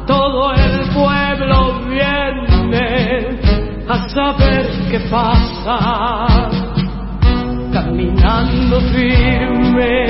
Todo 0.06 0.52
el 0.52 0.88
pueblo 0.90 1.80
viene 1.88 3.38
a 3.88 4.08
saber 4.08 4.66
qué 4.90 5.00
pasa, 5.10 5.76
caminando 7.72 8.80
firmes, 8.92 10.09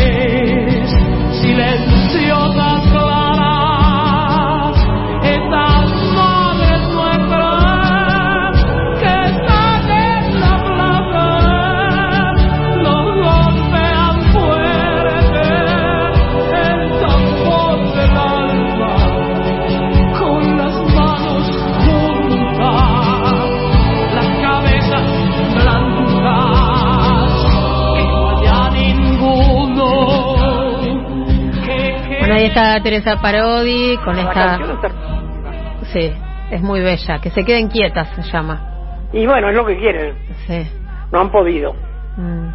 está 32.50 32.82
Teresa 32.82 33.20
Parodi 33.20 33.96
con 34.04 34.16
La 34.16 34.22
esta... 34.22 34.56
es. 34.56 35.88
Sí, 35.92 36.12
es 36.50 36.60
muy 36.60 36.80
bella. 36.80 37.20
Que 37.20 37.30
se 37.30 37.44
queden 37.44 37.68
quietas, 37.68 38.08
se 38.16 38.22
llama. 38.22 39.06
Y 39.12 39.26
bueno, 39.26 39.48
es 39.50 39.56
lo 39.56 39.64
que 39.64 39.76
quieren. 39.78 40.14
Sí. 40.46 40.66
No 41.12 41.20
han 41.20 41.30
podido. 41.30 41.74
Mm. 42.16 42.48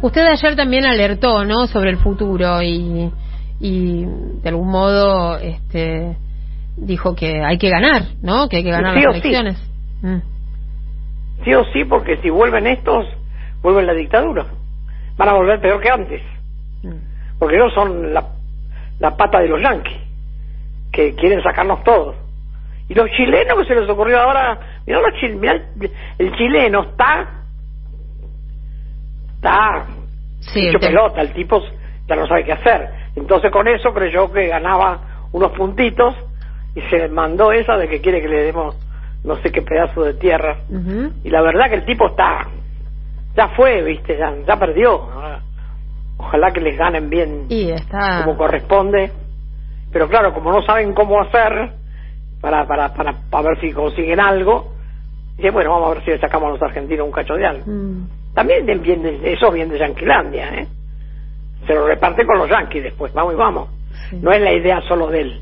Usted 0.00 0.26
ayer 0.26 0.56
también 0.56 0.84
alertó, 0.84 1.44
¿no? 1.44 1.66
Sobre 1.66 1.90
el 1.90 1.98
futuro 1.98 2.62
y, 2.62 3.10
y 3.60 4.04
de 4.42 4.48
algún 4.48 4.70
modo 4.70 5.36
este, 5.36 6.16
dijo 6.76 7.14
que 7.14 7.42
hay 7.44 7.58
que 7.58 7.70
ganar, 7.70 8.02
¿no? 8.22 8.48
Que 8.48 8.58
hay 8.58 8.64
que 8.64 8.70
ganar 8.70 8.94
Sí 8.94 9.02
las 9.02 9.14
sí. 9.14 9.20
elecciones. 9.20 9.70
Mm. 10.02 11.44
Sí 11.44 11.54
o 11.54 11.64
sí, 11.72 11.84
porque 11.84 12.16
si 12.22 12.30
vuelven 12.30 12.66
estos, 12.66 13.06
vuelven 13.62 13.86
la 13.86 13.94
dictadura. 13.94 14.46
Van 15.16 15.28
a 15.28 15.34
volver 15.34 15.60
peor 15.60 15.80
que 15.80 15.90
antes. 15.90 16.22
Mm. 16.82 17.38
Porque 17.38 17.56
ellos 17.56 17.72
son 17.74 18.12
la, 18.12 18.24
la 19.02 19.16
pata 19.16 19.40
de 19.40 19.48
los 19.48 19.60
yanquis, 19.60 19.98
que 20.92 21.14
quieren 21.16 21.42
sacarnos 21.42 21.82
todos. 21.82 22.14
Y 22.88 22.94
los 22.94 23.10
chilenos 23.10 23.58
que 23.58 23.64
se 23.64 23.74
les 23.74 23.88
ocurrió 23.88 24.20
ahora, 24.20 24.58
mirá, 24.86 25.00
los 25.00 25.12
chil- 25.20 25.34
mirá 25.36 25.52
el, 25.54 25.90
el 26.18 26.32
chileno 26.36 26.82
está 26.82 27.28
está 29.34 29.86
Sí, 30.40 30.68
hecho 30.68 30.78
pelota, 30.80 31.20
el 31.20 31.32
tipo 31.32 31.62
ya 32.08 32.16
no 32.16 32.26
sabe 32.26 32.44
qué 32.44 32.52
hacer. 32.52 32.90
Entonces 33.16 33.50
con 33.50 33.66
eso 33.68 33.92
creyó 33.92 34.30
que 34.32 34.46
ganaba 34.48 35.00
unos 35.32 35.52
puntitos 35.52 36.14
y 36.74 36.80
se 36.82 37.08
mandó 37.08 37.52
esa 37.52 37.76
de 37.76 37.88
que 37.88 38.00
quiere 38.00 38.20
que 38.20 38.28
le 38.28 38.42
demos 38.44 38.76
no 39.24 39.36
sé 39.36 39.50
qué 39.52 39.62
pedazo 39.62 40.02
de 40.02 40.14
tierra. 40.14 40.58
Y 41.24 41.30
la 41.30 41.42
verdad 41.42 41.68
que 41.70 41.76
el 41.76 41.84
tipo 41.84 42.06
está, 42.08 42.46
ya 43.36 43.48
fue, 43.50 43.82
viste, 43.82 44.16
ya, 44.18 44.32
ya 44.46 44.56
perdió. 44.58 45.02
Ahora, 45.12 45.40
Ojalá 46.22 46.52
que 46.52 46.60
les 46.60 46.76
ganen 46.78 47.10
bien 47.10 47.46
Y 47.48 47.70
está. 47.70 48.22
como 48.24 48.36
corresponde. 48.36 49.12
Pero 49.92 50.08
claro, 50.08 50.32
como 50.32 50.52
no 50.52 50.62
saben 50.62 50.94
cómo 50.94 51.20
hacer 51.20 51.72
para, 52.40 52.66
para, 52.66 52.94
para, 52.94 53.12
para 53.30 53.48
ver 53.48 53.60
si 53.60 53.72
consiguen 53.72 54.20
algo, 54.20 54.72
dice, 55.36 55.50
bueno, 55.50 55.70
vamos 55.70 55.90
a 55.90 55.94
ver 55.94 56.04
si 56.04 56.10
le 56.12 56.18
sacamos 56.20 56.48
a 56.48 56.52
los 56.52 56.62
argentinos 56.62 57.06
un 57.06 57.12
cacho 57.12 57.34
de 57.34 57.46
algo. 57.46 57.64
Mm. 57.66 58.08
También 58.34 58.64
de- 58.64 58.76
bien 58.76 59.02
de- 59.02 59.32
eso 59.32 59.50
viene 59.50 59.72
de 59.74 59.78
Yanquilandia, 59.80 60.54
¿eh? 60.54 60.68
Se 61.66 61.74
lo 61.74 61.86
reparte 61.86 62.24
con 62.26 62.38
los 62.38 62.48
yanquis 62.48 62.82
después, 62.82 63.12
vamos 63.12 63.34
y 63.34 63.36
vamos. 63.36 63.68
Sí. 64.10 64.18
No 64.20 64.32
es 64.32 64.40
la 64.40 64.52
idea 64.52 64.80
solo 64.88 65.08
de 65.08 65.20
él. 65.20 65.40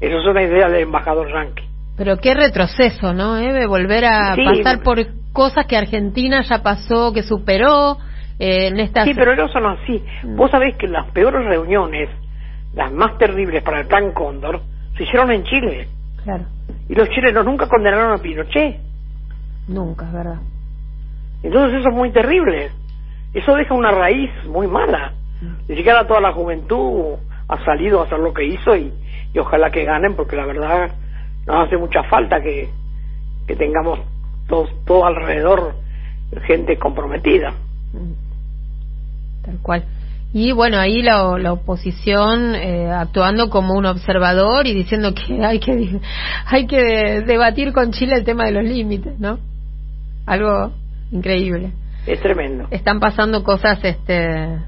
Eso 0.00 0.18
es 0.18 0.26
una 0.26 0.42
idea 0.42 0.68
del 0.68 0.82
embajador 0.82 1.28
yanqui. 1.32 1.62
Pero 1.96 2.16
qué 2.18 2.34
retroceso, 2.34 3.14
¿no? 3.14 3.36
Eve? 3.38 3.66
Volver 3.66 4.04
a 4.04 4.34
Sí. 4.34 4.44
pasar 4.44 4.82
por 4.82 4.98
cosas 5.32 5.64
que 5.66 5.76
Argentina 5.76 6.42
ya 6.42 6.62
pasó, 6.62 7.12
que 7.12 7.22
superó 7.22 7.96
eh, 8.42 8.66
en 8.66 8.80
estas. 8.80 9.04
Sí, 9.04 9.14
pero 9.14 9.36
no 9.36 9.46
son 9.48 9.66
así. 9.66 10.04
Mm. 10.24 10.36
Vos 10.36 10.50
sabés 10.50 10.74
que 10.76 10.88
las 10.88 11.06
peores 11.12 11.44
reuniones, 11.44 12.08
las 12.74 12.90
más 12.90 13.16
terribles 13.16 13.62
para 13.62 13.80
el 13.80 13.86
Plan 13.86 14.10
Cóndor, 14.12 14.60
se 14.96 15.04
hicieron 15.04 15.30
en 15.30 15.44
Chile. 15.44 15.88
Claro, 16.24 16.44
Y 16.88 16.94
los 16.94 17.08
chilenos 17.10 17.44
nunca 17.44 17.68
condenaron 17.68 18.12
a 18.12 18.18
Pinochet. 18.18 18.78
nunca, 19.68 20.06
es 20.06 20.12
verdad. 20.12 20.40
Entonces 21.44 21.80
eso 21.80 21.88
es 21.88 21.94
muy 21.94 22.10
terrible. 22.10 22.70
Eso 23.32 23.54
deja 23.54 23.74
una 23.74 23.92
raíz 23.92 24.30
muy 24.46 24.66
mala. 24.66 25.12
Ni 25.68 25.76
siquiera 25.76 26.06
toda 26.06 26.20
la 26.20 26.32
juventud 26.32 27.16
ha 27.48 27.64
salido 27.64 28.00
a 28.00 28.04
hacer 28.04 28.18
lo 28.18 28.32
que 28.32 28.44
hizo 28.44 28.76
y, 28.76 28.92
y 29.32 29.38
ojalá 29.38 29.70
que 29.70 29.84
ganen 29.84 30.14
porque 30.14 30.36
la 30.36 30.46
verdad 30.46 30.90
nos 31.46 31.66
hace 31.66 31.76
mucha 31.76 32.02
falta 32.04 32.40
que, 32.40 32.68
que 33.46 33.56
tengamos 33.56 34.00
todos 34.48 34.70
todo 34.84 35.06
alrededor 35.06 35.74
gente 36.46 36.76
comprometida. 36.78 37.54
Tal 39.44 39.58
cual. 39.62 39.84
Y 40.34 40.52
bueno, 40.52 40.78
ahí 40.78 41.02
la, 41.02 41.36
la 41.38 41.52
oposición 41.52 42.54
eh, 42.54 42.90
actuando 42.90 43.50
como 43.50 43.74
un 43.74 43.84
observador 43.84 44.66
y 44.66 44.72
diciendo 44.72 45.12
que 45.14 45.44
hay 45.44 45.58
que 45.60 46.00
hay 46.46 46.66
que 46.66 47.22
debatir 47.26 47.72
con 47.72 47.92
Chile 47.92 48.16
el 48.16 48.24
tema 48.24 48.44
de 48.46 48.52
los 48.52 48.64
límites, 48.64 49.18
¿no? 49.20 49.38
Algo 50.26 50.72
increíble. 51.10 51.72
Es 52.06 52.20
tremendo. 52.20 52.66
Están 52.70 52.98
pasando 52.98 53.44
cosas 53.44 53.78
este 53.84 54.58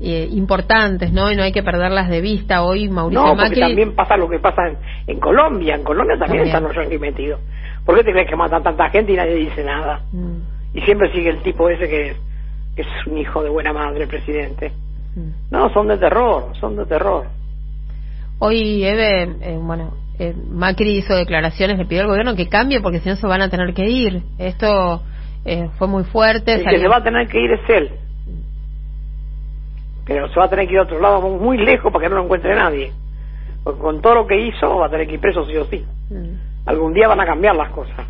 eh, 0.00 0.28
importantes, 0.32 1.12
¿no? 1.12 1.30
Y 1.30 1.36
no 1.36 1.42
hay 1.42 1.52
que 1.52 1.62
perderlas 1.62 2.08
de 2.08 2.20
vista. 2.20 2.62
Hoy 2.62 2.88
Mauricio 2.88 3.20
No, 3.20 3.28
porque 3.30 3.42
Macri 3.42 3.60
también 3.60 3.94
pasa 3.94 4.16
lo 4.16 4.28
que 4.28 4.38
pasa 4.38 4.68
en, 4.68 4.76
en 5.06 5.20
Colombia. 5.20 5.74
En 5.74 5.82
Colombia 5.84 6.16
también, 6.18 6.44
También. 6.44 6.46
están 6.46 6.62
los 6.64 6.74
yanquis 6.76 7.00
metidos. 7.00 7.40
¿Por 7.84 7.96
qué 7.96 8.04
te 8.04 8.12
crees 8.12 8.28
que 8.28 8.36
matan 8.36 8.62
tanta 8.62 8.88
gente 8.90 9.12
y 9.12 9.16
nadie 9.16 9.34
dice 9.34 9.64
nada? 9.64 10.00
Mm, 10.12 10.76
Y 10.78 10.80
siempre 10.82 11.12
sigue 11.12 11.30
el 11.30 11.42
tipo 11.42 11.68
ese 11.68 11.88
que 11.88 12.16
es 12.82 13.06
un 13.06 13.18
hijo 13.18 13.42
de 13.42 13.50
buena 13.50 13.72
madre, 13.72 14.02
el 14.02 14.08
presidente. 14.08 14.72
mm. 15.14 15.50
No, 15.50 15.72
son 15.72 15.88
de 15.88 15.98
terror, 15.98 16.52
son 16.60 16.76
de 16.76 16.86
terror. 16.86 17.26
Hoy 18.40 18.84
Eve, 18.84 19.36
eh, 19.40 19.58
bueno, 19.60 19.94
eh, 20.18 20.34
Macri 20.50 20.98
hizo 20.98 21.14
declaraciones, 21.14 21.78
le 21.78 21.86
pidió 21.86 22.02
al 22.02 22.08
gobierno 22.08 22.36
que 22.36 22.48
cambie 22.48 22.80
porque 22.80 23.00
si 23.00 23.08
no 23.08 23.16
se 23.16 23.26
van 23.26 23.42
a 23.42 23.50
tener 23.50 23.74
que 23.74 23.88
ir. 23.88 24.22
Esto 24.38 25.02
eh, 25.44 25.68
fue 25.78 25.88
muy 25.88 26.04
fuerte. 26.04 26.54
El 26.54 26.64
que 26.64 26.78
se 26.78 26.88
va 26.88 26.96
a 26.96 27.02
tener 27.02 27.28
que 27.28 27.40
ir 27.40 27.50
es 27.52 27.70
él. 27.70 27.90
Pero 30.04 30.28
se 30.28 30.38
va 30.38 30.46
a 30.46 30.50
tener 30.50 30.66
que 30.66 30.72
ir 30.72 30.78
a 30.78 30.82
otro 30.82 31.00
lado 31.00 31.20
muy 31.20 31.58
lejos 31.58 31.92
para 31.92 32.04
que 32.04 32.10
no 32.10 32.16
lo 32.16 32.24
encuentre 32.24 32.54
nadie. 32.54 32.92
Porque 33.62 33.80
con 33.80 34.00
todo 34.00 34.14
lo 34.14 34.26
que 34.26 34.40
hizo 34.48 34.78
va 34.78 34.86
a 34.86 34.90
tener 34.90 35.06
que 35.06 35.14
ir 35.14 35.20
preso 35.20 35.44
sí 35.44 35.56
o 35.56 35.64
sí. 35.66 35.84
Mm. 36.10 36.66
Algún 36.66 36.94
día 36.94 37.08
van 37.08 37.20
a 37.20 37.26
cambiar 37.26 37.54
las 37.56 37.70
cosas. 37.70 38.06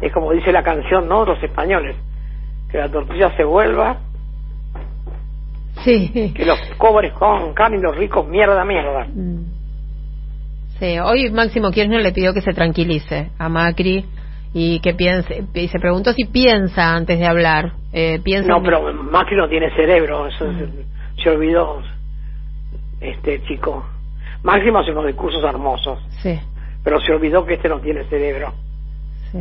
Es 0.00 0.12
como 0.12 0.32
dice 0.32 0.52
la 0.52 0.62
canción, 0.62 1.08
¿no? 1.08 1.24
Los 1.24 1.42
españoles. 1.42 1.96
Que 2.70 2.78
la 2.78 2.88
tortilla 2.88 3.34
se 3.36 3.44
vuelva, 3.44 3.98
Sí. 5.84 6.32
que 6.34 6.44
los 6.44 6.58
pobres 6.78 7.12
con 7.12 7.54
carne 7.54 7.78
y 7.78 7.80
los 7.80 7.96
ricos 7.96 8.26
mierda, 8.28 8.64
mierda. 8.64 9.06
Mm. 9.06 9.44
Sí, 10.78 10.98
hoy 10.98 11.30
Máximo 11.30 11.70
Kirchner 11.70 12.02
le 12.02 12.12
pidió 12.12 12.32
que 12.32 12.40
se 12.40 12.52
tranquilice 12.52 13.30
a 13.38 13.48
Macri 13.48 14.04
y 14.52 14.80
que 14.80 14.94
piense, 14.94 15.44
y 15.54 15.68
se 15.68 15.78
preguntó 15.78 16.12
si 16.12 16.24
piensa 16.24 16.94
antes 16.94 17.18
de 17.18 17.26
hablar. 17.26 17.72
Eh, 17.92 18.20
piensa 18.22 18.48
No, 18.48 18.58
en- 18.58 18.62
pero 18.64 18.92
Macri 18.92 19.36
no 19.36 19.48
tiene 19.48 19.70
cerebro, 19.74 20.26
eso 20.26 20.50
es- 20.50 21.22
se 21.22 21.30
olvidó 21.30 21.82
este 23.00 23.42
chico. 23.44 23.84
Máximo 24.42 24.78
hace 24.78 24.92
unos 24.92 25.06
discursos 25.06 25.42
hermosos, 25.44 25.98
Sí, 26.22 26.38
pero 26.84 27.00
se 27.00 27.12
olvidó 27.12 27.44
que 27.44 27.54
este 27.54 27.68
no 27.68 27.80
tiene 27.80 28.04
cerebro. 28.04 28.52
sí, 29.32 29.38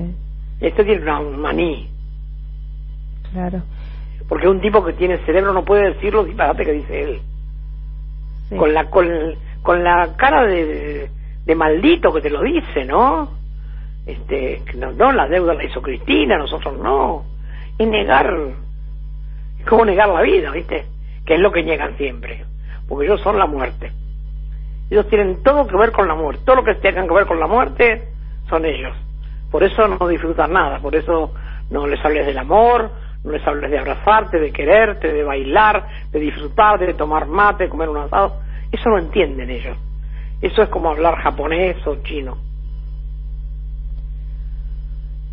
Este 0.61 0.83
tiene 0.83 1.01
una 1.03 1.19
un 1.19 1.39
maní, 1.39 1.89
claro. 3.31 3.61
porque 4.27 4.47
un 4.47 4.61
tipo 4.61 4.83
que 4.83 4.93
tiene 4.93 5.17
cerebro 5.25 5.53
no 5.53 5.65
puede 5.65 5.93
decir 5.93 6.13
los 6.13 6.25
disparates 6.25 6.65
que 6.65 6.73
dice 6.73 7.03
él. 7.03 7.21
Sí. 8.49 8.55
Con 8.55 8.73
la 8.73 8.89
con, 8.89 9.07
con 9.61 9.83
la 9.83 10.15
cara 10.15 10.45
de, 10.45 11.09
de 11.45 11.55
maldito 11.55 12.13
que 12.13 12.21
te 12.21 12.29
lo 12.29 12.41
dice, 12.41 12.85
¿no? 12.85 13.39
Este, 14.05 14.63
no, 14.75 14.91
no, 14.91 15.11
la 15.11 15.27
deuda 15.27 15.53
la 15.53 15.63
hizo 15.63 15.81
Cristina, 15.81 16.37
nosotros 16.37 16.77
no. 16.79 17.25
Es 17.77 17.87
negar, 17.87 18.35
es 19.59 19.65
como 19.65 19.85
negar 19.85 20.09
la 20.09 20.21
vida, 20.21 20.51
¿viste? 20.51 20.85
Que 21.25 21.35
es 21.35 21.39
lo 21.39 21.51
que 21.51 21.63
niegan 21.63 21.95
siempre, 21.97 22.43
porque 22.87 23.05
ellos 23.05 23.21
son 23.21 23.37
la 23.37 23.45
muerte. 23.45 23.91
Ellos 24.89 25.07
tienen 25.09 25.43
todo 25.43 25.67
que 25.67 25.77
ver 25.77 25.91
con 25.91 26.07
la 26.07 26.15
muerte, 26.15 26.41
todo 26.43 26.57
lo 26.57 26.63
que 26.63 26.75
tengan 26.75 27.07
que 27.07 27.13
ver 27.13 27.27
con 27.27 27.39
la 27.39 27.45
muerte 27.45 28.03
son 28.49 28.65
ellos. 28.65 28.95
Por 29.51 29.63
eso 29.63 29.87
no 29.87 30.07
disfrutan 30.07 30.53
nada, 30.53 30.79
por 30.79 30.95
eso 30.95 31.33
no 31.69 31.85
les 31.85 32.03
hables 32.03 32.25
del 32.25 32.37
amor, 32.37 32.89
no 33.23 33.31
les 33.31 33.45
hables 33.45 33.69
de 33.69 33.79
abrazarte, 33.79 34.39
de 34.39 34.51
quererte, 34.51 35.11
de 35.11 35.23
bailar, 35.23 35.85
de 36.11 36.19
disfrutar, 36.19 36.79
de 36.79 36.93
tomar 36.93 37.27
mate, 37.27 37.65
de 37.65 37.69
comer 37.69 37.89
un 37.89 37.97
asado. 37.97 38.37
Eso 38.71 38.89
no 38.89 38.97
entienden 38.97 39.49
ellos. 39.49 39.77
Eso 40.41 40.61
es 40.61 40.69
como 40.69 40.89
hablar 40.89 41.15
japonés 41.15 41.75
o 41.85 41.97
chino. 42.03 42.37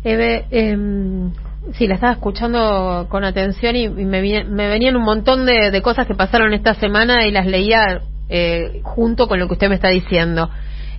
Eve, 0.03 0.45
em, 0.51 1.31
sí, 1.73 1.87
la 1.87 1.95
estaba 1.95 2.13
escuchando 2.13 3.07
con 3.09 3.23
atención 3.23 3.75
y, 3.75 3.85
y 3.85 4.05
me, 4.05 4.43
me 4.43 4.67
venían 4.67 4.95
un 4.95 5.03
montón 5.03 5.45
de, 5.45 5.71
de 5.71 5.81
cosas 5.81 6.07
que 6.07 6.15
pasaron 6.15 6.53
esta 6.53 6.73
semana 6.75 7.25
y 7.25 7.31
las 7.31 7.45
leía 7.45 8.01
eh, 8.29 8.81
junto 8.83 9.27
con 9.27 9.39
lo 9.39 9.47
que 9.47 9.53
usted 9.53 9.69
me 9.69 9.75
está 9.75 9.89
diciendo. 9.89 10.49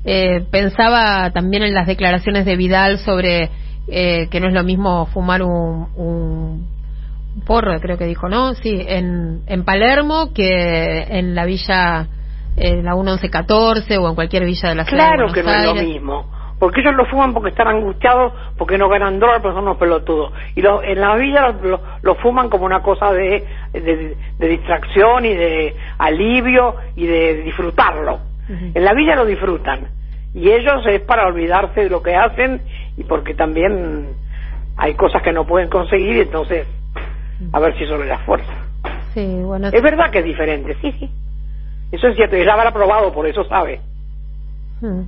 Eh, 0.05 0.44
pensaba 0.51 1.31
también 1.33 1.62
en 1.62 1.74
las 1.74 1.87
declaraciones 1.87 2.46
de 2.46 2.57
Vidal 2.57 2.98
sobre 2.98 3.51
eh, 3.88 4.29
que 4.31 4.40
no 4.40 4.48
es 4.48 4.55
lo 4.55 4.62
mismo 4.64 5.07
fumar 5.07 5.42
un, 5.42 5.88
un 5.96 6.77
porro, 7.46 7.79
creo 7.81 7.96
que 7.98 8.05
dijo, 8.07 8.29
¿no? 8.29 8.55
Sí, 8.55 8.85
en, 8.87 9.42
en 9.46 9.64
Palermo 9.64 10.33
que 10.35 11.03
en 11.11 11.35
la 11.35 11.44
villa, 11.44 12.07
en 12.57 12.85
la 12.85 12.94
1114 12.94 13.98
o 13.98 14.09
en 14.09 14.14
cualquier 14.14 14.44
villa 14.44 14.68
de 14.70 14.74
la 14.74 14.85
ciudad 14.85 15.07
Claro 15.14 15.33
que 15.33 15.42
no 15.42 15.51
es 15.51 15.64
lo 15.64 15.74
mismo. 15.85 16.38
Porque 16.59 16.81
ellos 16.81 16.94
lo 16.96 17.07
fuman 17.07 17.33
porque 17.35 17.51
están 17.51 17.68
angustiados, 17.68 18.33
porque 18.57 18.77
no 18.79 18.88
ganan 18.88 19.20
dólares, 19.20 19.42
porque 19.42 19.55
son 19.55 19.62
unos 19.64 19.77
pelotudos. 19.79 20.33
Y 20.57 20.61
lo- 20.61 20.83
en 20.83 21.01
la 21.01 21.14
vida 21.14 21.55
lo, 22.03 22.14
fuman 22.16 22.48
como 22.48 22.64
una 22.64 22.83
cosa 22.83 23.12
de, 23.12 23.44
de, 23.72 24.16
de 24.38 24.48
distracción 24.48 25.24
y 25.24 25.35
de 25.35 25.77
alivio 25.98 26.74
y 26.96 27.07
de 27.07 27.42
disfrutarlo. 27.44 28.18
En 28.74 28.83
la 28.85 28.92
vida 28.94 29.14
lo 29.14 29.24
disfrutan. 29.24 29.87
Y 30.35 30.51
ellos 30.51 30.85
es 30.88 31.01
para 31.03 31.27
olvidarse 31.29 31.83
de 31.83 31.90
lo 31.90 32.03
que 32.03 32.16
hacen 32.16 32.62
y 32.96 33.05
porque 33.05 33.35
también 33.35 34.09
hay 34.77 34.94
cosas 34.94 35.22
que 35.22 35.33
no 35.33 35.46
pueden 35.46 35.68
conseguir 35.68 36.16
y 36.16 36.20
entonces 36.22 36.66
a 37.53 37.61
ver 37.61 37.77
si 37.77 37.85
eso 37.85 37.96
les 37.98 38.09
da 38.09 38.18
fuerza. 38.18 38.53
Sí, 39.14 39.24
bueno, 39.42 39.68
Es 39.68 39.83
verdad 39.83 40.11
que 40.11 40.18
es 40.20 40.24
diferente, 40.24 40.77
sí, 40.81 40.92
sí. 40.98 41.11
Eso 41.90 42.09
es 42.09 42.16
cierto, 42.16 42.37
y 42.37 42.40
él 42.40 42.51
habrá 42.51 42.72
probado, 42.72 43.12
por 43.12 43.27
eso 43.27 43.44
sabe. 43.44 43.81
Hmm. 44.81 45.03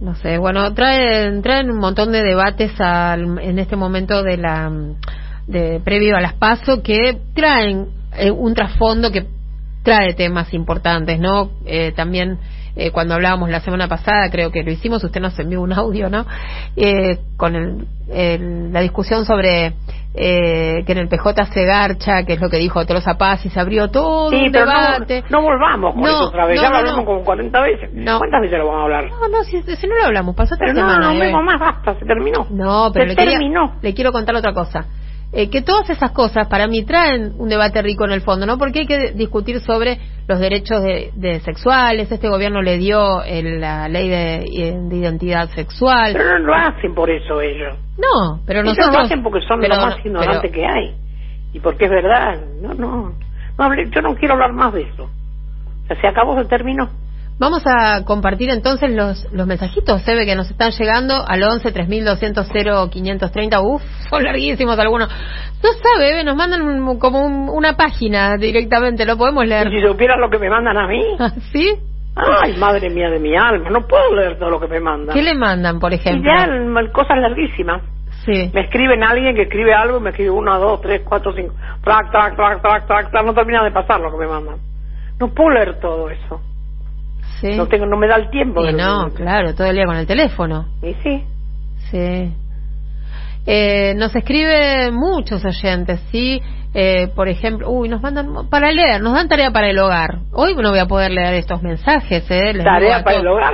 No 0.00 0.14
sé, 0.16 0.38
bueno, 0.38 0.74
traen, 0.74 1.42
traen 1.42 1.70
un 1.70 1.78
montón 1.78 2.10
de 2.10 2.22
debates 2.22 2.72
al- 2.80 3.38
en 3.38 3.58
este 3.58 3.76
momento 3.76 4.22
de 4.22 4.36
la 4.36 4.70
de 5.46 5.80
previo 5.84 6.16
a 6.16 6.20
las 6.20 6.34
PASO 6.34 6.82
que 6.82 7.18
traen 7.34 7.88
eh, 8.16 8.30
un 8.30 8.54
trasfondo 8.54 9.10
que 9.12 9.26
trae 9.82 10.14
temas 10.14 10.52
importantes, 10.54 11.18
¿no? 11.18 11.50
Eh, 11.66 11.92
también 11.92 12.38
eh, 12.76 12.90
cuando 12.90 13.14
hablábamos 13.14 13.50
la 13.50 13.60
semana 13.60 13.88
pasada, 13.88 14.30
creo 14.30 14.50
que 14.50 14.62
lo 14.62 14.70
hicimos, 14.70 15.02
usted 15.04 15.20
nos 15.20 15.38
envió 15.38 15.60
un 15.62 15.72
audio, 15.74 16.08
¿no? 16.10 16.24
Eh, 16.76 17.18
con 17.36 17.54
el, 17.56 17.86
el- 18.10 18.72
la 18.72 18.80
discusión 18.80 19.24
sobre 19.24 19.74
eh, 20.14 20.82
que 20.86 20.92
en 20.92 20.98
el 20.98 21.08
PJ 21.08 21.46
se 21.54 21.64
garcha, 21.64 22.24
que 22.24 22.34
es 22.34 22.40
lo 22.40 22.50
que 22.50 22.58
dijo 22.58 22.84
Tolosa 22.84 23.14
Paz, 23.16 23.44
y 23.46 23.48
se 23.50 23.58
abrió 23.58 23.88
todo 23.88 24.30
Sí, 24.30 24.36
un 24.46 24.52
pero 24.52 24.66
no, 24.66 24.72
debate. 24.72 25.24
no 25.30 25.40
volvamos 25.42 25.94
con 25.94 26.02
No, 26.02 26.08
eso 26.08 26.24
otra 26.28 26.44
vez. 26.46 26.56
no, 26.56 26.62
ya 26.62 26.68
lo 26.68 26.72
no, 26.74 26.78
hablamos 26.80 27.00
no. 27.00 27.06
como 27.06 27.24
40 27.24 27.60
veces. 27.62 27.90
No. 27.94 28.18
¿Cuántas 28.18 28.40
veces 28.42 28.58
lo 28.58 28.66
vamos 28.66 28.80
a 28.80 28.84
hablar? 28.84 29.04
No, 29.10 29.28
no, 29.28 29.42
si, 29.44 29.62
si 29.62 29.86
no 29.86 29.94
lo 29.96 30.04
hablamos, 30.04 30.34
pasó 30.36 30.54
esta 30.54 30.66
Pero 30.66 30.74
no, 30.78 30.86
semana. 30.88 31.06
no 31.06 31.12
eh. 31.12 31.16
hablemos 31.16 31.44
más, 31.44 31.58
basta, 31.58 31.94
se 31.98 32.04
terminó. 32.04 32.46
No, 32.50 32.90
pero 32.92 33.04
se 33.06 33.08
le, 33.10 33.16
quería- 33.16 33.38
terminó. 33.38 33.72
le 33.80 33.94
quiero 33.94 34.12
contar 34.12 34.34
otra 34.36 34.52
cosa. 34.52 34.84
Eh, 35.32 35.48
que 35.48 35.62
todas 35.62 35.88
esas 35.88 36.10
cosas 36.12 36.46
para 36.48 36.66
mí 36.66 36.84
traen 36.84 37.32
un 37.38 37.48
debate 37.48 37.80
rico 37.80 38.04
en 38.04 38.12
el 38.12 38.20
fondo, 38.20 38.44
¿no? 38.46 38.58
Porque 38.58 38.80
hay 38.80 38.86
que 38.86 39.12
discutir 39.12 39.60
sobre 39.60 39.98
los 40.28 40.38
derechos 40.38 40.82
de, 40.82 41.10
de 41.14 41.40
sexuales. 41.40 42.12
Este 42.12 42.28
gobierno 42.28 42.60
le 42.62 42.76
dio 42.78 43.22
el- 43.24 43.60
la 43.60 43.88
ley 43.88 44.08
de, 44.08 44.78
de 44.88 44.96
identidad 44.96 45.48
sexual. 45.50 46.12
Pero 46.12 46.38
no 46.38 46.46
lo 46.46 46.54
hacen 46.54 46.94
por 46.94 47.08
eso 47.10 47.40
ellos. 47.40 47.74
No, 47.98 48.40
pero 48.46 48.60
ellos 48.60 48.76
nosotros. 48.76 48.94
lo 48.96 49.04
hacen 49.04 49.22
porque 49.22 49.40
son 49.48 49.60
pero 49.60 49.74
lo 49.76 49.80
más 49.82 49.96
no- 49.96 50.04
ignorante 50.04 50.48
pero- 50.48 50.52
que 50.52 50.66
hay. 50.66 50.94
Y 51.54 51.60
porque 51.60 51.84
es 51.86 51.90
verdad. 51.90 52.38
No, 52.60 52.74
no. 52.74 53.14
no 53.58 53.74
yo 53.90 54.02
no 54.02 54.14
quiero 54.14 54.34
hablar 54.34 54.52
más 54.52 54.72
de 54.74 54.82
eso. 54.82 55.04
O 55.04 55.86
sea, 55.86 56.00
se 56.00 56.06
acabó, 56.08 56.38
se 56.38 56.44
terminó. 56.46 56.88
Vamos 57.38 57.62
a 57.66 58.04
compartir 58.04 58.50
entonces 58.50 58.90
los, 58.92 59.26
los 59.32 59.46
mensajitos, 59.46 60.02
se 60.02 60.14
ve 60.14 60.24
que 60.26 60.36
nos 60.36 60.48
están 60.50 60.70
llegando 60.70 61.24
al 61.26 61.42
11 61.42 61.72
3200 61.72 62.46
0530. 62.48 63.60
Uf, 63.60 63.82
son 64.10 64.22
larguísimos 64.22 64.78
algunos. 64.78 65.08
No 65.08 65.68
sabe, 65.72 66.10
Eve, 66.12 66.24
nos 66.24 66.36
mandan 66.36 66.62
un- 66.62 66.98
como 67.00 67.24
un- 67.24 67.48
una 67.48 67.76
página 67.76 68.36
directamente, 68.36 69.04
lo 69.04 69.16
podemos 69.16 69.44
Y 69.44 69.48
leer. 69.48 69.70
si 69.70 69.80
supieras 69.80 70.18
lo 70.20 70.30
que 70.30 70.38
me 70.38 70.48
mandan 70.50 70.76
a 70.76 70.86
mí. 70.86 71.00
¿Sí? 71.52 71.72
Ay, 72.14 72.56
madre 72.58 72.90
mía 72.90 73.08
de 73.08 73.18
mi 73.18 73.34
alma. 73.36 73.70
No 73.70 73.86
puedo 73.88 74.14
leer 74.14 74.38
todo 74.38 74.50
lo 74.50 74.60
que 74.60 74.68
me 74.68 74.78
mandan. 74.80 75.14
¿Qué 75.14 75.22
le 75.22 75.34
mandan, 75.34 75.80
por 75.80 75.92
Y 75.92 75.96
ejemplo? 75.96 76.30
ya, 76.30 76.44
el- 76.44 76.92
cosas 76.92 77.18
larguísimas. 77.18 77.82
Sí. 78.24 78.50
Me 78.54 78.60
escriben 78.60 79.02
alguien 79.02 79.34
que 79.34 79.42
escribe 79.42 79.74
algo 79.74 79.96
y 79.98 80.00
me 80.00 80.10
escribe 80.10 80.30
uno, 80.30 80.56
dos, 80.60 80.80
tres, 80.80 81.00
cuatro, 81.04 81.32
cinco. 81.34 81.54
Trac, 81.82 82.10
trac, 82.12 82.36
trac, 82.36 82.62
trac, 82.62 82.86
trac, 82.86 83.10
trac. 83.10 83.24
No 83.24 83.34
termina 83.34 83.64
de 83.64 83.72
pasar 83.72 83.98
lo 84.00 84.12
que 84.12 84.18
me 84.18 84.28
mandan. 84.28 84.58
No 85.18 85.28
puedo 85.34 85.50
leer 85.50 85.80
todo 85.80 86.08
eso. 86.10 86.40
Sí. 87.42 87.56
No 87.56 87.66
tengo, 87.66 87.84
no 87.86 87.96
me 87.98 88.06
da 88.08 88.16
el 88.16 88.30
tiempo. 88.30 88.64
Y 88.64 88.72
no, 88.72 89.10
claro, 89.14 89.54
todo 89.54 89.66
el 89.66 89.74
día 89.76 89.84
con 89.84 89.96
el 89.96 90.06
teléfono. 90.06 90.66
Y 90.82 90.94
sí. 91.02 91.24
Sí. 91.90 92.32
Eh, 93.46 93.94
nos 93.96 94.14
escriben 94.14 94.94
muchos 94.94 95.44
oyentes, 95.44 96.00
¿sí? 96.12 96.40
Eh, 96.74 97.08
por 97.14 97.28
ejemplo, 97.28 97.68
uy, 97.70 97.88
nos 97.88 98.00
mandan 98.00 98.48
para 98.48 98.70
leer, 98.70 99.02
nos 99.02 99.12
dan 99.14 99.28
tarea 99.28 99.50
para 99.50 99.68
el 99.68 99.78
hogar. 99.78 100.20
Hoy 100.32 100.54
no 100.54 100.70
voy 100.70 100.78
a 100.78 100.86
poder 100.86 101.10
leer 101.10 101.34
estos 101.34 101.62
mensajes, 101.62 102.30
¿eh? 102.30 102.54
Les 102.54 102.64
Tarea 102.64 103.02
para 103.02 103.18
el 103.18 103.26
hogar. 103.26 103.52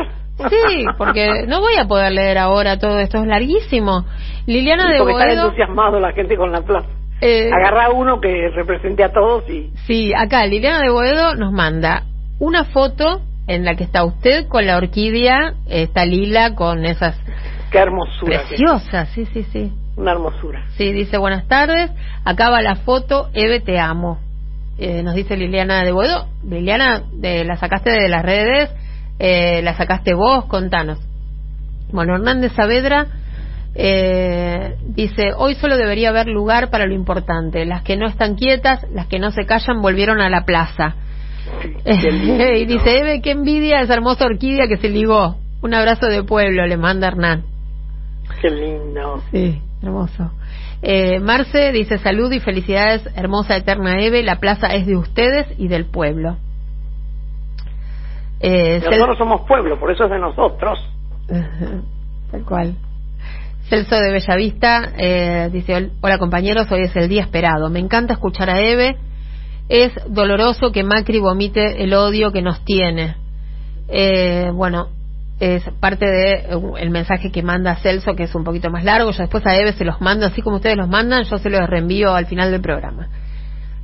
Sí, 0.50 0.84
porque 0.98 1.44
no 1.48 1.60
voy 1.60 1.74
a 1.80 1.86
poder 1.86 2.12
leer 2.12 2.38
ahora 2.38 2.78
todo 2.78 2.98
esto, 3.00 3.18
es 3.18 3.26
larguísimo. 3.26 4.04
Liliana 4.46 4.88
de 4.92 4.98
porque 4.98 5.12
está 5.14 5.24
Boedo. 5.26 5.44
entusiasmado 5.46 5.98
la 5.98 6.12
gente 6.12 6.36
con 6.36 6.52
la 6.52 6.60
plaza. 6.60 6.86
eh, 7.22 7.50
Agarra 7.52 7.90
uno 7.90 8.20
que 8.20 8.50
represente 8.54 9.02
a 9.02 9.10
todos 9.12 9.48
y 9.50 9.70
Sí, 9.86 10.12
acá 10.14 10.46
Liliana 10.46 10.80
de 10.82 10.90
Boedo 10.90 11.34
nos 11.34 11.50
manda 11.52 12.02
una 12.38 12.64
foto 12.66 13.22
en 13.48 13.64
la 13.64 13.74
que 13.74 13.84
está 13.84 14.04
usted 14.04 14.46
con 14.46 14.66
la 14.66 14.76
orquídea, 14.76 15.54
está 15.66 16.04
lila 16.04 16.54
con 16.54 16.84
esas 16.84 17.18
qué 17.70 17.78
hermosura. 17.78 18.42
que- 18.42 18.48
preciosas, 18.56 19.08
sí, 19.10 19.26
sí, 19.26 19.42
sí. 19.52 19.72
Una 19.96 20.12
hermosura. 20.12 20.64
Sí, 20.76 20.92
dice 20.92 21.18
buenas 21.18 21.48
tardes. 21.48 21.90
Acá 22.24 22.50
va 22.50 22.62
la 22.62 22.76
foto, 22.76 23.30
Eve 23.32 23.58
te 23.60 23.80
amo. 23.80 24.20
Eh, 24.78 25.02
nos 25.02 25.14
dice 25.16 25.36
Liliana 25.36 25.82
de 25.82 25.90
Boedo. 25.90 26.28
Liliana, 26.48 27.02
de, 27.12 27.44
la 27.44 27.56
sacaste 27.56 27.90
de 27.90 28.08
las 28.08 28.22
redes, 28.22 28.70
eh, 29.18 29.60
la 29.62 29.74
sacaste 29.76 30.14
vos, 30.14 30.44
contanos. 30.44 31.00
Bueno, 31.90 32.14
Hernández 32.14 32.52
Saavedra 32.52 33.06
eh, 33.74 34.76
dice, 34.86 35.32
hoy 35.36 35.54
solo 35.54 35.76
debería 35.76 36.10
haber 36.10 36.26
lugar 36.28 36.70
para 36.70 36.86
lo 36.86 36.94
importante. 36.94 37.64
Las 37.64 37.82
que 37.82 37.96
no 37.96 38.06
están 38.06 38.34
quietas, 38.36 38.86
las 38.92 39.06
que 39.08 39.18
no 39.18 39.30
se 39.30 39.46
callan, 39.46 39.80
volvieron 39.80 40.20
a 40.20 40.28
la 40.30 40.44
plaza. 40.44 40.94
Y 41.84 42.64
dice, 42.66 42.98
Eve, 42.98 43.20
qué 43.22 43.30
envidia 43.32 43.80
esa 43.80 43.94
hermosa 43.94 44.26
orquídea 44.26 44.68
que 44.68 44.76
se 44.76 44.88
ligó. 44.88 45.36
Un 45.62 45.74
abrazo 45.74 46.06
de 46.06 46.22
pueblo, 46.22 46.66
le 46.66 46.76
manda 46.76 47.08
Hernán. 47.08 47.44
Qué 48.40 48.50
lindo. 48.50 49.22
Sí, 49.32 49.60
hermoso. 49.82 50.30
Eh, 50.82 51.18
Marce 51.18 51.72
dice 51.72 51.98
salud 51.98 52.30
y 52.32 52.38
felicidades, 52.40 53.08
hermosa 53.16 53.56
eterna 53.56 54.00
Eve. 54.00 54.22
La 54.22 54.36
plaza 54.38 54.68
es 54.68 54.86
de 54.86 54.96
ustedes 54.96 55.46
y 55.58 55.66
del 55.68 55.86
pueblo. 55.86 56.36
Eh, 58.40 58.80
Cel- 58.80 58.90
Nosotros 58.90 59.18
somos 59.18 59.40
pueblo, 59.48 59.78
por 59.80 59.90
eso 59.90 60.04
es 60.04 60.10
de 60.10 60.18
nosotros. 60.18 60.78
Tal 62.30 62.44
cual. 62.44 62.74
Celso 63.68 63.96
de 63.96 64.12
Bellavista 64.12 64.92
eh, 64.96 65.50
dice: 65.52 65.74
"Hol- 65.74 65.90
Hola 66.00 66.18
compañeros, 66.18 66.70
hoy 66.70 66.82
es 66.82 66.94
el 66.96 67.08
día 67.08 67.22
esperado. 67.22 67.68
Me 67.70 67.80
encanta 67.80 68.14
escuchar 68.14 68.48
a 68.50 68.60
Eve. 68.60 68.96
Es 69.68 69.92
doloroso 70.08 70.72
que 70.72 70.82
Macri 70.82 71.18
vomite 71.20 71.82
el 71.82 71.92
odio 71.94 72.32
que 72.32 72.42
nos 72.42 72.64
tiene. 72.64 73.16
Eh, 73.88 74.50
bueno, 74.54 74.88
es 75.40 75.62
parte 75.80 76.06
del 76.06 76.42
el 76.78 76.90
mensaje 76.90 77.30
que 77.30 77.42
manda 77.42 77.76
Celso, 77.76 78.14
que 78.14 78.24
es 78.24 78.34
un 78.34 78.44
poquito 78.44 78.70
más 78.70 78.84
largo. 78.84 79.10
Yo 79.10 79.22
después 79.22 79.46
a 79.46 79.56
Eve 79.56 79.72
se 79.72 79.84
los 79.84 80.00
mando, 80.00 80.26
así 80.26 80.42
como 80.42 80.56
ustedes 80.56 80.76
los 80.76 80.88
mandan, 80.88 81.24
yo 81.24 81.38
se 81.38 81.50
los 81.50 81.68
reenvío 81.68 82.14
al 82.14 82.26
final 82.26 82.50
del 82.50 82.60
programa. 82.60 83.08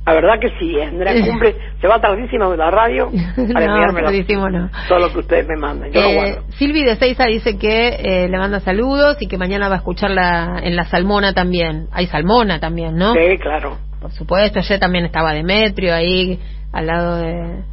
La 0.05 0.13
verdad 0.13 0.33
que 0.39 0.49
sí, 0.59 0.79
Andrea 0.79 1.13
cumple, 1.25 1.55
se 1.81 1.87
va 1.87 1.99
tardísimo 1.99 2.51
de 2.51 2.57
la 2.57 2.69
radio 2.69 3.09
para 3.53 3.65
No, 3.65 3.93
tardísimo 3.93 4.49
no. 4.49 4.69
todo 4.87 4.99
lo 4.99 5.11
que 5.11 5.19
ustedes 5.19 5.47
me 5.47 5.55
mandan. 5.55 5.91
Yo 5.91 6.01
lo 6.01 6.07
Eh, 6.09 6.15
guardo. 6.15 6.43
Silvi 6.57 6.83
de 6.83 6.95
Seiza 6.95 7.25
dice 7.25 7.57
que 7.57 7.87
eh, 7.87 8.27
le 8.29 8.37
manda 8.37 8.59
saludos 8.59 9.17
y 9.19 9.27
que 9.27 9.37
mañana 9.39 9.67
va 9.67 9.75
a 9.75 9.77
escucharla 9.77 10.59
en 10.61 10.75
la 10.75 10.83
Salmona 10.85 11.33
también. 11.33 11.87
Hay 11.91 12.05
Salmona 12.07 12.59
también, 12.59 12.95
¿no? 12.97 13.13
Sí, 13.13 13.37
claro. 13.39 13.77
Por 14.05 14.11
supuesto, 14.11 14.59
ayer 14.59 14.79
también 14.79 15.03
estaba 15.05 15.33
Demetrio 15.33 15.95
ahí 15.95 16.39
al 16.71 16.85
lado 16.85 17.15
de 17.17 17.63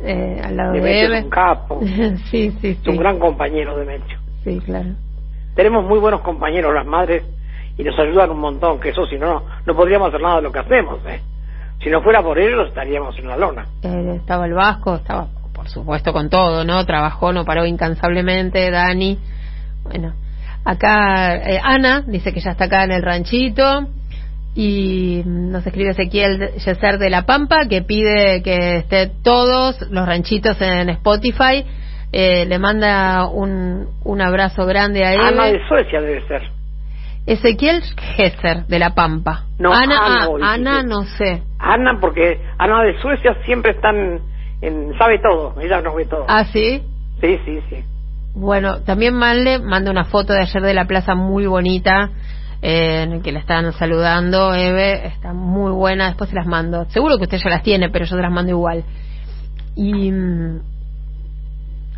eh, 0.00 0.40
al 0.42 0.56
lado 0.56 0.72
de, 0.72 0.80
Demetrio 0.80 1.06
Eve. 1.06 1.18
es 1.18 1.24
un 1.24 1.30
capo, 1.30 1.80
es 1.80 2.20
sí, 2.30 2.50
sí, 2.60 2.76
sí. 2.82 2.90
un 2.90 2.96
gran 2.96 3.20
compañero 3.20 3.76
Demetrio. 3.76 4.18
Sí, 4.42 4.58
claro. 4.64 4.88
Tenemos 5.54 5.84
muy 5.84 6.00
buenos 6.00 6.22
compañeros 6.22 6.74
las 6.74 6.86
madres 6.86 7.22
y 7.78 7.84
nos 7.84 7.96
ayudan 8.00 8.32
un 8.32 8.40
montón, 8.40 8.80
que 8.80 8.88
eso 8.88 9.06
si 9.06 9.16
no, 9.16 9.44
no 9.64 9.76
podríamos 9.76 10.08
hacer 10.08 10.20
nada 10.20 10.36
de 10.38 10.42
lo 10.42 10.50
que 10.50 10.58
hacemos, 10.58 10.98
¿eh? 11.06 11.20
Si 11.80 11.88
no 11.88 12.02
fuera 12.02 12.20
por 12.20 12.36
ellos 12.36 12.66
estaríamos 12.66 13.16
en 13.20 13.28
la 13.28 13.36
lona. 13.36 13.66
Eh, 13.82 14.14
estaba 14.16 14.46
el 14.46 14.54
Vasco, 14.54 14.96
estaba 14.96 15.28
por 15.54 15.68
supuesto 15.68 16.12
con 16.12 16.28
todo, 16.30 16.64
¿no? 16.64 16.84
Trabajó, 16.84 17.32
no 17.32 17.44
paró 17.44 17.64
incansablemente, 17.64 18.72
Dani. 18.72 19.20
Bueno, 19.84 20.14
acá 20.64 21.36
eh, 21.36 21.60
Ana 21.62 22.02
dice 22.04 22.32
que 22.32 22.40
ya 22.40 22.50
está 22.50 22.64
acá 22.64 22.82
en 22.82 22.90
el 22.90 23.02
ranchito 23.02 23.86
y 24.58 25.22
nos 25.26 25.66
escribe 25.66 25.90
Ezequiel 25.90 26.54
Yeser 26.54 26.98
de 26.98 27.10
La 27.10 27.26
Pampa 27.26 27.66
que 27.68 27.82
pide 27.82 28.42
que 28.42 28.78
esté 28.78 29.10
todos 29.22 29.78
los 29.90 30.06
ranchitos 30.06 30.58
en 30.62 30.88
Spotify. 30.88 31.62
Eh, 32.10 32.46
le 32.46 32.58
manda 32.58 33.26
un, 33.26 33.86
un 34.02 34.20
abrazo 34.22 34.64
grande 34.64 35.04
a 35.04 35.12
él. 35.12 35.20
Ana 35.20 35.46
de 35.48 35.60
Suecia 35.68 36.00
debe 36.00 36.26
ser. 36.26 36.42
Ezequiel 37.26 37.82
Gesser 38.16 38.66
de 38.66 38.78
La 38.78 38.94
Pampa. 38.94 39.44
No, 39.58 39.74
Ana, 39.74 40.06
Ana, 40.06 40.28
ah, 40.42 40.52
Ana 40.54 40.82
no 40.82 41.02
sé. 41.02 41.42
Ana, 41.58 41.98
porque 42.00 42.40
Ana 42.56 42.82
de 42.82 42.98
Suecia 43.02 43.36
siempre 43.44 43.72
están 43.72 44.20
en, 44.62 44.96
sabe 44.96 45.18
todo, 45.18 45.60
ella 45.60 45.82
nos 45.82 45.96
ve 45.96 46.06
todo. 46.06 46.24
Ah, 46.28 46.44
sí. 46.44 46.82
Sí, 47.20 47.38
sí, 47.44 47.60
sí. 47.68 47.84
Bueno, 48.34 48.82
también 48.84 49.14
Manle 49.14 49.58
manda 49.58 49.90
una 49.90 50.04
foto 50.04 50.32
de 50.32 50.40
ayer 50.40 50.62
de 50.62 50.74
la 50.74 50.86
plaza 50.86 51.14
muy 51.14 51.46
bonita, 51.46 52.10
eh, 52.62 53.20
que 53.22 53.32
la 53.32 53.40
están 53.40 53.72
saludando, 53.72 54.54
Eve, 54.54 55.06
está 55.06 55.32
muy 55.32 55.72
buena, 55.72 56.08
después 56.08 56.30
se 56.30 56.36
las 56.36 56.46
mando. 56.46 56.86
Seguro 56.90 57.18
que 57.18 57.24
usted 57.24 57.38
ya 57.38 57.50
las 57.50 57.62
tiene, 57.62 57.90
pero 57.90 58.04
yo 58.04 58.16
se 58.16 58.22
las 58.22 58.32
mando 58.32 58.50
igual. 58.50 58.84
Y 59.74 60.10
mm, 60.10 60.60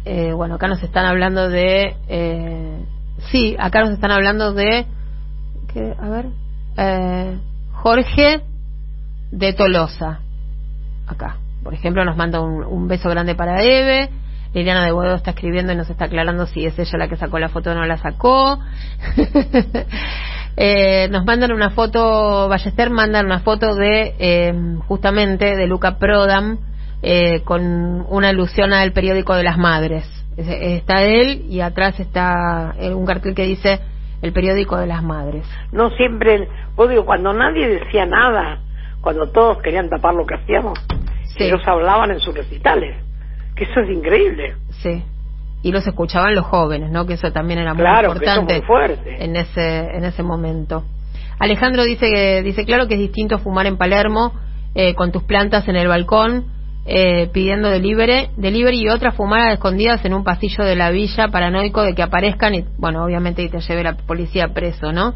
eh, 0.05 0.33
bueno, 0.33 0.57
acá 0.57 0.68
nos 0.68 0.83
están 0.83 1.07
hablando 1.07 1.49
de... 1.49 1.97
Eh, 2.09 2.85
sí, 3.31 3.57
acá 3.59 3.81
nos 3.81 3.90
están 3.90 4.11
hablando 4.11 4.53
de... 4.53 4.87
¿qué? 5.73 5.94
A 6.01 6.09
ver. 6.09 6.27
Eh, 6.77 7.38
Jorge 7.73 8.42
de 9.31 9.53
Tolosa. 9.53 10.21
Acá. 11.07 11.37
Por 11.62 11.75
ejemplo, 11.75 12.05
nos 12.05 12.16
manda 12.16 12.40
un, 12.40 12.64
un 12.64 12.88
beso 12.88 13.09
grande 13.11 13.35
para 13.35 13.62
Eve. 13.62 14.11
Liliana 14.55 14.85
de 14.85 14.92
Boedo 14.92 15.14
está 15.14 15.33
escribiendo 15.33 15.73
y 15.73 15.77
nos 15.77 15.90
está 15.90 16.07
aclarando 16.07 16.47
si 16.47 16.64
es 16.64 16.79
ella 16.79 16.99
la 16.99 17.09
que 17.09 17.16
sacó 17.16 17.38
la 17.38 17.51
foto 17.51 17.71
o 17.71 17.75
no 17.75 17.85
la 17.85 17.99
sacó. 17.99 18.59
Eh, 20.61 21.07
nos 21.11 21.25
mandan 21.25 21.53
una 21.53 21.71
foto, 21.71 22.49
Ballester 22.49 22.90
mandan 22.90 23.27
una 23.27 23.38
foto 23.40 23.77
de, 23.77 24.14
eh, 24.18 24.53
justamente, 24.88 25.55
de 25.55 25.66
Luca 25.68 25.99
Prodam, 25.99 26.59
eh, 27.01 27.42
con 27.44 28.05
una 28.09 28.31
alusión 28.31 28.73
al 28.73 28.90
periódico 28.92 29.35
de 29.37 29.44
las 29.44 29.57
madres. 29.57 30.05
Es- 30.37 30.49
Está 30.49 31.05
él 31.05 31.44
y 31.49 31.61
atrás 31.61 32.01
está 32.01 32.75
eh, 32.81 32.92
un 32.92 33.07
cartel 33.07 33.37
que 33.37 33.44
dice 33.47 33.79
el 34.21 34.33
periódico 34.33 34.77
de 34.79 34.88
las 34.88 35.01
madres. 35.05 35.44
No 35.71 35.90
siempre, 35.90 36.49
vos 36.75 36.88
digo, 36.90 37.05
cuando 37.07 37.33
nadie 37.33 37.68
decía 37.68 38.05
nada, 38.05 38.59
cuando 39.01 39.29
todos 39.31 39.59
querían 39.62 39.88
tapar 39.88 40.14
lo 40.14 40.27
que 40.27 40.35
hacíamos, 40.35 40.77
Sí. 41.37 41.44
ellos 41.44 41.62
hablaban 41.66 42.11
en 42.11 42.18
sus 42.18 42.35
recitales, 42.35 42.97
que 43.55 43.62
eso 43.62 43.79
es 43.79 43.90
increíble. 43.90 44.57
Sí. 44.83 45.05
Y 45.62 45.73
los 45.73 45.87
escuchaban 45.87 46.35
los 46.35 46.47
jóvenes, 46.47 46.90
¿no? 46.90 47.07
Que 47.07 47.14
eso 47.14 47.33
también 47.33 47.59
era 47.59 47.75
muy 47.75 47.83
Claro, 47.83 48.12
que 48.14 48.25
eso 48.25 48.31
es 48.33 48.38
importante 48.38 48.55
muy 48.59 48.66
fuerte. 48.66 49.25
en 49.25 49.37
ese 49.37 49.79
en 49.97 50.05
ese 50.05 50.23
momento. 50.23 50.85
Alejandro 51.40 51.85
dice 51.85 52.11
que 52.11 52.42
dice 52.42 52.64
claro 52.64 52.87
que 52.88 52.94
es 52.94 53.01
distinto 53.01 53.38
fumar 53.38 53.66
en 53.66 53.77
Palermo 53.77 54.33
eh, 54.75 54.94
con 54.94 55.12
tus 55.12 55.23
plantas 55.25 55.66
en 55.68 55.77
el 55.77 55.88
balcón 55.88 56.47
eh, 56.87 57.29
pidiendo 57.33 57.68
delivery, 57.68 58.29
delivery 58.37 58.83
y 58.83 58.88
otra 58.88 59.12
fumar 59.12 59.49
a 59.51 59.53
escondidas 59.53 60.05
en 60.05 60.14
un 60.14 60.25
pasillo 60.25 60.64
de 60.64 60.75
la 60.75 60.90
villa 60.90 61.29
paranoico 61.29 61.83
de 61.83 61.94
que 61.94 62.03
aparezcan 62.03 62.55
y 62.55 62.64
bueno 62.79 63.05
obviamente 63.05 63.42
y 63.42 63.49
te 63.49 63.61
lleve 63.61 63.83
la 63.83 63.94
policía 63.94 64.49
preso, 64.55 64.92
¿no? 64.92 65.14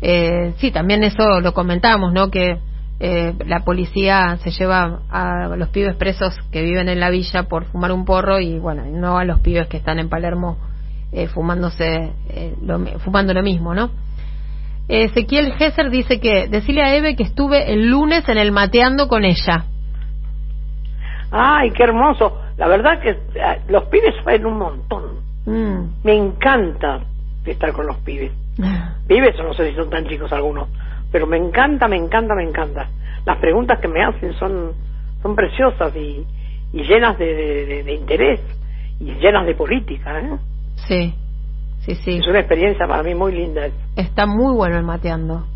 eh, 0.00 0.52
sí, 0.58 0.70
también 0.70 1.02
eso 1.04 1.40
lo 1.40 1.54
comentamos, 1.54 2.12
¿no? 2.12 2.30
Que 2.30 2.58
eh, 3.00 3.34
la 3.46 3.60
policía 3.60 4.36
se 4.38 4.50
lleva 4.50 5.00
a 5.10 5.48
los 5.56 5.68
pibes 5.70 5.96
presos 5.96 6.34
que 6.52 6.62
viven 6.62 6.88
en 6.88 7.00
la 7.00 7.10
villa 7.10 7.44
por 7.44 7.64
fumar 7.66 7.92
un 7.92 8.04
porro 8.04 8.40
y, 8.40 8.58
bueno, 8.58 8.84
no 8.86 9.18
a 9.18 9.24
los 9.24 9.40
pibes 9.40 9.68
que 9.68 9.76
están 9.76 9.98
en 9.98 10.08
Palermo 10.08 10.58
eh, 11.12 11.28
fumándose, 11.28 12.12
eh, 12.28 12.54
lo, 12.62 12.78
fumando 13.00 13.34
lo 13.34 13.42
mismo, 13.42 13.74
¿no? 13.74 13.90
Ezequiel 14.88 15.54
Gesser 15.54 15.88
dice 15.90 16.20
que 16.20 16.48
decirle 16.48 16.82
a 16.82 16.94
Eve 16.94 17.16
que 17.16 17.22
estuve 17.22 17.72
el 17.72 17.88
lunes 17.88 18.28
en 18.28 18.36
el 18.36 18.52
mateando 18.52 19.08
con 19.08 19.24
ella. 19.24 19.64
Ay, 21.30 21.70
qué 21.70 21.84
hermoso. 21.84 22.40
La 22.56 22.68
verdad 22.68 23.00
que 23.00 23.10
eh, 23.10 23.60
los 23.68 23.84
pibes 23.84 24.14
en 24.26 24.46
un 24.46 24.58
montón. 24.58 25.02
Mm. 25.46 26.04
Me 26.04 26.14
encanta 26.14 27.00
estar 27.44 27.72
con 27.72 27.86
los 27.86 27.96
pibes. 27.98 28.32
Pibes, 29.06 29.38
o 29.38 29.42
no 29.42 29.54
sé 29.54 29.70
si 29.70 29.76
son 29.76 29.90
tan 29.90 30.06
chicos 30.06 30.32
algunos, 30.32 30.68
pero 31.14 31.28
me 31.28 31.36
encanta, 31.36 31.86
me 31.86 31.94
encanta, 31.96 32.34
me 32.34 32.42
encanta. 32.42 32.88
Las 33.24 33.38
preguntas 33.38 33.78
que 33.78 33.86
me 33.86 34.02
hacen 34.02 34.32
son, 34.32 34.72
son 35.22 35.36
preciosas 35.36 35.94
y, 35.94 36.26
y 36.72 36.82
llenas 36.82 37.16
de, 37.16 37.84
de- 37.84 37.94
interés 37.94 38.40
y 38.98 39.12
llenas 39.20 39.46
de 39.46 39.54
política. 39.54 40.18
¿eh? 40.18 40.38
Sí, 40.74 41.14
sí, 41.82 41.94
sí. 41.94 42.16
Es 42.16 42.26
una 42.26 42.40
experiencia 42.40 42.88
para 42.88 43.04
mí 43.04 43.14
muy 43.14 43.30
linda. 43.30 43.68
Está 43.94 44.26
muy 44.26 44.56
bueno 44.56 44.76
el 44.76 44.82
mateando. 44.82 45.46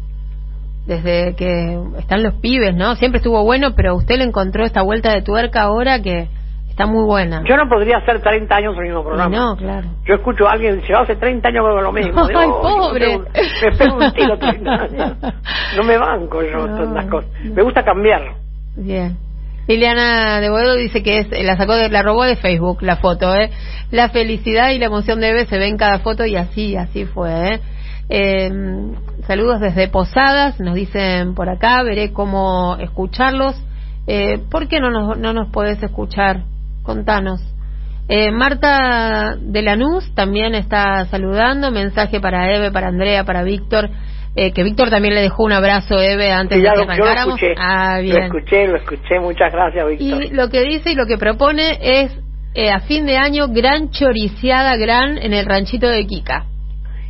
Desde 0.86 1.34
que 1.34 1.76
están 1.98 2.22
los 2.22 2.34
pibes, 2.34 2.76
¿no? 2.76 2.94
Siempre 2.94 3.16
estuvo 3.18 3.42
bueno, 3.42 3.74
pero 3.74 3.96
usted 3.96 4.16
le 4.18 4.24
encontró 4.26 4.64
esta 4.64 4.82
vuelta 4.82 5.12
de 5.12 5.22
tuerca 5.22 5.62
ahora 5.62 6.00
que 6.00 6.28
está 6.78 6.86
muy 6.86 7.04
buena. 7.04 7.42
Yo 7.44 7.56
no 7.56 7.68
podría 7.68 7.96
hacer 7.98 8.20
30 8.20 8.54
años 8.54 8.74
el 8.76 8.84
mismo 8.84 9.02
programa. 9.02 9.36
no, 9.36 9.56
claro. 9.56 9.88
Yo 10.06 10.14
escucho 10.14 10.46
a 10.46 10.52
alguien 10.52 10.76
dice, 10.80 10.94
hace 10.94 11.16
30 11.16 11.48
años 11.48 11.64
hago 11.66 11.80
lo 11.82 11.90
mismo. 11.92 12.24
Digo, 12.28 12.38
Ay, 12.38 12.48
"Oh, 12.48 12.62
pobre. 12.62 13.18
Me 13.18 13.76
pego, 13.76 13.96
un 13.96 14.12
tiro 14.12 14.38
30 14.38 14.70
años. 14.72 15.16
No 15.76 15.82
me 15.82 15.98
banco 15.98 16.40
yo 16.42 16.56
No, 16.68 16.76
todas 16.76 16.92
las 16.92 17.06
cosas. 17.06 17.30
no. 17.44 17.54
Me 17.54 17.62
gusta 17.62 17.82
cambiar. 17.84 18.22
Bien. 18.76 19.16
Liliana 19.66 20.40
de 20.40 20.48
Boedo 20.50 20.76
dice 20.76 21.02
que 21.02 21.18
es, 21.18 21.44
la 21.44 21.56
sacó 21.56 21.74
de, 21.74 21.90
la 21.90 22.02
robó 22.02 22.22
de 22.24 22.36
Facebook 22.36 22.78
la 22.80 22.96
foto, 22.96 23.34
¿eh? 23.34 23.50
La 23.90 24.08
felicidad 24.10 24.70
y 24.70 24.78
la 24.78 24.86
emoción 24.86 25.20
de 25.20 25.30
Eve 25.30 25.46
se 25.46 25.58
ve 25.58 25.66
en 25.66 25.76
cada 25.76 25.98
foto 25.98 26.24
y 26.26 26.36
así, 26.36 26.76
así 26.76 27.04
fue, 27.06 27.54
¿eh? 27.54 27.60
Eh, 28.08 28.50
saludos 29.26 29.60
desde 29.60 29.88
Posadas, 29.88 30.58
nos 30.60 30.74
dicen 30.74 31.34
por 31.34 31.50
acá, 31.50 31.82
veré 31.82 32.12
cómo 32.12 32.76
escucharlos. 32.80 33.60
Eh, 34.06 34.38
¿Por 34.50 34.68
qué 34.68 34.80
no 34.80 34.90
nos, 34.90 35.18
no 35.18 35.34
nos 35.34 35.50
podés 35.50 35.82
escuchar? 35.82 36.44
Contanos. 36.88 37.42
Eh, 38.08 38.30
Marta 38.30 39.36
de 39.38 39.60
Lanús 39.60 40.10
también 40.14 40.54
está 40.54 41.04
saludando, 41.10 41.70
mensaje 41.70 42.18
para 42.18 42.50
Eve, 42.50 42.72
para 42.72 42.88
Andrea, 42.88 43.24
para 43.24 43.42
Víctor, 43.42 43.90
eh, 44.34 44.52
que 44.54 44.62
Víctor 44.62 44.88
también 44.88 45.14
le 45.14 45.20
dejó 45.20 45.42
un 45.44 45.52
abrazo 45.52 46.00
Eve 46.00 46.32
antes 46.32 46.56
Sí, 46.56 46.64
de 46.64 46.70
que 46.70 46.76
lo, 46.76 46.82
yo 46.82 46.86
lo 46.86 46.92
arrancáramos. 46.92 47.42
escuché. 47.42 47.54
Ah, 47.60 48.00
Lo 48.00 48.16
escuché, 48.24 48.66
lo 48.68 48.76
escuché. 48.76 49.20
Muchas 49.20 49.52
gracias, 49.52 49.86
Víctor. 49.86 50.24
Y 50.24 50.28
lo 50.30 50.48
que 50.48 50.62
dice 50.62 50.92
y 50.92 50.94
lo 50.94 51.04
que 51.04 51.18
propone 51.18 51.76
es 51.82 52.18
eh, 52.54 52.70
a 52.70 52.80
fin 52.80 53.04
de 53.04 53.18
año 53.18 53.48
gran 53.48 53.90
choriciada 53.90 54.76
gran 54.76 55.18
en 55.18 55.34
el 55.34 55.44
ranchito 55.44 55.88
de 55.88 56.06
Kika. 56.06 56.46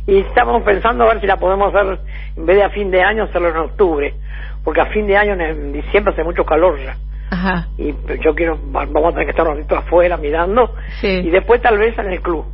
Y 0.07 0.17
estamos 0.17 0.61
pensando 0.63 1.05
a 1.05 1.13
ver 1.13 1.21
si 1.21 1.27
la 1.27 1.37
podemos 1.37 1.73
hacer, 1.73 1.99
en 2.35 2.45
vez 2.45 2.57
de 2.57 2.63
a 2.65 2.69
fin 2.71 2.91
de 2.91 3.01
año, 3.01 3.23
hacerlo 3.23 3.47
en 3.51 3.55
octubre. 3.57 4.13
Porque 4.65 4.81
a 4.81 4.87
fin 4.87 5.07
de 5.07 5.15
año, 5.15 5.35
en, 5.35 5.41
en 5.41 5.71
diciembre, 5.71 6.11
hace 6.11 6.25
mucho 6.25 6.43
calor 6.43 6.77
ya. 6.83 6.97
Ajá. 7.31 7.67
Y 7.77 7.93
yo 8.23 8.33
quiero, 8.35 8.57
va- 8.75 8.85
vamos 8.85 9.09
a 9.09 9.11
tener 9.11 9.25
que 9.25 9.31
estar 9.31 9.47
un 9.47 9.55
ratito 9.57 9.75
afuera 9.77 10.17
mirando. 10.17 10.73
Sí. 11.01 11.07
Y 11.07 11.29
después 11.29 11.61
tal 11.61 11.77
vez 11.77 11.97
en 11.97 12.11
el 12.11 12.21
club. 12.21 12.45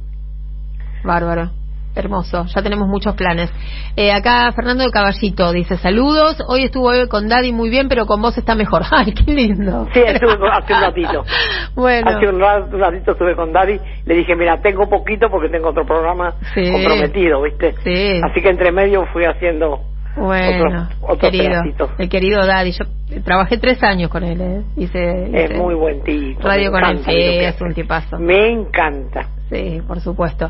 Bárbaro. 1.03 1.51
Hermoso, 1.97 2.45
ya 2.53 2.61
tenemos 2.61 2.89
muchos 2.89 3.15
planes. 3.15 3.49
Eh, 3.95 4.11
acá 4.11 4.51
Fernando 4.53 4.83
de 4.83 4.91
Caballito 4.91 5.53
dice 5.53 5.77
saludos, 5.77 6.35
hoy 6.49 6.63
estuvo 6.65 6.91
Eve 6.91 7.07
con 7.07 7.29
Daddy 7.29 7.53
muy 7.53 7.69
bien, 7.69 7.87
pero 7.87 8.05
con 8.05 8.21
vos 8.21 8.37
está 8.37 8.53
mejor. 8.53 8.81
Ay, 8.91 9.13
qué 9.13 9.31
lindo. 9.31 9.87
Sí, 9.93 10.01
estuve 10.05 10.37
con- 10.37 10.51
hace 10.51 10.73
un 10.73 10.81
ratito. 10.81 11.23
bueno, 11.75 12.11
Hace 12.11 12.27
un, 12.27 12.37
ra- 12.41 12.65
un 12.69 12.79
ratito 12.81 13.13
estuve 13.13 13.33
con 13.37 13.53
Daddy, 13.53 13.79
le 14.05 14.13
dije, 14.13 14.35
mira, 14.35 14.59
tengo 14.61 14.89
poquito 14.89 15.29
porque 15.31 15.47
tengo 15.47 15.69
otro 15.69 15.85
programa 15.85 16.33
Sí. 16.53 16.69
comprometido, 16.69 17.41
¿viste? 17.43 17.75
Sí. 17.85 18.19
Así 18.29 18.41
que 18.41 18.49
entre 18.49 18.73
medio 18.73 19.05
fui 19.13 19.23
haciendo 19.23 19.79
bueno, 20.17 20.87
otro, 21.01 21.13
otro 21.13 21.31
querido, 21.31 21.49
pedacito. 21.61 21.89
el 21.97 22.09
querido 22.09 22.45
Daddy. 22.45 22.71
Yo 22.71 22.85
eh, 23.11 23.21
trabajé 23.23 23.57
tres 23.57 23.81
años 23.83 24.09
con 24.09 24.23
él, 24.23 24.41
¿eh? 24.41 24.61
Hice, 24.77 25.43
Es 25.43 25.57
muy 25.57 25.75
buen 25.75 26.03
tipo. 26.03 26.41
radio 26.41 26.71
con 26.71 26.83
él, 26.83 27.03
que 27.05 27.47
es 27.47 27.61
un 27.61 27.73
tipazo. 27.73 28.17
Me 28.19 28.49
encanta. 28.51 29.29
Sí, 29.49 29.79
por 29.87 29.99
supuesto. 30.01 30.49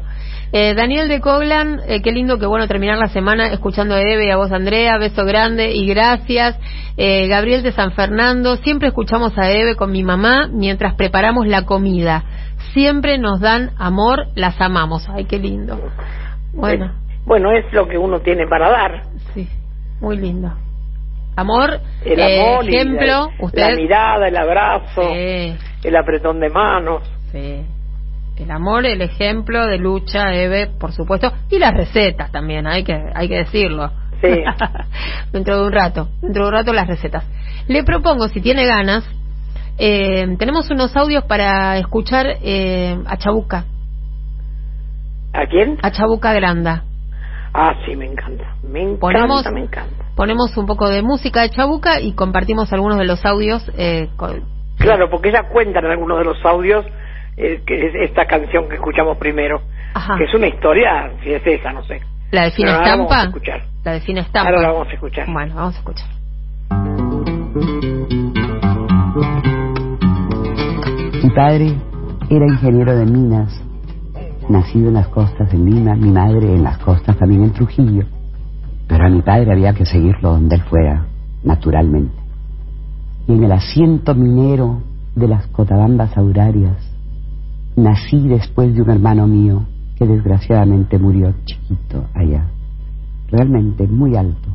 Eh, 0.54 0.74
Daniel 0.74 1.10
de 1.10 1.20
Coglan, 1.20 1.82
eh, 1.86 2.02
qué 2.02 2.14
lindo, 2.14 2.38
qué 2.40 2.46
bueno 2.46 2.66
terminar 2.68 2.98
la 2.98 3.08
semana 3.10 3.48
escuchando 3.48 3.94
a 3.96 4.00
Eve 4.02 4.28
y 4.28 4.30
a 4.32 4.38
vos, 4.38 4.52
Andrea. 4.54 4.98
Beso 4.98 5.26
grande 5.26 5.72
y 5.74 5.86
gracias. 5.86 6.58
Eh, 6.96 7.28
Gabriel 7.28 7.62
de 7.62 7.74
San 7.74 7.92
Fernando, 7.92 8.56
siempre 8.58 8.88
escuchamos 8.88 9.38
a 9.38 9.52
Eve 9.52 9.76
con 9.76 9.92
mi 9.92 10.04
mamá 10.04 10.48
mientras 10.50 10.94
preparamos 10.96 11.46
la 11.48 11.64
comida. 11.66 12.24
Siempre 12.74 13.18
nos 13.18 13.42
dan 13.42 13.72
amor, 13.78 14.28
las 14.36 14.60
amamos. 14.62 15.06
Ay, 15.10 15.26
qué 15.26 15.40
lindo. 15.40 15.78
Bueno, 16.54 16.86
Eh, 16.86 16.90
bueno, 17.26 17.52
es 17.52 17.66
lo 17.74 17.88
que 17.90 17.98
uno 17.98 18.20
tiene 18.22 18.48
para 18.48 18.70
dar. 18.70 19.02
Sí, 19.36 19.48
muy 20.02 20.18
lindo. 20.18 20.52
Amor, 21.36 21.80
El 22.04 22.20
eh, 22.20 22.42
amor 22.42 22.66
y 22.66 22.76
ejemplo, 22.76 23.06
la, 23.08 23.30
usted. 23.46 23.70
la 23.70 23.76
mirada, 23.76 24.28
el 24.28 24.38
abrazo, 24.38 25.02
Sí, 25.14 25.56
el 25.84 25.96
apretón 25.96 26.40
de 26.40 26.50
manos. 26.50 27.04
sí. 27.32 27.64
El 28.38 28.52
amor, 28.52 28.86
el 28.86 29.02
ejemplo 29.02 29.66
de 29.66 29.78
lucha, 29.78 30.34
Eve, 30.34 30.68
por 30.78 30.92
supuesto, 30.92 31.32
y 31.50 31.58
las 31.58 31.74
recetas 31.74 32.34
también, 32.34 32.68
hay 32.68 32.84
que, 32.84 32.94
hay 33.16 33.30
que 33.30 33.36
decirlo. 33.38 33.90
Sí. 34.22 34.28
dentro 35.32 35.58
de 35.62 35.68
un 35.68 35.72
rato, 35.72 36.10
dentro 36.22 36.44
de 36.44 36.50
un 36.50 36.54
rato 36.54 36.74
las 36.74 36.86
recetas. 36.86 37.24
Le 37.70 37.84
propongo, 37.86 38.28
si 38.28 38.42
tiene 38.42 38.66
ganas, 38.66 39.06
eh, 39.78 40.36
tenemos 40.38 40.70
unos 40.70 40.94
audios 40.98 41.24
para 41.24 41.78
escuchar 41.78 42.26
eh, 42.42 42.98
a 43.08 43.16
Chabuca, 43.16 43.64
¿A 45.32 45.46
quién? 45.48 45.78
a 45.82 45.92
Chabuca 45.92 46.34
Granda. 46.34 46.84
Ah, 47.58 47.74
sí, 47.86 47.96
me 47.96 48.06
encanta. 48.06 48.44
Me 48.64 48.82
encanta, 48.82 49.00
Ponemos- 49.00 49.52
me 49.54 49.62
encanta. 49.62 50.06
Ponemos 50.16 50.58
un 50.58 50.66
poco 50.66 50.90
de 50.90 51.02
música 51.02 51.42
de 51.42 51.52
Chabuca 51.52 52.02
y 52.02 52.14
compartimos 52.14 52.72
algunos 52.74 52.98
de 52.98 53.06
los 53.06 53.26
audios. 53.26 53.66
Eh, 53.78 54.10
con- 54.18 54.44
Claro, 54.78 55.10
porque 55.10 55.30
ella 55.30 55.44
cuenta 55.50 55.80
en 55.80 55.86
algunos 55.86 56.18
de 56.20 56.26
los 56.26 56.44
audios 56.46 56.86
eh, 57.38 57.62
que 57.66 57.88
es 57.88 58.10
esta 58.10 58.26
canción 58.26 58.68
que 58.70 58.76
escuchamos 58.76 59.18
primero. 59.18 59.62
Ajá. 59.94 60.18
Que 60.18 60.26
es 60.26 60.34
una 60.34 60.48
historia, 60.48 61.12
si 61.24 61.32
es 61.34 61.42
esa, 61.48 61.72
no 61.72 61.84
sé. 61.86 62.02
la 62.32 62.44
de 62.46 62.52
Fina 62.52 62.72
Pero 62.72 62.78
ahora 62.80 62.92
vamos 62.98 63.12
a 63.12 63.16
Estampa. 63.16 63.28
escuchar. 63.38 63.62
La 63.86 63.92
de 63.94 64.02
Fina 64.02 64.22
Estampa. 64.22 64.50
Ahora 64.50 64.62
la 64.62 64.72
vamos 64.74 64.88
a 64.90 64.94
escuchar. 64.94 65.26
Bueno, 65.32 65.56
vamos 65.56 65.76
a 65.76 65.78
escuchar. 65.80 67.16
Mi 71.24 71.30
padre 71.32 71.76
era 72.30 72.46
ingeniero 72.48 72.96
de 72.98 73.06
minas, 73.06 73.62
nacido 74.50 74.90
en 74.90 74.96
las 74.96 75.08
costas 75.08 75.52
de 75.52 75.58
Lima, 75.58 75.96
mi 75.96 76.12
madre 76.12 76.56
en 76.56 76.64
las 76.64 76.78
costas 76.78 77.18
también 77.18 77.44
en 77.44 77.54
Trujillo, 77.54 78.06
pero 78.88 79.06
a 79.06 79.10
mi 79.10 79.22
padre 79.22 79.52
había 79.52 79.74
que 79.74 79.86
seguirlo 79.86 80.32
donde 80.34 80.56
él 80.56 80.62
fuera, 80.64 81.06
naturalmente. 81.44 82.16
Y 83.28 83.34
en 83.34 83.44
el 83.44 83.52
asiento 83.52 84.14
minero 84.14 84.82
de 85.16 85.28
las 85.28 85.48
Cotabambas 85.48 86.16
Aurarias, 86.18 86.78
nací 87.76 88.28
después 88.28 88.74
de 88.74 88.82
un 88.82 88.90
hermano 88.90 89.28
mío 89.28 89.66
que 89.98 90.06
desgraciadamente 90.06 91.00
murió 91.00 91.34
chiquito 91.46 92.06
allá, 92.14 92.46
realmente 93.30 93.88
muy 93.88 94.16
alto. 94.16 94.50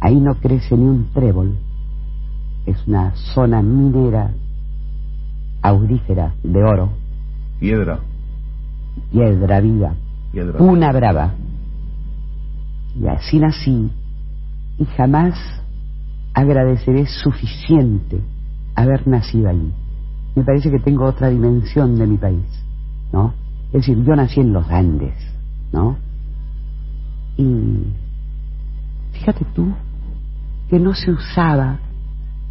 Ahí 0.00 0.18
no 0.18 0.34
crece 0.36 0.76
ni 0.76 0.86
un 0.86 1.10
trébol, 1.12 1.56
es 2.66 2.86
una 2.86 3.12
zona 3.14 3.62
minera 3.62 4.32
aurífera 5.62 6.34
de 6.42 6.64
oro, 6.64 6.90
Piedra, 7.60 8.00
piedra 9.10 9.60
viva, 9.60 9.94
piedra. 10.32 10.62
una 10.62 10.92
brava. 10.92 11.34
Y 12.98 13.06
así 13.06 13.38
nací 13.38 13.90
y 14.78 14.84
jamás 14.96 15.34
agradeceré 16.34 17.06
suficiente 17.06 18.20
haber 18.74 19.06
nacido 19.06 19.48
allí. 19.48 19.72
Me 20.34 20.44
parece 20.44 20.70
que 20.70 20.78
tengo 20.78 21.04
otra 21.04 21.28
dimensión 21.28 21.98
de 21.98 22.06
mi 22.06 22.16
país, 22.16 22.64
¿no? 23.12 23.34
Es 23.72 23.86
decir, 23.86 24.02
yo 24.04 24.16
nací 24.16 24.40
en 24.40 24.52
los 24.52 24.68
Andes, 24.70 25.14
¿no? 25.72 25.98
Y 27.36 27.92
fíjate 29.12 29.44
tú 29.54 29.72
que 30.68 30.78
no 30.78 30.94
se 30.94 31.10
usaba 31.10 31.78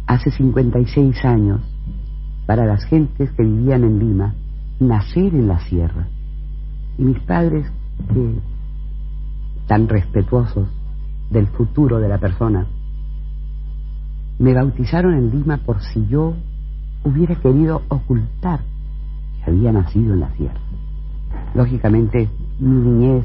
hace 0.06 0.30
56 0.30 1.24
años 1.24 1.60
para 2.46 2.64
las 2.66 2.84
gentes 2.84 3.30
que 3.32 3.42
vivían 3.42 3.84
en 3.84 3.98
Lima 3.98 4.34
nacer 4.80 5.34
en 5.34 5.46
la 5.46 5.60
sierra. 5.60 6.08
Y 7.00 7.02
mis 7.02 7.18
padres, 7.20 7.64
que 8.12 8.34
tan 9.66 9.88
respetuosos 9.88 10.68
del 11.30 11.46
futuro 11.46 11.98
de 11.98 12.10
la 12.10 12.18
persona, 12.18 12.66
me 14.38 14.52
bautizaron 14.52 15.14
en 15.14 15.30
Lima 15.30 15.56
por 15.64 15.80
si 15.80 16.06
yo 16.08 16.34
hubiera 17.02 17.36
querido 17.36 17.80
ocultar 17.88 18.60
que 19.42 19.50
había 19.50 19.72
nacido 19.72 20.12
en 20.12 20.20
la 20.20 20.30
sierra. 20.36 20.60
Lógicamente, 21.54 22.28
mi 22.58 22.90
niñez, 22.90 23.24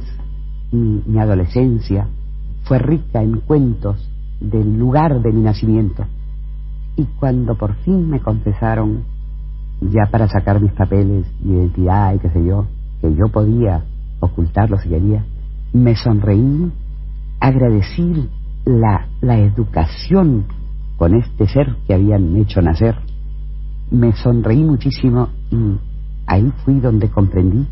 mi, 0.71 1.03
mi 1.05 1.19
adolescencia, 1.19 2.07
fue 2.63 2.79
rica 2.79 3.21
en 3.21 3.41
cuentos 3.41 4.09
del 4.39 4.79
lugar 4.79 5.21
de 5.21 5.33
mi 5.33 5.41
nacimiento. 5.41 6.05
Y 6.95 7.03
cuando 7.19 7.57
por 7.57 7.75
fin 7.83 8.09
me 8.09 8.21
confesaron, 8.21 9.03
ya 9.81 10.05
para 10.09 10.29
sacar 10.29 10.61
mis 10.61 10.71
papeles, 10.71 11.25
mi 11.43 11.57
identidad 11.57 12.13
y 12.13 12.19
qué 12.19 12.29
sé 12.29 12.45
yo, 12.45 12.67
que 13.01 13.13
yo 13.15 13.27
podía 13.31 13.83
ocultarlo 14.19 14.77
si 14.77 14.89
quería, 14.89 15.25
me 15.73 15.95
sonreí, 15.95 16.71
agradecí 17.39 18.29
la, 18.65 19.07
la 19.21 19.37
educación 19.37 20.45
con 20.97 21.15
este 21.15 21.47
ser 21.47 21.75
que 21.87 21.93
habían 21.93 22.35
hecho 22.37 22.61
nacer. 22.61 22.95
Me 23.91 24.13
sonreí 24.13 24.63
muchísimo 24.63 25.29
y 25.51 25.77
ahí 26.27 26.51
fui 26.63 26.79
donde 26.79 27.09
comprendí 27.09 27.67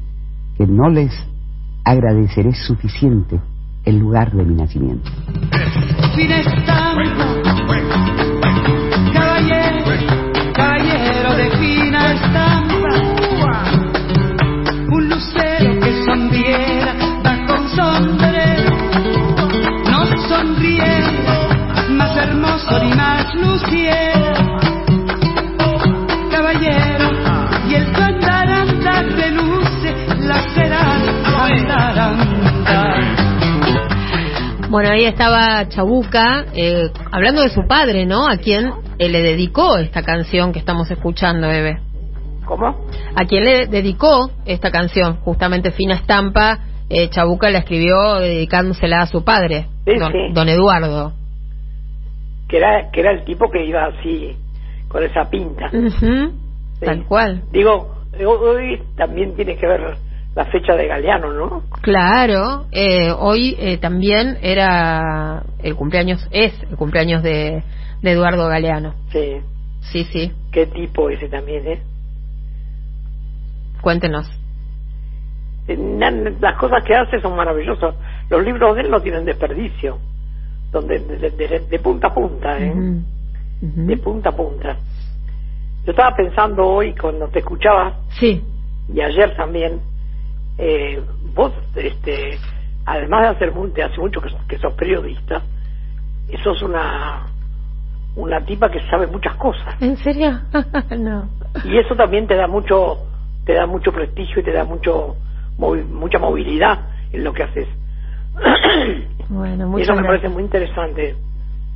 que 0.57 0.67
no 0.67 0.89
les 0.89 1.11
agradeceré 1.83 2.53
suficiente 2.53 3.39
el 3.85 3.99
lugar 3.99 4.31
de 4.31 4.45
mi 4.45 4.55
nacimiento. 4.55 5.09
Más 22.81 23.35
luciera, 23.35 24.33
caballero, 26.31 27.09
y 27.69 27.75
el 27.75 27.91
cantaranda 27.93 29.01
reluce, 29.03 30.07
la 30.19 30.41
será. 30.53 30.83
Bueno, 34.69 34.89
ahí 34.89 35.05
estaba 35.05 35.69
Chabuca, 35.69 36.45
eh, 36.55 36.89
hablando 37.11 37.43
de 37.43 37.49
su 37.49 37.67
padre, 37.67 38.07
¿no? 38.07 38.27
A 38.27 38.37
quien 38.37 38.71
eh, 38.97 39.07
le 39.07 39.21
dedicó 39.21 39.77
esta 39.77 40.01
canción 40.01 40.51
que 40.51 40.57
estamos 40.57 40.89
escuchando, 40.89 41.51
Eve. 41.51 41.79
¿Cómo? 42.45 42.87
A 43.15 43.25
quien 43.25 43.43
le 43.43 43.67
dedicó 43.67 44.31
esta 44.45 44.71
canción, 44.71 45.17
justamente 45.17 45.69
Fina 45.69 45.93
Estampa, 45.93 46.57
eh, 46.89 47.07
Chabuca 47.09 47.51
la 47.51 47.59
escribió 47.59 48.15
dedicándosela 48.15 49.01
a 49.01 49.05
su 49.05 49.23
padre, 49.23 49.67
Sí, 49.85 49.93
don, 49.99 50.11
sí. 50.11 50.17
don 50.33 50.49
Eduardo. 50.49 51.13
Que 52.53 52.57
era, 52.59 52.91
que 52.91 52.99
era 52.99 53.11
el 53.11 53.23
tipo 53.25 53.49
que 53.49 53.65
iba 53.65 53.85
así, 53.85 54.37
con 54.87 55.01
esa 55.01 55.27
pinta. 55.27 55.71
Sí. 55.71 56.85
Tal 56.85 57.03
cual. 57.05 57.41
Digo, 57.51 57.95
hoy 58.27 58.79
también 58.95 59.35
tiene 59.35 59.57
que 59.57 59.65
ver 59.65 59.97
la 60.35 60.45
fecha 60.45 60.75
de 60.75 60.85
Galeano, 60.85 61.33
¿no? 61.33 61.63
Claro, 61.81 62.67
eh, 62.71 63.11
hoy 63.11 63.55
eh, 63.57 63.79
también 63.79 64.37
era 64.43 65.41
el 65.63 65.75
cumpleaños, 65.75 66.27
es 66.29 66.53
el 66.69 66.77
cumpleaños 66.77 67.23
de, 67.23 67.63
de 68.03 68.11
Eduardo 68.11 68.47
Galeano. 68.47 68.93
Sí. 69.09 69.37
Sí, 69.91 70.03
sí, 70.03 70.31
Qué 70.51 70.67
tipo 70.67 71.09
ese 71.09 71.29
también, 71.29 71.67
¿eh? 71.67 71.81
cuéntenos. 73.81 74.29
Eh, 75.67 75.75
Las 76.39 76.59
cosas 76.59 76.83
que 76.85 76.93
hace 76.93 77.19
son 77.19 77.35
maravillosas. 77.35 77.95
Los 78.29 78.43
libros 78.45 78.75
de 78.75 78.83
él 78.83 78.91
no 78.91 78.99
tienen 79.01 79.25
desperdicio. 79.25 79.97
Donde 80.73 80.99
de, 80.99 81.29
de- 81.29 81.59
de 81.69 81.79
punta 81.79 82.07
a 82.07 82.13
punta, 82.13 82.57
¿eh? 82.59 82.73
De 83.87 83.97
punta 83.97 84.29
a 84.29 84.35
punta. 84.35 84.75
Yo 85.85 85.91
estaba 85.91 86.15
pensando 86.15 86.65
hoy 86.65 86.93
cuando 86.95 87.27
te 87.29 87.39
escuchaba 87.39 87.93
Sí, 88.19 88.43
y 88.93 88.99
ayer 89.01 89.35
también, 89.35 89.79
eh, 90.57 91.01
vos, 91.35 91.51
este, 91.75 92.39
además 92.85 93.21
de 93.21 93.27
hacer 93.27 93.53
de 93.53 93.83
hace 93.83 93.99
mucho 94.01 94.19
que, 94.21 94.29
sos- 94.29 94.45
que 94.47 94.57
sos 94.57 94.73
periodista, 94.73 95.41
sos 96.43 96.61
una 96.63 97.27
una 98.15 98.45
tipa 98.45 98.69
que 98.69 98.79
sabe 98.91 99.07
muchas 99.07 99.35
cosas 99.35 99.79
¿en 99.81 99.97
serio? 99.97 100.39
no. 100.97 101.29
y 101.63 101.77
eso 101.79 101.95
también 101.95 102.27
te 102.27 102.35
da 102.35 102.47
mucho 102.47 102.99
te 103.45 103.53
da 103.53 103.65
mucho 103.65 103.91
prestigio 103.91 104.39
y 104.41 104.43
te 104.43 104.51
da 104.51 104.63
mucho 104.63 105.15
movi- 105.57 105.85
mucha 105.85 106.19
movilidad 106.19 106.79
en 107.11 107.23
lo 107.23 107.33
que 107.33 107.43
haces 107.43 107.67
Bueno, 109.29 109.65
y 109.65 109.69
muchas 109.69 109.89
eso 109.89 109.95
me 109.95 110.07
parece 110.07 110.29
muy 110.29 110.43
interesante 110.43 111.15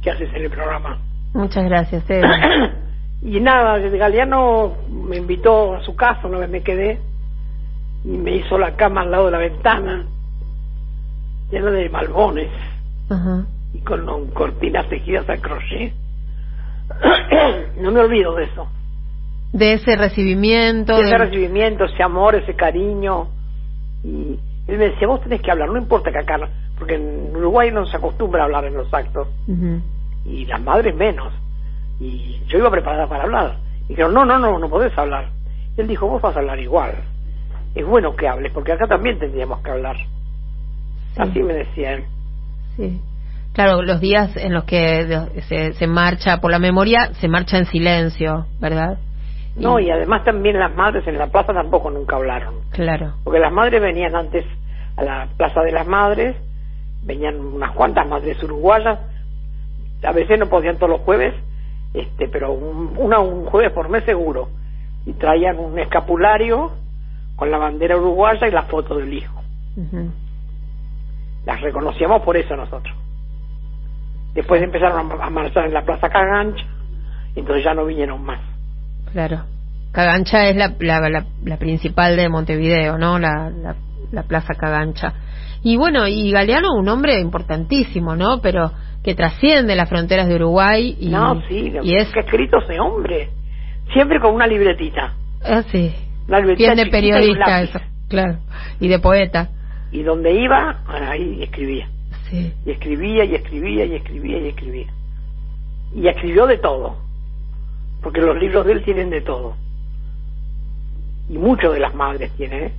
que 0.01 0.11
haces 0.11 0.29
en 0.33 0.43
el 0.43 0.49
programa 0.49 0.99
Muchas 1.33 1.65
gracias, 1.65 2.03
y 3.21 3.39
nada, 3.39 3.77
Galeano 3.77 4.73
me 4.89 5.17
invitó 5.17 5.75
a 5.75 5.83
su 5.83 5.95
casa, 5.95 6.27
una 6.27 6.39
vez 6.39 6.49
me 6.49 6.61
quedé, 6.61 6.99
y 8.03 8.09
me 8.09 8.37
hizo 8.37 8.57
la 8.57 8.75
cama 8.75 9.01
al 9.01 9.11
lado 9.11 9.25
de 9.25 9.31
la 9.31 9.37
ventana, 9.37 10.05
llena 11.51 11.71
de 11.71 11.89
malbones, 11.89 12.49
y 13.73 13.79
con, 13.79 14.05
con 14.05 14.27
cortinas 14.31 14.87
tejidas 14.89 15.29
a 15.29 15.37
crochet. 15.37 15.93
no 17.81 17.91
me 17.91 17.99
olvido 17.99 18.33
de 18.35 18.45
eso. 18.45 18.67
De 19.53 19.73
ese 19.73 19.95
recibimiento. 19.95 20.93
ese 20.93 21.05
de- 21.05 21.17
recibimiento, 21.17 21.85
ese 21.85 22.01
amor, 22.03 22.35
ese 22.35 22.55
cariño. 22.55 23.27
Y 24.03 24.39
él 24.67 24.77
me 24.77 24.89
decía, 24.89 25.07
vos 25.07 25.21
tenés 25.21 25.41
que 25.41 25.51
hablar, 25.51 25.69
no 25.69 25.77
importa 25.77 26.11
que 26.11 26.19
acá, 26.19 26.37
porque 26.77 26.95
en 26.95 27.35
Uruguay 27.35 27.71
no 27.71 27.85
se 27.85 27.97
acostumbra 27.97 28.41
a 28.41 28.45
hablar 28.45 28.65
en 28.65 28.75
los 28.75 28.93
actos. 28.93 29.27
Y 30.25 30.45
las 30.45 30.61
madres 30.61 30.93
menos. 30.95 31.33
Y 31.99 32.41
yo 32.47 32.57
iba 32.57 32.69
preparada 32.69 33.07
para 33.07 33.23
hablar. 33.23 33.57
Y 33.85 33.89
dijeron, 33.89 34.13
no, 34.13 34.25
no, 34.25 34.37
no, 34.37 34.59
no 34.59 34.69
podés 34.69 34.95
hablar. 34.97 35.29
Y 35.77 35.81
él 35.81 35.87
dijo, 35.87 36.07
vos 36.07 36.21
vas 36.21 36.35
a 36.35 36.39
hablar 36.39 36.59
igual. 36.59 36.95
Es 37.73 37.85
bueno 37.85 38.15
que 38.15 38.27
hables, 38.27 38.51
porque 38.51 38.73
acá 38.73 38.87
también 38.87 39.17
tendríamos 39.19 39.61
que 39.61 39.71
hablar. 39.71 39.95
Sí. 39.95 41.21
Así 41.21 41.41
me 41.41 41.53
decía 41.53 41.93
él. 41.93 42.03
Sí. 42.75 43.01
Claro, 43.53 43.81
los 43.81 44.01
días 44.01 44.35
en 44.35 44.53
los 44.53 44.65
que 44.65 45.07
se, 45.47 45.73
se 45.73 45.87
marcha 45.87 46.39
por 46.41 46.51
la 46.51 46.59
memoria, 46.59 47.13
se 47.13 47.27
marcha 47.27 47.57
en 47.57 47.65
silencio, 47.65 48.45
¿verdad? 48.59 48.99
No, 49.57 49.79
y 49.79 49.89
además 49.89 50.23
también 50.23 50.59
las 50.59 50.73
madres 50.75 51.07
en 51.07 51.17
la 51.17 51.27
plaza 51.27 51.53
tampoco 51.53 51.89
nunca 51.89 52.15
hablaron. 52.15 52.55
Claro. 52.71 53.13
Porque 53.23 53.39
las 53.39 53.51
madres 53.51 53.81
venían 53.81 54.15
antes 54.15 54.45
a 54.95 55.03
la 55.03 55.27
Plaza 55.35 55.61
de 55.61 55.71
las 55.71 55.87
Madres, 55.87 56.35
venían 57.03 57.39
unas 57.39 57.71
cuantas 57.71 58.07
madres 58.07 58.41
uruguayas, 58.43 58.99
a 60.03 60.11
veces 60.11 60.39
no 60.39 60.47
podían 60.47 60.77
todos 60.77 60.89
los 60.91 61.01
jueves, 61.01 61.33
este, 61.93 62.27
pero 62.27 62.51
un, 62.51 62.93
una 62.97 63.19
un 63.19 63.45
jueves 63.45 63.71
por 63.71 63.89
mes 63.89 64.03
seguro, 64.03 64.49
y 65.05 65.13
traían 65.13 65.57
un 65.57 65.79
escapulario 65.79 66.71
con 67.35 67.49
la 67.49 67.57
bandera 67.57 67.97
uruguaya 67.97 68.47
y 68.47 68.51
la 68.51 68.63
foto 68.63 68.95
del 68.95 69.13
hijo. 69.13 69.41
Las 71.45 71.61
reconocíamos 71.61 72.23
por 72.23 72.35
eso 72.35 72.55
nosotros. 72.55 72.95
Después 74.33 74.61
empezaron 74.61 75.11
a, 75.11 75.25
a 75.25 75.29
marchar 75.29 75.65
en 75.65 75.73
la 75.73 75.83
Plaza 75.83 76.09
Cagancha, 76.09 76.65
entonces 77.35 77.63
ya 77.63 77.73
no 77.73 77.85
vinieron 77.85 78.23
más. 78.23 78.39
Claro. 79.11 79.43
Cagancha 79.91 80.47
es 80.47 80.55
la, 80.55 80.73
la, 80.79 81.09
la, 81.09 81.25
la 81.43 81.57
principal 81.57 82.15
de 82.17 82.29
Montevideo, 82.29 82.97
¿no? 82.97 83.17
La, 83.19 83.49
la, 83.49 83.75
la 84.11 84.23
Plaza 84.23 84.53
Cagancha. 84.53 85.13
Y 85.63 85.75
bueno, 85.77 86.07
y 86.07 86.31
Galeano, 86.31 86.73
un 86.75 86.87
hombre 86.87 87.19
importantísimo, 87.19 88.15
¿no? 88.15 88.39
Pero 88.41 88.71
que 89.03 89.15
trasciende 89.15 89.75
las 89.75 89.89
fronteras 89.89 90.27
de 90.27 90.35
Uruguay 90.35 90.95
y, 90.99 91.09
no, 91.09 91.41
sí, 91.47 91.71
y 91.81 91.95
es 91.95 92.09
que 92.11 92.19
escrito 92.19 92.57
ese 92.59 92.79
hombre, 92.79 93.29
siempre 93.93 94.19
con 94.19 94.35
una 94.35 94.45
libretita. 94.45 95.13
ah, 95.43 95.63
sí, 95.71 95.93
libretita 96.27 96.73
bien 96.73 96.75
de 96.75 96.83
un 96.83 96.89
periodista 96.89 97.61
eso, 97.61 97.79
claro, 98.09 98.39
y 98.79 98.87
de 98.89 98.99
poeta, 98.99 99.49
y 99.91 100.03
donde 100.03 100.33
iba, 100.33 100.81
ahí 100.87 101.41
escribía. 101.41 101.87
sí, 102.29 102.51
Y 102.65 102.71
escribía, 102.71 103.23
y 103.23 103.35
escribía, 103.35 103.85
y 103.85 103.95
escribía, 103.95 104.39
y 104.39 104.47
escribía. 104.49 104.87
Y 105.95 106.07
escribió 106.09 106.45
de 106.45 106.57
todo. 106.57 106.97
Porque 108.01 108.21
los 108.21 108.37
libros 108.39 108.65
de 108.65 108.73
él 108.73 108.83
tienen 108.83 109.09
de 109.09 109.21
todo. 109.21 109.55
Y 111.29 111.37
mucho 111.37 111.71
de 111.71 111.79
las 111.79 111.93
madres 111.93 112.31
tienen, 112.37 112.63
¿eh? 112.65 112.73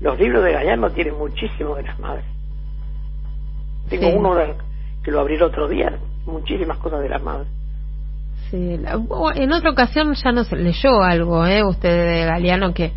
Los 0.00 0.18
libros 0.18 0.44
de 0.44 0.52
Galeano 0.52 0.90
tienen 0.90 1.16
muchísimo 1.18 1.74
de 1.76 1.82
las 1.82 1.98
madres. 1.98 2.24
Tengo 3.88 4.08
Sí. 4.10 4.14
uno 4.16 4.34
que 5.02 5.10
lo 5.10 5.20
abrí 5.20 5.34
el 5.36 5.42
otro 5.42 5.68
día, 5.68 5.92
muchísimas 6.26 6.78
cosas 6.78 7.00
de 7.00 7.08
las 7.08 7.22
madres. 7.22 7.48
sí. 8.50 8.76
La- 8.78 8.96
o- 8.96 9.32
en 9.32 9.50
otra 9.52 9.70
ocasión 9.70 10.14
ya 10.14 10.30
nos 10.30 10.52
leyó 10.52 11.02
algo, 11.02 11.44
¿eh? 11.46 11.64
Usted 11.64 11.88
de 11.90 12.24
Galeano 12.26 12.72
que 12.74 12.92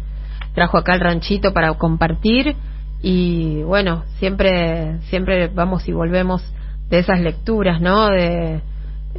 trajo 0.53 0.77
acá 0.77 0.93
el 0.93 0.99
ranchito 0.99 1.53
para 1.53 1.73
compartir 1.73 2.55
y 3.01 3.63
bueno, 3.63 4.03
siempre 4.19 4.99
siempre 5.09 5.47
vamos 5.47 5.87
y 5.87 5.91
volvemos 5.93 6.43
de 6.89 6.99
esas 6.99 7.19
lecturas, 7.21 7.81
¿no? 7.81 8.09
De 8.09 8.61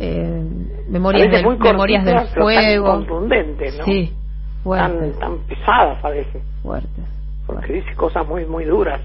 eh, 0.01 0.43
memorias, 0.89 1.29
a 1.29 1.31
del, 1.31 1.45
muy 1.45 1.59
memorias 1.59 2.05
del 2.05 2.15
tan 2.17 2.27
fuego. 2.29 2.85
contundentes, 2.87 3.79
¿no? 3.79 3.85
Sí, 3.85 4.07
tan, 4.09 4.63
fuertes, 4.65 5.19
tan 5.19 5.39
pesadas 5.47 6.05
a 6.05 6.09
veces, 6.11 6.43
fuertes. 6.63 7.05
porque 7.47 7.73
dice 7.75 7.95
cosas 7.95 8.27
muy, 8.27 8.47
muy 8.47 8.65
duras. 8.65 9.01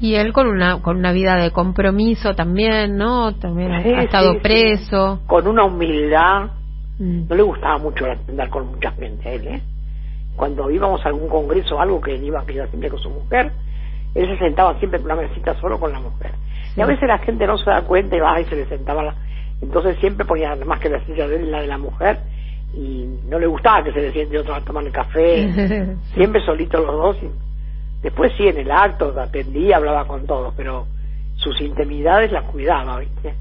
Y 0.00 0.14
él 0.14 0.32
con 0.32 0.46
una 0.48 0.80
con 0.80 0.96
una 0.96 1.12
vida 1.12 1.36
de 1.36 1.50
compromiso 1.50 2.34
también, 2.34 2.96
¿no? 2.96 3.34
También 3.36 3.72
ha- 3.72 3.82
Sí, 3.82 3.90
ha 3.90 4.02
estado 4.02 4.30
sí, 4.32 4.36
sí. 4.36 4.42
preso. 4.42 5.20
Con 5.26 5.46
una 5.46 5.64
humildad 5.64 6.50
Mm. 6.98 7.28
no 7.30 7.34
le 7.36 7.42
gustaba 7.42 7.78
mucho 7.78 8.04
andar 8.28 8.50
con 8.50 8.66
mucha 8.66 8.90
gente 8.92 9.26
a 9.28 9.32
él, 9.32 9.46
¿eh? 9.48 9.62
Cuando 10.36 10.70
íbamos 10.70 11.04
a 11.04 11.08
algún 11.08 11.28
congreso 11.28 11.76
o 11.76 11.80
algo 11.80 12.00
que 12.00 12.14
él 12.14 12.24
iba, 12.24 12.44
que 12.44 12.54
iba 12.54 12.66
siempre 12.66 12.90
con 12.90 12.98
su 12.98 13.08
mujer, 13.10 13.52
él 14.14 14.26
se 14.28 14.36
sentaba 14.38 14.74
siempre 14.78 14.98
en 15.00 15.06
una 15.06 15.16
mesita 15.16 15.54
solo 15.60 15.78
con 15.80 15.92
la 15.92 16.00
mujer. 16.00 16.32
Y 16.76 16.80
a 16.80 16.86
veces 16.86 17.08
la 17.08 17.18
gente 17.18 17.46
no 17.46 17.56
se 17.58 17.70
da 17.70 17.82
cuenta 17.82 18.16
y 18.16 18.20
va 18.20 18.40
y 18.40 18.44
se 18.44 18.54
le 18.56 18.66
sentaba 18.66 19.02
la... 19.02 19.14
Entonces 19.62 19.96
siempre 19.98 20.24
ponía 20.24 20.56
más 20.64 20.80
que 20.80 20.88
la 20.88 21.04
silla 21.04 21.28
de 21.28 21.36
él, 21.36 21.50
la 21.50 21.60
de 21.60 21.66
la 21.66 21.78
mujer, 21.78 22.18
y 22.74 23.06
no 23.28 23.38
le 23.38 23.46
gustaba 23.46 23.82
que 23.84 23.92
se 23.92 24.00
le 24.00 24.12
siente 24.12 24.38
otro 24.38 24.54
a 24.54 24.60
tomar 24.62 24.84
el 24.84 24.92
café, 24.92 25.96
siempre 26.14 26.40
solitos 26.44 26.80
los 26.84 26.96
dos. 26.96 27.16
Y 27.22 27.28
después 28.02 28.32
sí, 28.36 28.46
en 28.48 28.58
el 28.58 28.70
acto 28.70 29.14
atendía, 29.20 29.76
hablaba 29.76 30.06
con 30.06 30.26
todos, 30.26 30.54
pero 30.56 30.86
sus 31.36 31.60
intimidades 31.60 32.32
las 32.32 32.44
cuidaba, 32.44 32.98
¿viste? 32.98 33.34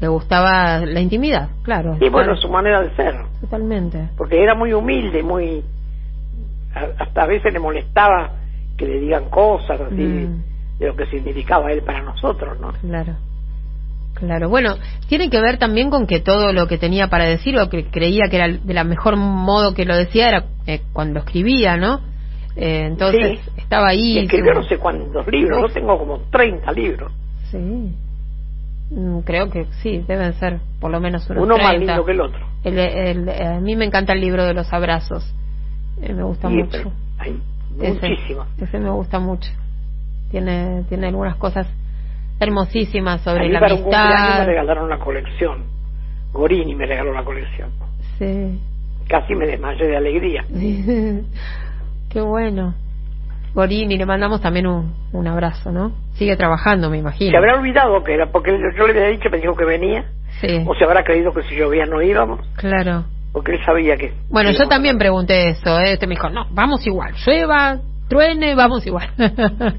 Le 0.00 0.06
gustaba 0.08 0.78
la 0.86 1.00
intimidad, 1.00 1.48
claro. 1.62 1.96
Y 2.00 2.08
bueno, 2.08 2.32
Claro, 2.32 2.36
su 2.36 2.48
manera 2.48 2.80
de 2.82 2.94
ser, 2.94 3.16
Totalmente. 3.40 4.10
porque 4.16 4.40
era 4.42 4.54
muy 4.54 4.72
humilde, 4.72 5.22
muy... 5.22 5.64
Hasta 6.98 7.22
a 7.22 7.26
veces 7.26 7.52
le 7.52 7.58
molestaba 7.58 8.30
que 8.76 8.86
le 8.86 9.00
digan 9.00 9.28
cosas 9.30 9.80
así, 9.80 9.94
Mm. 10.02 10.42
de 10.78 10.86
lo 10.86 10.94
que 10.94 11.06
significaba 11.06 11.72
él 11.72 11.82
para 11.82 12.02
nosotros, 12.02 12.60
¿no? 12.60 12.72
Claro. 12.80 13.14
Claro. 14.18 14.48
Bueno, 14.48 14.76
tiene 15.08 15.30
que 15.30 15.40
ver 15.40 15.58
también 15.58 15.90
con 15.90 16.06
que 16.06 16.20
todo 16.20 16.52
lo 16.52 16.66
que 16.66 16.78
tenía 16.78 17.08
para 17.08 17.24
decir 17.26 17.56
o 17.58 17.68
que 17.68 17.84
creía 17.86 18.24
que 18.30 18.36
era 18.36 18.48
de 18.48 18.74
la 18.74 18.84
mejor 18.84 19.16
modo 19.16 19.74
que 19.74 19.84
lo 19.84 19.96
decía 19.96 20.28
era 20.28 20.44
eh, 20.66 20.80
cuando 20.92 21.20
escribía, 21.20 21.76
¿no? 21.76 22.00
Eh, 22.56 22.86
entonces 22.86 23.38
Sí. 23.40 23.50
estaba 23.58 23.88
ahí. 23.88 24.18
Escribió 24.18 24.54
no 24.54 24.64
sé 24.64 24.78
cuántos 24.78 25.26
libros, 25.28 25.60
yo 25.62 25.68
tengo 25.72 25.96
como 25.98 26.18
30 26.30 26.72
libros, 26.72 27.12
Sí. 27.50 27.58
Mm, 28.90 29.20
Creo 29.20 29.50
que 29.50 29.66
sí, 29.82 30.02
deben 30.08 30.32
ser 30.34 30.60
por 30.80 30.90
lo 30.90 30.98
menos 31.00 31.28
unos 31.30 31.42
uno 31.44 31.56
más 31.58 31.68
30. 31.68 31.92
lindo 31.92 32.04
que 32.06 32.12
el 32.12 32.20
otro. 32.20 32.40
El- 32.64 32.78
el- 32.78 33.28
a 33.28 33.60
mí 33.60 33.76
me 33.76 33.84
encanta 33.84 34.12
el 34.14 34.20
libro 34.20 34.44
de 34.44 34.54
los 34.54 34.72
abrazos. 34.72 35.32
Eh, 36.02 36.12
me 36.12 36.22
gusta 36.24 36.48
mucho. 36.48 36.92
hay 37.18 37.40
Ese, 37.80 38.08
muchísimo. 38.08 38.46
ese 38.60 38.78
me 38.78 38.90
gusta 38.90 39.18
mucho. 39.18 39.50
Tiene, 40.30 40.84
tiene 40.88 41.08
algunas 41.08 41.36
cosas 41.36 41.66
hermosísimas 42.40 43.20
A 43.26 43.30
sobre 43.32 43.46
mí 43.46 43.52
la 43.52 43.60
para 43.60 43.74
un 43.74 43.80
cumpleaños 43.82 44.10
me 44.12 44.24
amistad. 44.26 44.46
regalaron 44.46 44.88
la 44.88 44.98
colección. 44.98 45.64
Gorini 46.32 46.74
me 46.74 46.86
regaló 46.86 47.12
la 47.12 47.24
colección. 47.24 47.70
Sí. 48.18 48.60
Casi 49.08 49.34
me 49.34 49.46
desmayé 49.46 49.86
de 49.86 49.96
alegría. 49.96 50.44
Qué 52.10 52.20
bueno. 52.20 52.74
Gorini, 53.54 53.96
le 53.96 54.06
mandamos 54.06 54.40
también 54.40 54.66
un, 54.66 54.94
un 55.12 55.26
abrazo, 55.26 55.72
¿no? 55.72 55.92
Sigue 56.14 56.36
trabajando, 56.36 56.90
me 56.90 56.98
imagino. 56.98 57.30
Se 57.30 57.36
habrá 57.36 57.58
olvidado 57.58 58.02
que 58.04 58.14
era, 58.14 58.26
porque 58.30 58.52
yo 58.76 58.86
le 58.86 58.92
había 58.92 59.10
dicho, 59.10 59.28
me 59.30 59.38
dijo 59.38 59.54
que 59.54 59.64
venía, 59.64 60.04
Sí, 60.40 60.62
o 60.66 60.74
se 60.74 60.84
habrá 60.84 61.02
creído 61.02 61.32
que 61.32 61.42
si 61.44 61.56
llovía 61.56 61.84
no 61.86 62.00
íbamos, 62.02 62.40
claro. 62.56 63.04
porque 63.32 63.52
él 63.52 63.58
sabía 63.64 63.96
que... 63.96 64.12
Bueno, 64.30 64.50
yo 64.52 64.68
también 64.68 64.96
pregunté 64.98 65.48
eso, 65.48 65.80
¿eh? 65.80 65.94
Este 65.94 66.06
me 66.06 66.14
dijo, 66.14 66.28
no, 66.28 66.46
vamos 66.50 66.86
igual. 66.86 67.14
Llueva, 67.26 67.78
truene, 68.08 68.54
vamos 68.54 68.86
igual. 68.86 69.08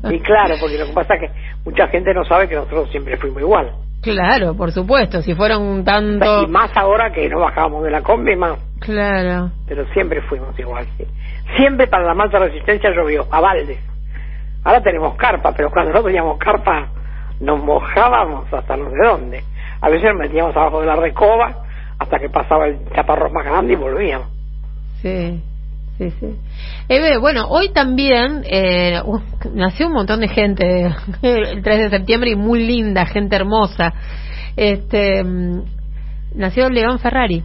Y 0.09 0.19
claro, 0.19 0.55
porque 0.59 0.77
lo 0.77 0.85
que 0.85 0.93
pasa 0.93 1.15
es 1.15 1.21
que 1.21 1.39
mucha 1.65 1.87
gente 1.87 2.13
no 2.13 2.23
sabe 2.25 2.47
que 2.47 2.55
nosotros 2.55 2.89
siempre 2.91 3.17
fuimos 3.17 3.41
igual. 3.41 3.71
Claro, 4.01 4.55
por 4.55 4.71
supuesto, 4.71 5.21
si 5.21 5.35
fueron 5.35 5.83
tanto... 5.83 6.43
Y 6.43 6.47
más 6.47 6.71
ahora 6.77 7.11
que 7.11 7.27
no 7.27 7.39
bajábamos 7.39 7.83
de 7.83 7.91
la 7.91 8.01
combi, 8.01 8.35
más. 8.35 8.57
Claro, 8.79 9.51
Pero 9.67 9.85
siempre 9.93 10.21
fuimos 10.21 10.57
igual, 10.57 10.87
sí. 10.97 11.05
Siempre 11.57 11.87
para 11.87 12.13
la 12.13 12.27
de 12.27 12.39
resistencia 12.39 12.91
llovió, 12.91 13.27
a 13.29 13.41
baldes. 13.41 13.79
Ahora 14.63 14.81
tenemos 14.81 15.15
carpa, 15.15 15.53
pero 15.55 15.69
cuando 15.69 15.91
no 15.91 16.03
teníamos 16.03 16.37
carpa 16.37 16.89
nos 17.39 17.63
mojábamos 17.63 18.51
hasta 18.53 18.75
no 18.77 18.89
sé 18.89 18.97
dónde. 19.03 19.43
A 19.81 19.89
veces 19.89 20.09
nos 20.09 20.19
metíamos 20.19 20.55
abajo 20.55 20.81
de 20.81 20.87
la 20.87 20.95
recoba 20.95 21.63
hasta 21.97 22.19
que 22.19 22.29
pasaba 22.29 22.67
el 22.67 22.79
chaparrón 22.93 23.33
más 23.33 23.45
grande 23.45 23.73
y 23.73 23.75
volvíamos. 23.75 24.27
sí, 25.01 25.41
sí, 25.99 26.09
sí. 26.19 26.35
Eve, 26.87 27.19
bueno, 27.19 27.45
hoy 27.49 27.69
también 27.69 28.43
eh, 28.45 28.99
uh, 29.05 29.19
nació 29.53 29.87
un 29.87 29.93
montón 29.93 30.21
de 30.21 30.29
gente 30.29 30.85
el 31.21 31.61
3 31.61 31.79
de 31.79 31.89
septiembre 31.89 32.31
y 32.31 32.35
muy 32.35 32.65
linda, 32.65 33.05
gente 33.05 33.35
hermosa. 33.35 33.93
Este, 34.55 35.23
mm, 35.23 35.63
nació 36.35 36.69
León 36.69 36.97
Ferrari. 36.99 37.43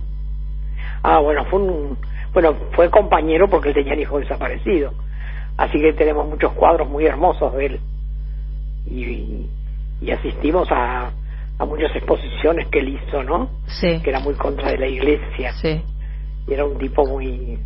Ah, 1.02 1.18
bueno, 1.18 1.44
fue 1.50 1.60
un, 1.60 1.98
bueno, 2.32 2.54
fue 2.72 2.88
compañero 2.90 3.48
porque 3.50 3.68
él 3.68 3.74
tenía 3.74 3.92
el 3.92 4.00
hijo 4.00 4.18
desaparecido. 4.18 4.92
Así 5.56 5.78
que 5.78 5.92
tenemos 5.92 6.26
muchos 6.26 6.52
cuadros 6.52 6.88
muy 6.88 7.04
hermosos 7.04 7.54
de 7.54 7.66
él. 7.66 7.80
Y, 8.90 9.46
y 10.00 10.10
asistimos 10.10 10.68
a, 10.70 11.10
a 11.58 11.64
muchas 11.64 11.94
exposiciones 11.94 12.68
que 12.68 12.80
él 12.80 12.88
hizo, 13.00 13.22
¿no? 13.22 13.50
Sí, 13.66 14.00
Que 14.02 14.10
era 14.10 14.20
muy 14.20 14.34
contra 14.34 14.70
de 14.70 14.78
la 14.78 14.86
iglesia. 14.86 15.52
sí, 15.52 15.82
y 16.46 16.52
era 16.52 16.64
un 16.64 16.78
tipo 16.78 17.06
muy 17.06 17.58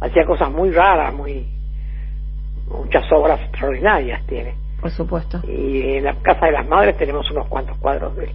hacía 0.00 0.24
cosas 0.24 0.50
muy 0.50 0.70
raras 0.70 1.12
muy 1.14 1.46
muchas 2.68 3.04
obras 3.12 3.40
extraordinarias 3.40 4.24
tiene 4.26 4.54
por 4.80 4.90
supuesto. 4.90 5.40
y 5.46 5.96
en 5.96 6.04
la 6.04 6.14
casa 6.22 6.46
de 6.46 6.52
las 6.52 6.66
madres 6.66 6.96
tenemos 6.96 7.30
unos 7.30 7.46
cuantos 7.48 7.76
cuadros 7.78 8.16
de 8.16 8.24
él 8.26 8.32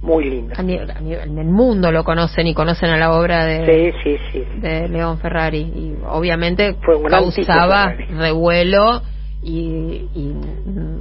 muy 0.00 0.24
lindos 0.30 0.56
A 0.58 0.62
nivel, 0.62 0.90
a 0.92 1.00
nivel- 1.00 1.22
en 1.28 1.38
el 1.38 1.48
mundo 1.48 1.90
lo 1.90 2.04
conocen 2.04 2.46
y 2.46 2.54
conocen 2.54 2.90
a 2.90 2.96
la 2.96 3.12
obra 3.12 3.44
de, 3.46 3.92
sí 4.04 4.16
sí 4.32 4.44
sí, 4.54 4.60
de 4.60 4.88
León 4.88 5.18
Ferrari 5.18 5.58
y 5.58 5.96
obviamente 6.06 6.74
Fue 6.84 6.94
un 6.94 7.04
causaba 7.08 7.94
revuelo 8.16 9.02
y, 9.42 10.08
y 10.14 10.34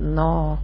no 0.01 0.59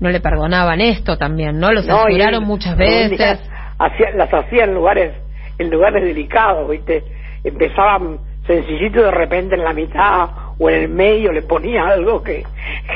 no 0.00 0.10
le 0.10 0.20
perdonaban 0.20 0.80
esto 0.80 1.18
también, 1.18 1.58
¿no? 1.58 1.72
Lo 1.72 1.82
No, 1.82 2.06
él, 2.06 2.40
muchas 2.40 2.76
veces. 2.76 3.40
hacía- 3.78 4.12
las 4.14 4.32
hacía 4.32 4.64
en 4.64 4.72
lugares 4.74 5.12
en 5.58 5.70
lugares 5.70 6.04
delicados 6.04 6.70
viste 6.70 7.02
empezaban 7.44 8.18
sencillito 8.48 9.02
de 9.02 9.10
repente 9.12 9.54
en 9.54 9.62
la 9.62 9.72
mitad 9.72 10.28
o 10.58 10.68
en 10.68 10.82
el 10.82 10.88
medio 10.88 11.30
le 11.30 11.42
ponía 11.42 11.86
algo 11.86 12.20
que, 12.22 12.42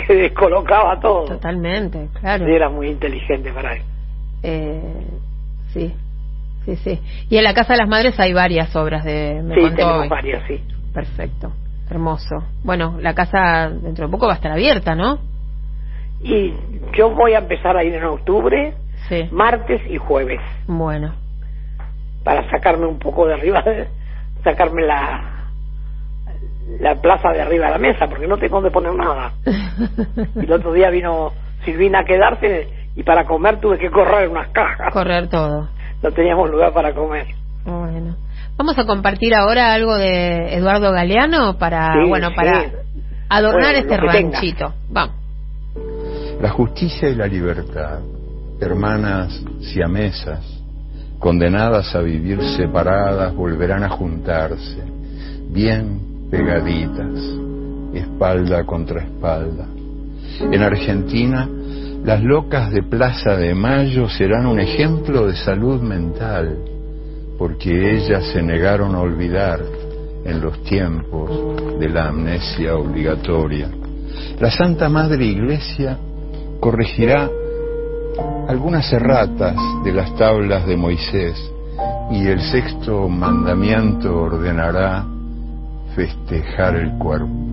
que 0.09 0.15
descolocaba 0.15 0.99
todo 0.99 1.27
Totalmente, 1.27 2.09
claro. 2.21 2.49
Y 2.51 2.55
era 2.57 2.69
muy 2.69 2.89
inteligente 2.89 3.53
para 3.53 3.75
él 3.77 3.83
Eh, 4.43 5.07
sí, 5.73 5.95
sí, 6.65 6.77
sí. 6.77 7.01
Y 7.31 7.37
en 7.37 7.45
la 7.45 7.55
Casa 7.55 7.75
de 7.75 7.79
las 7.79 7.89
Madres 7.89 8.19
hay 8.19 8.33
varias 8.33 8.75
obras 8.75 9.05
de... 9.05 9.41
Me 9.45 9.55
sí 9.55 9.61
contó 9.61 9.77
tenemos 9.77 10.01
hoy. 10.03 10.09
varios 10.09 10.43
sí 10.49 10.61
Perfecto, 10.93 11.53
hermoso. 11.89 12.43
Bueno, 12.65 12.99
la 13.01 13.15
casa 13.15 13.71
dentro 13.71 14.07
de 14.07 14.11
poco 14.13 14.27
va 14.27 14.33
a 14.33 14.37
estar 14.37 14.51
abierta, 14.53 14.95
¿no? 14.95 15.21
Y 16.23 16.53
yo 16.97 17.11
voy 17.11 17.35
a 17.35 17.39
empezar 17.39 17.77
a 17.77 17.85
ir 17.85 17.95
en 17.95 18.05
octubre, 18.05 18.75
Sí. 19.09 19.29
martes 19.33 19.81
y 19.91 19.97
jueves, 19.99 20.41
Bueno, 20.67 21.15
para 22.25 22.49
sacarme 22.51 22.87
un 22.87 22.99
poco 22.99 23.27
de 23.27 23.35
arriba, 23.35 23.65
sacarme 24.45 24.83
la 24.83 25.32
la 26.81 26.95
plaza 27.01 27.31
de 27.31 27.43
arriba 27.43 27.67
de 27.67 27.73
la 27.73 27.79
mesa, 27.79 28.07
porque 28.09 28.27
no 28.27 28.37
tengo 28.39 28.57
donde 28.57 28.71
poner 28.71 28.95
nada. 28.95 29.33
Y 30.37 30.45
el 30.45 30.53
otro 30.53 30.73
día 30.73 30.91
vino 30.91 31.33
Silvina 31.65 32.01
a 32.01 32.05
quedarse 32.05 32.69
y 32.97 33.03
para 33.03 33.25
comer 33.25 33.61
tuve 33.61 33.79
que 33.79 33.91
correr 33.91 34.29
unas 34.29 34.49
cajas. 34.49 34.93
correr 34.93 35.29
todo. 35.29 35.69
No 36.03 36.11
teníamos 36.11 36.51
lugar 36.51 36.73
para 36.73 36.93
comer. 36.93 37.27
Bueno. 37.65 38.17
Vamos 38.57 38.79
a 38.79 38.85
compartir 38.85 39.35
ahora 39.35 39.73
algo 39.73 39.97
de 39.97 40.55
Eduardo 40.57 40.93
Galeano 40.93 41.57
para, 41.59 41.95
Sí, 41.95 42.09
bueno, 42.09 42.29
sí. 42.31 42.35
para 42.35 42.65
adornar 43.29 43.75
Bueno, 43.75 43.79
este 43.79 43.97
ranchito. 43.97 44.75
Vamos. 44.91 45.17
La 46.41 46.51
justicia 46.51 47.09
y 47.09 47.15
la 47.15 47.27
libertad, 47.27 48.01
hermanas 48.61 49.43
siamesas, 49.61 50.45
condenadas 51.19 51.95
a 51.95 52.01
vivir 52.01 52.43
separadas, 52.57 53.33
volverán 53.35 53.85
a 53.85 53.89
juntarse, 53.89 54.83
bien 55.51 56.12
pegaditas, 56.33 57.21
espalda 57.93 58.65
contra 58.65 59.03
espalda. 59.03 59.67
En 60.41 60.63
Argentina, 60.63 61.47
las 62.05 62.23
locas 62.23 62.73
de 62.73 62.83
Plaza 62.83 63.37
de 63.37 63.55
Mayo 63.55 64.09
serán 64.09 64.47
un 64.47 64.59
ejemplo 64.59 65.27
de 65.27 65.37
salud 65.37 65.83
mental, 65.83 66.57
porque 67.39 67.97
ellas 67.97 68.25
se 68.33 68.41
negaron 68.43 68.95
a 68.95 69.01
olvidar 69.01 69.61
en 70.25 70.41
los 70.41 70.63
tiempos 70.65 71.79
de 71.79 71.91
la 71.91 72.09
amnesia 72.09 72.77
obligatoria. 72.77 73.69
La 74.41 74.51
Santa 74.51 74.89
Madre 74.89 75.27
Iglesia 75.27 75.99
corregirá 76.61 77.29
algunas 78.49 78.91
erratas 78.91 79.55
de 79.85 79.93
las 79.93 80.17
tablas 80.17 80.67
de 80.67 80.79
Moisés 80.79 81.53
y 82.11 82.27
el 82.27 82.41
sexto 82.41 83.07
mandamiento 83.09 84.17
ordenará 84.17 85.12
festejar 85.95 86.77
el 86.77 86.99
cuerpo. 86.99 87.53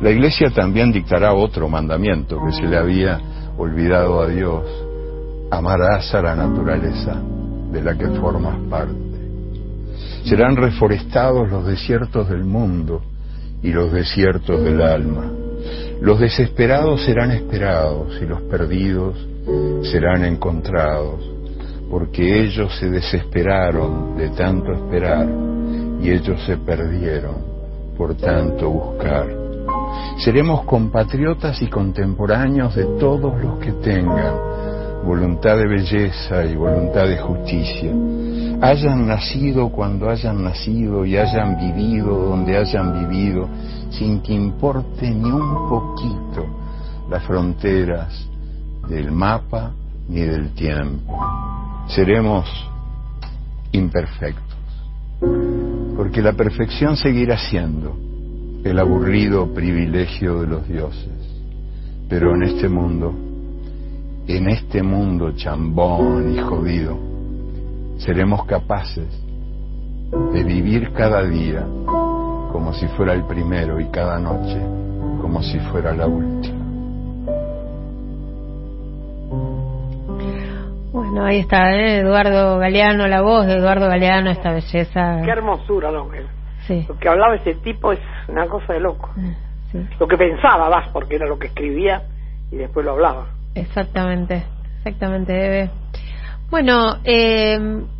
La 0.00 0.10
Iglesia 0.10 0.50
también 0.50 0.92
dictará 0.92 1.34
otro 1.34 1.68
mandamiento 1.68 2.38
que 2.44 2.52
se 2.52 2.62
le 2.62 2.78
había 2.78 3.20
olvidado 3.58 4.22
a 4.22 4.28
Dios. 4.28 4.64
Amarás 5.50 6.14
a 6.14 6.22
la 6.22 6.34
naturaleza 6.34 7.20
de 7.70 7.82
la 7.82 7.96
que 7.96 8.08
formas 8.08 8.56
parte. 8.70 8.94
Serán 10.24 10.56
reforestados 10.56 11.50
los 11.50 11.66
desiertos 11.66 12.28
del 12.28 12.44
mundo 12.44 13.02
y 13.62 13.72
los 13.72 13.92
desiertos 13.92 14.62
del 14.62 14.80
alma. 14.80 15.30
Los 16.00 16.18
desesperados 16.18 17.04
serán 17.04 17.30
esperados 17.32 18.18
y 18.22 18.24
los 18.24 18.40
perdidos 18.42 19.16
serán 19.82 20.24
encontrados, 20.24 21.20
porque 21.90 22.42
ellos 22.42 22.74
se 22.78 22.88
desesperaron 22.88 24.16
de 24.16 24.30
tanto 24.30 24.72
esperar 24.72 25.49
y 26.02 26.10
ellos 26.10 26.42
se 26.44 26.56
perdieron 26.56 27.36
por 27.96 28.14
tanto 28.14 28.70
buscar. 28.70 29.26
Seremos 30.18 30.64
compatriotas 30.64 31.60
y 31.62 31.68
contemporáneos 31.68 32.74
de 32.74 32.84
todos 32.98 33.40
los 33.42 33.58
que 33.58 33.72
tengan 33.72 34.34
voluntad 35.04 35.56
de 35.56 35.66
belleza 35.66 36.44
y 36.44 36.56
voluntad 36.56 37.06
de 37.06 37.18
justicia. 37.18 37.90
Hayan 38.62 39.06
nacido 39.06 39.70
cuando 39.70 40.10
hayan 40.10 40.44
nacido 40.44 41.04
y 41.04 41.16
hayan 41.16 41.56
vivido 41.56 42.18
donde 42.28 42.56
hayan 42.56 43.08
vivido, 43.08 43.48
sin 43.90 44.20
que 44.20 44.34
importe 44.34 45.10
ni 45.10 45.30
un 45.30 45.68
poquito 45.68 46.46
las 47.08 47.22
fronteras 47.24 48.26
del 48.88 49.10
mapa 49.10 49.72
ni 50.08 50.20
del 50.20 50.50
tiempo. 50.50 51.18
Seremos 51.88 52.46
imperfectos, 53.72 54.58
porque 56.00 56.22
la 56.22 56.32
perfección 56.32 56.96
seguirá 56.96 57.36
siendo 57.36 57.94
el 58.64 58.78
aburrido 58.78 59.52
privilegio 59.52 60.40
de 60.40 60.46
los 60.46 60.66
dioses. 60.66 61.12
Pero 62.08 62.34
en 62.34 62.42
este 62.44 62.70
mundo, 62.70 63.12
en 64.26 64.48
este 64.48 64.82
mundo 64.82 65.32
chambón 65.36 66.34
y 66.34 66.40
jodido, 66.40 66.96
seremos 67.98 68.46
capaces 68.46 69.08
de 70.32 70.42
vivir 70.42 70.90
cada 70.94 71.22
día 71.22 71.66
como 71.84 72.72
si 72.72 72.86
fuera 72.96 73.12
el 73.12 73.26
primero 73.26 73.78
y 73.78 73.84
cada 73.88 74.18
noche 74.18 74.58
como 75.20 75.42
si 75.42 75.58
fuera 75.70 75.94
la 75.94 76.06
última. 76.06 76.59
Bueno, 81.10 81.26
ahí 81.26 81.40
está, 81.40 81.74
¿eh? 81.74 81.98
Eduardo 81.98 82.58
Galeano, 82.58 83.08
la 83.08 83.20
voz 83.20 83.44
de 83.44 83.54
Eduardo 83.54 83.88
Galeano, 83.88 84.30
esta 84.30 84.52
belleza. 84.52 85.20
Qué 85.24 85.30
hermosura. 85.30 85.90
Sí. 86.68 86.86
Lo 86.88 86.96
que 86.98 87.08
hablaba 87.08 87.34
ese 87.34 87.54
tipo 87.56 87.90
es 87.90 87.98
una 88.28 88.46
cosa 88.46 88.74
de 88.74 88.78
loco. 88.80 89.10
sí. 89.72 89.84
Lo 89.98 90.06
que 90.06 90.16
pensaba 90.16 90.70
más, 90.70 90.88
porque 90.90 91.16
era 91.16 91.26
lo 91.26 91.36
que 91.36 91.48
escribía 91.48 92.02
y 92.52 92.56
después 92.58 92.86
lo 92.86 92.92
hablaba. 92.92 93.26
Exactamente, 93.56 94.44
exactamente, 94.78 95.34
Eve. 95.34 95.70
Bueno, 96.48 96.98
eh, 97.02 97.58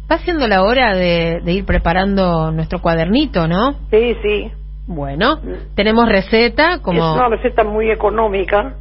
va 0.08 0.18
siendo 0.18 0.46
la 0.46 0.62
hora 0.62 0.94
de, 0.94 1.40
de 1.42 1.52
ir 1.52 1.64
preparando 1.66 2.52
nuestro 2.52 2.80
cuadernito, 2.80 3.48
¿no? 3.48 3.72
Sí, 3.90 4.16
sí. 4.22 4.52
Bueno, 4.86 5.40
tenemos 5.74 6.08
receta 6.08 6.78
como... 6.80 7.10
Es 7.10 7.16
una 7.18 7.28
receta 7.28 7.64
muy 7.64 7.90
económica, 7.90 8.74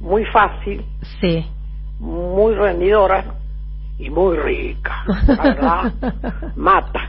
muy 0.00 0.24
fácil, 0.24 0.84
Sí. 1.20 1.46
muy 2.00 2.54
rendidora 2.56 3.24
y 3.98 4.10
muy 4.10 4.36
rica. 4.36 5.04
Verdad, 5.26 5.92
mata. 6.56 7.00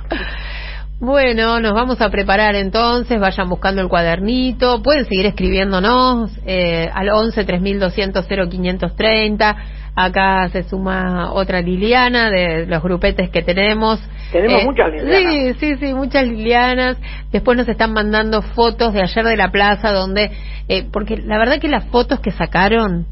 Bueno, 1.00 1.60
nos 1.60 1.74
vamos 1.74 2.00
a 2.00 2.10
preparar 2.10 2.56
entonces, 2.56 3.20
vayan 3.20 3.50
buscando 3.50 3.82
el 3.82 3.90
cuadernito, 3.90 4.82
pueden 4.82 5.04
seguir 5.04 5.26
escribiéndonos 5.26 6.32
eh, 6.46 6.90
al 6.94 7.10
11 7.10 7.44
3200 7.44 8.26
0530, 8.26 9.58
acá 9.94 10.48
se 10.50 10.64
suma 10.64 11.34
otra 11.34 11.62
Liliana 11.62 12.30
de 12.30 12.66
los 12.66 12.82
grupetes 12.82 13.30
que 13.30 13.42
tenemos. 13.42 14.00
Tenemos 14.32 14.64
muchas 14.64 14.90
Lilianas. 14.90 15.58
Sí, 15.60 15.76
sí, 15.76 15.76
sí, 15.78 15.94
muchas 15.94 16.28
Lilianas. 16.28 16.98
Después 17.30 17.58
nos 17.58 17.68
están 17.68 17.92
mandando 17.92 18.42
fotos 18.42 18.94
de 18.94 19.02
ayer 19.02 19.26
de 19.26 19.36
la 19.36 19.52
plaza 19.52 19.92
donde, 19.92 20.32
eh, 20.70 20.86
porque 20.94 21.18
la 21.18 21.38
verdad 21.38 21.60
que 21.60 21.68
las 21.68 21.86
fotos 21.90 22.22
que 22.22 22.32
sacaron 22.32 23.06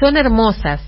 son 0.00 0.16
hermosas, 0.16 0.82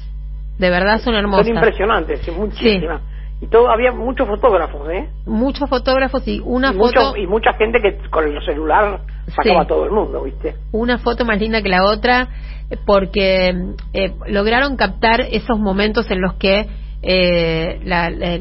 de 0.58 0.70
verdad 0.70 0.98
son 1.00 1.14
hermosas. 1.14 1.46
Son 1.46 1.54
impresionantes, 1.56 2.20
sí, 2.20 2.30
muchísimas. 2.30 3.02
Y 3.40 3.48
todo, 3.48 3.70
había 3.70 3.92
muchos 3.92 4.26
fotógrafos, 4.26 4.88
¿eh? 4.90 5.08
Muchos 5.26 5.68
fotógrafos 5.68 6.26
y 6.26 6.40
una 6.42 6.70
y, 6.70 6.76
foto... 6.76 7.08
mucho- 7.08 7.16
y 7.18 7.26
mucha 7.26 7.52
gente 7.52 7.80
que 7.82 7.98
con 8.08 8.24
el 8.24 8.42
celular 8.44 9.00
sacaba 9.28 9.60
Sí. 9.60 9.64
a 9.64 9.66
todo 9.66 9.84
el 9.84 9.90
mundo, 9.90 10.22
¿viste? 10.22 10.54
una 10.72 10.98
foto 10.98 11.24
más 11.26 11.38
linda 11.38 11.60
que 11.60 11.68
la 11.68 11.84
otra 11.84 12.28
eh, 12.70 12.76
porque 12.86 13.54
eh, 13.92 14.14
lograron 14.28 14.76
captar 14.76 15.20
esos 15.20 15.58
momentos 15.58 16.10
en 16.10 16.20
los 16.22 16.34
que 16.34 16.66
eh, 17.02 17.80
la, 17.84 18.08
la- 18.10 18.38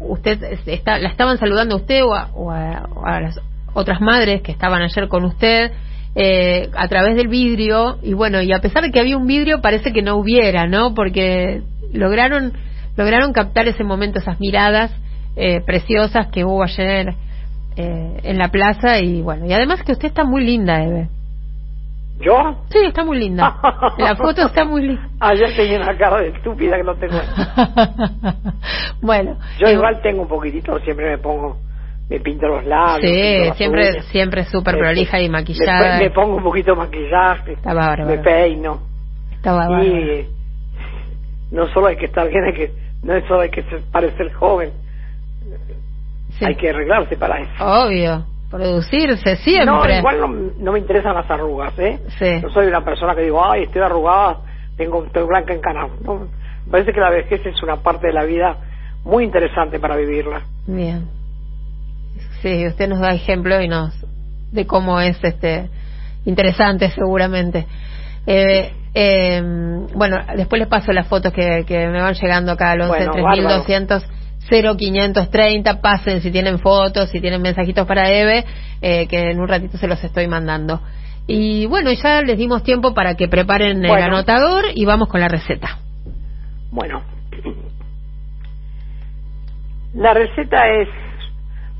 usted 0.00 0.40
está, 0.66 0.98
la 0.98 1.08
estaban 1.08 1.38
saludando 1.38 1.74
a 1.74 1.78
usted 1.78 2.04
o 2.04 2.14
a, 2.14 2.28
o 2.34 2.52
a- 2.52 2.88
o 2.94 3.04
a 3.06 3.20
las 3.20 3.40
otras 3.74 4.00
madres 4.00 4.42
que 4.42 4.52
estaban 4.52 4.80
ayer 4.82 5.08
con 5.08 5.24
usted 5.24 5.72
eh, 6.20 6.68
a 6.74 6.88
través 6.88 7.14
del 7.14 7.28
vidrio 7.28 7.98
y 8.02 8.12
bueno 8.12 8.42
y 8.42 8.52
a 8.52 8.58
pesar 8.58 8.82
de 8.82 8.90
que 8.90 8.98
había 8.98 9.16
un 9.16 9.28
vidrio 9.28 9.60
parece 9.60 9.92
que 9.92 10.02
no 10.02 10.16
hubiera 10.16 10.66
no 10.66 10.92
porque 10.92 11.62
lograron 11.92 12.54
lograron 12.96 13.32
captar 13.32 13.68
ese 13.68 13.84
momento 13.84 14.18
esas 14.18 14.40
miradas 14.40 14.90
eh, 15.36 15.60
preciosas 15.60 16.26
que 16.32 16.44
hubo 16.44 16.64
ayer 16.64 17.14
eh, 17.76 18.20
en 18.24 18.36
la 18.36 18.48
plaza 18.48 18.98
y 18.98 19.22
bueno 19.22 19.46
y 19.46 19.52
además 19.52 19.84
que 19.84 19.92
usted 19.92 20.08
está 20.08 20.24
muy 20.24 20.44
linda 20.44 20.82
Eve 20.82 21.08
¿Yo? 22.20 22.64
Sí, 22.70 22.78
está 22.84 23.04
muy 23.04 23.16
linda. 23.16 23.58
La 23.98 24.16
foto 24.16 24.44
está 24.46 24.64
muy 24.64 24.82
linda. 24.88 25.08
Ayer 25.20 25.54
tenía 25.54 25.78
una 25.78 25.96
cara 25.96 26.20
de 26.20 26.30
estúpida 26.30 26.76
que 26.76 26.82
no 26.82 26.96
tengo. 26.96 27.14
bueno. 29.00 29.36
Yo 29.60 29.68
eh, 29.68 29.74
igual 29.74 30.00
tengo 30.02 30.22
un 30.22 30.28
poquitito, 30.28 30.80
siempre 30.80 31.10
me 31.10 31.18
pongo, 31.18 31.58
me 32.08 32.20
pinto 32.20 32.46
los 32.48 32.64
labios. 32.64 33.10
Sí, 33.10 33.50
siempre, 33.56 33.90
uñas. 33.90 34.06
siempre 34.06 34.44
súper 34.44 34.78
prolija 34.78 35.20
y 35.20 35.28
maquillada. 35.28 35.98
Me, 35.98 36.10
pongo 36.10 36.36
un 36.36 36.42
poquito 36.42 36.72
de 36.72 36.78
maquillaje, 36.78 37.52
Está 37.52 37.74
bárbaro. 37.74 38.06
me 38.06 38.18
peino. 38.18 38.80
Está 39.32 39.52
bárbaro. 39.52 39.84
Y 39.84 40.26
no 41.50 41.66
solo 41.68 41.88
hay 41.88 41.96
que 41.96 42.06
estar 42.06 42.28
bien, 42.28 42.44
hay 42.44 42.54
que, 42.54 42.72
no 43.02 43.14
es 43.14 43.24
solo 43.26 43.40
hay 43.40 43.50
que 43.50 43.62
parecer 43.92 44.32
joven, 44.32 44.70
Sí. 46.38 46.44
hay 46.44 46.54
que 46.54 46.70
arreglarse 46.70 47.16
para 47.16 47.40
eso. 47.40 47.64
Obvio. 47.64 48.24
Producirse 48.50 49.36
siempre. 49.36 49.66
No, 49.66 49.98
igual 49.98 50.20
no, 50.20 50.28
no 50.58 50.72
me 50.72 50.78
interesan 50.78 51.14
las 51.14 51.30
arrugas, 51.30 51.78
¿eh? 51.78 51.98
Sí. 52.18 52.40
No 52.42 52.48
soy 52.50 52.66
una 52.66 52.82
persona 52.82 53.14
que 53.14 53.22
digo, 53.22 53.44
ay, 53.44 53.64
estoy 53.64 53.82
arrugada, 53.82 54.38
tengo, 54.76 55.04
estoy 55.04 55.26
blanca 55.26 55.52
en 55.52 55.60
canal. 55.60 55.90
No, 56.02 56.26
parece 56.70 56.92
que 56.92 57.00
la 57.00 57.10
vejez 57.10 57.44
es 57.44 57.62
una 57.62 57.76
parte 57.76 58.06
de 58.06 58.12
la 58.14 58.24
vida 58.24 58.56
muy 59.04 59.24
interesante 59.24 59.78
para 59.78 59.96
vivirla. 59.96 60.40
Bien. 60.66 61.17
Sí, 62.42 62.66
usted 62.66 62.88
nos 62.88 63.00
da 63.00 63.10
ejemplo 63.12 63.60
y 63.60 63.68
nos 63.68 63.94
de 64.52 64.66
cómo 64.66 65.00
es 65.00 65.18
este 65.22 65.68
interesante 66.24 66.90
seguramente. 66.90 67.66
Eh, 68.26 68.72
eh, 68.94 69.42
bueno, 69.94 70.16
después 70.36 70.58
les 70.58 70.68
paso 70.68 70.92
las 70.92 71.06
fotos 71.06 71.32
que, 71.32 71.64
que 71.66 71.86
me 71.88 72.00
van 72.00 72.14
llegando 72.14 72.52
acá 72.52 72.72
al 72.72 72.82
11 72.82 72.96
Bueno, 72.96 73.12
3200 73.12 74.04
0530. 74.48 75.80
Pasen 75.80 76.20
si 76.20 76.30
tienen 76.30 76.58
fotos, 76.58 77.10
si 77.10 77.20
tienen 77.20 77.42
mensajitos 77.42 77.86
para 77.86 78.10
Eve, 78.10 78.44
eh, 78.80 79.06
que 79.06 79.30
en 79.30 79.40
un 79.40 79.48
ratito 79.48 79.76
se 79.76 79.86
los 79.86 80.02
estoy 80.02 80.26
mandando. 80.26 80.80
Y 81.26 81.66
bueno, 81.66 81.92
ya 81.92 82.22
les 82.22 82.38
dimos 82.38 82.62
tiempo 82.62 82.94
para 82.94 83.14
que 83.14 83.28
preparen 83.28 83.84
el 83.84 83.90
anotador 83.90 84.64
y 84.74 84.84
vamos 84.86 85.08
con 85.08 85.20
la 85.20 85.28
receta. 85.28 85.78
Bueno, 86.70 87.02
la 89.94 90.14
receta 90.14 90.68
es, 90.68 90.88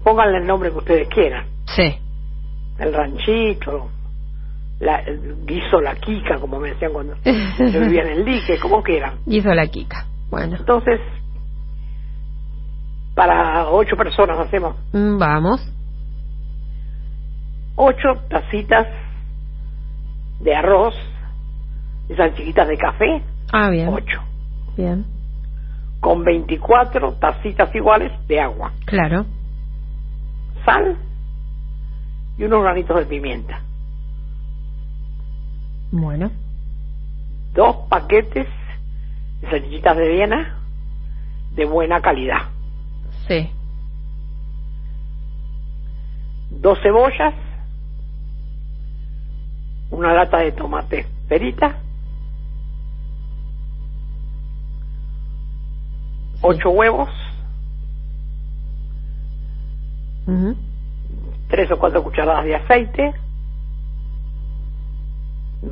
pónganle 0.08 0.38
el 0.38 0.46
nombre 0.46 0.70
que 0.70 0.78
ustedes 0.78 1.08
quieran, 1.08 1.44
Sí. 1.66 1.98
el 2.78 2.94
ranchito, 2.94 3.90
la, 4.80 5.00
el 5.00 5.44
guiso 5.44 5.80
la 5.82 5.96
quica, 5.96 6.38
como 6.40 6.58
me 6.58 6.70
decían 6.70 6.92
cuando 6.92 7.14
yo 7.24 7.80
vivía 7.80 8.02
en 8.02 8.18
el 8.18 8.24
dique, 8.24 8.58
como 8.58 8.82
quieran. 8.82 9.18
Hizo 9.26 9.50
la 9.52 9.66
Kika. 9.66 10.06
Bueno, 10.30 10.56
Entonces, 10.56 10.98
para 13.14 13.68
ocho 13.68 13.96
personas 13.96 14.38
hacemos 14.38 14.76
mm, 14.92 15.18
vamos. 15.18 15.60
ocho 17.76 18.08
tacitas 18.30 18.86
de 20.40 20.54
arroz, 20.54 20.94
esas 22.08 22.34
chiquitas 22.34 22.66
de 22.68 22.76
café, 22.78 23.22
Ah, 23.52 23.68
bien. 23.70 23.88
ocho, 23.88 24.20
Bien. 24.76 25.04
con 26.00 26.22
24 26.24 27.14
tacitas 27.14 27.74
iguales 27.74 28.12
de 28.28 28.40
agua, 28.40 28.72
Claro. 28.86 29.26
Sal 30.64 30.96
y 32.36 32.44
unos 32.44 32.62
granitos 32.62 32.96
de 32.98 33.06
pimienta. 33.06 33.60
Bueno. 35.90 36.30
dos 37.54 37.76
paquetes 37.88 38.46
de 39.40 39.50
salchichitas 39.50 39.96
de 39.96 40.08
Viena 40.08 40.58
de 41.54 41.64
buena 41.64 42.00
calidad, 42.00 42.42
Sí. 43.26 43.50
dos 46.50 46.78
cebollas, 46.82 47.34
una 49.90 50.12
lata 50.12 50.38
de 50.38 50.52
tomate 50.52 51.06
perita, 51.28 51.76
ocho 56.42 56.70
huevos, 56.70 57.08
Tres 61.48 61.70
o 61.70 61.78
cuatro 61.78 62.02
cucharadas 62.02 62.44
de 62.44 62.54
aceite, 62.56 63.14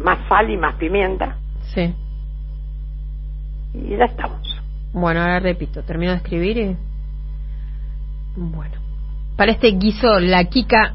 más 0.03 0.19
sal 0.29 0.51
y 0.51 0.57
más 0.57 0.75
pimienta 0.77 1.37
Sí. 1.75 1.95
y 3.75 3.97
ya 3.97 4.05
estamos. 4.07 4.41
Bueno, 4.93 5.21
ahora 5.21 5.41
repito, 5.41 5.83
termino 5.83 6.13
de 6.13 6.19
escribir 6.19 6.57
y... 6.57 6.77
Bueno. 8.37 8.75
Para 9.37 9.53
este 9.53 9.69
guiso, 9.73 10.19
la 10.21 10.45
Kika, 10.45 10.95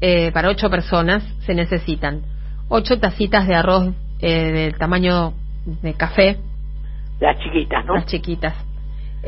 eh, 0.00 0.32
para 0.32 0.48
ocho 0.48 0.68
personas, 0.68 1.22
se 1.40 1.54
necesitan 1.54 2.22
8 2.68 2.98
tacitas 2.98 3.46
de 3.46 3.54
arroz 3.54 3.94
eh, 4.18 4.50
del 4.52 4.76
tamaño 4.76 5.34
de 5.64 5.94
café, 5.94 6.38
Las 7.20 7.38
chiquitas, 7.38 7.84
¿no? 7.86 7.94
las 7.94 8.06
chiquitas. 8.06 8.54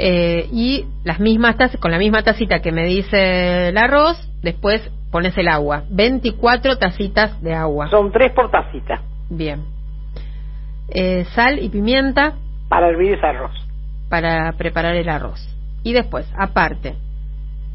Eh, 0.00 0.48
y 0.52 0.86
las 1.02 1.18
mismas 1.18 1.56
tazas, 1.56 1.80
con 1.80 1.90
la 1.90 1.98
misma 1.98 2.22
tacita 2.22 2.60
que 2.60 2.70
me 2.70 2.84
dice 2.84 3.70
el 3.70 3.76
arroz, 3.76 4.16
después 4.42 4.80
pones 5.10 5.36
el 5.36 5.48
agua. 5.48 5.82
24 5.90 6.78
tacitas 6.78 7.42
de 7.42 7.52
agua. 7.52 7.90
Son 7.90 8.12
tres 8.12 8.30
por 8.32 8.48
tacita 8.48 9.02
Bien. 9.28 9.64
Eh, 10.88 11.24
sal 11.34 11.58
y 11.60 11.68
pimienta 11.68 12.34
para 12.68 12.88
hervir 12.88 13.14
ese 13.14 13.26
arroz. 13.26 13.52
para 14.08 14.52
preparar 14.52 14.94
el 14.94 15.08
arroz. 15.08 15.44
Y 15.82 15.92
después, 15.92 16.30
aparte, 16.38 16.94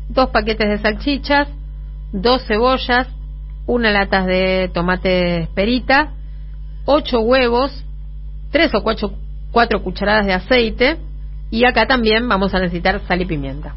dos 0.08 0.30
paquetes 0.30 0.70
de 0.70 0.78
salchichas, 0.78 1.50
dos 2.14 2.46
cebollas, 2.48 3.08
una 3.68 3.92
lata 3.92 4.26
de 4.26 4.72
tomate 4.74 5.50
perita, 5.54 6.14
ocho 6.86 7.20
huevos, 7.20 7.86
tres 8.52 8.74
o 8.74 8.82
cuatro, 8.82 9.12
cuatro 9.52 9.84
cucharadas 9.84 10.26
de 10.26 10.34
aceite 10.34 10.98
y 11.54 11.66
acá 11.66 11.86
también 11.86 12.28
vamos 12.28 12.52
a 12.56 12.60
necesitar 12.60 13.00
sal 13.02 13.22
y 13.22 13.26
pimienta. 13.26 13.76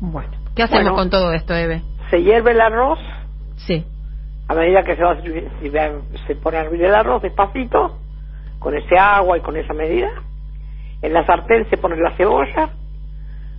Bueno, 0.00 0.28
¿qué 0.54 0.62
hacemos 0.62 0.82
Bueno. 0.84 0.96
con 0.96 1.10
todo 1.10 1.32
esto, 1.32 1.54
Eve? 1.54 1.80
Se 2.10 2.22
hierve 2.22 2.50
el 2.50 2.60
arroz 2.60 2.98
Sí, 3.56 3.82
a 4.46 4.54
medida 4.54 4.82
que 4.84 4.94
se 4.94 5.02
va 5.02 5.12
a 5.12 5.16
se 6.26 6.34
pone 6.36 6.58
a 6.58 6.60
hervir 6.60 6.84
el 6.84 6.94
arroz 6.94 7.22
despacito, 7.22 7.98
con 8.58 8.76
ese 8.76 8.98
agua 8.98 9.38
y 9.38 9.40
con 9.40 9.56
esa 9.56 9.72
medida. 9.72 10.10
En 11.00 11.14
la 11.14 11.24
sartén 11.24 11.66
se 11.70 11.78
pone 11.78 11.96
la 11.96 12.14
cebolla. 12.16 12.68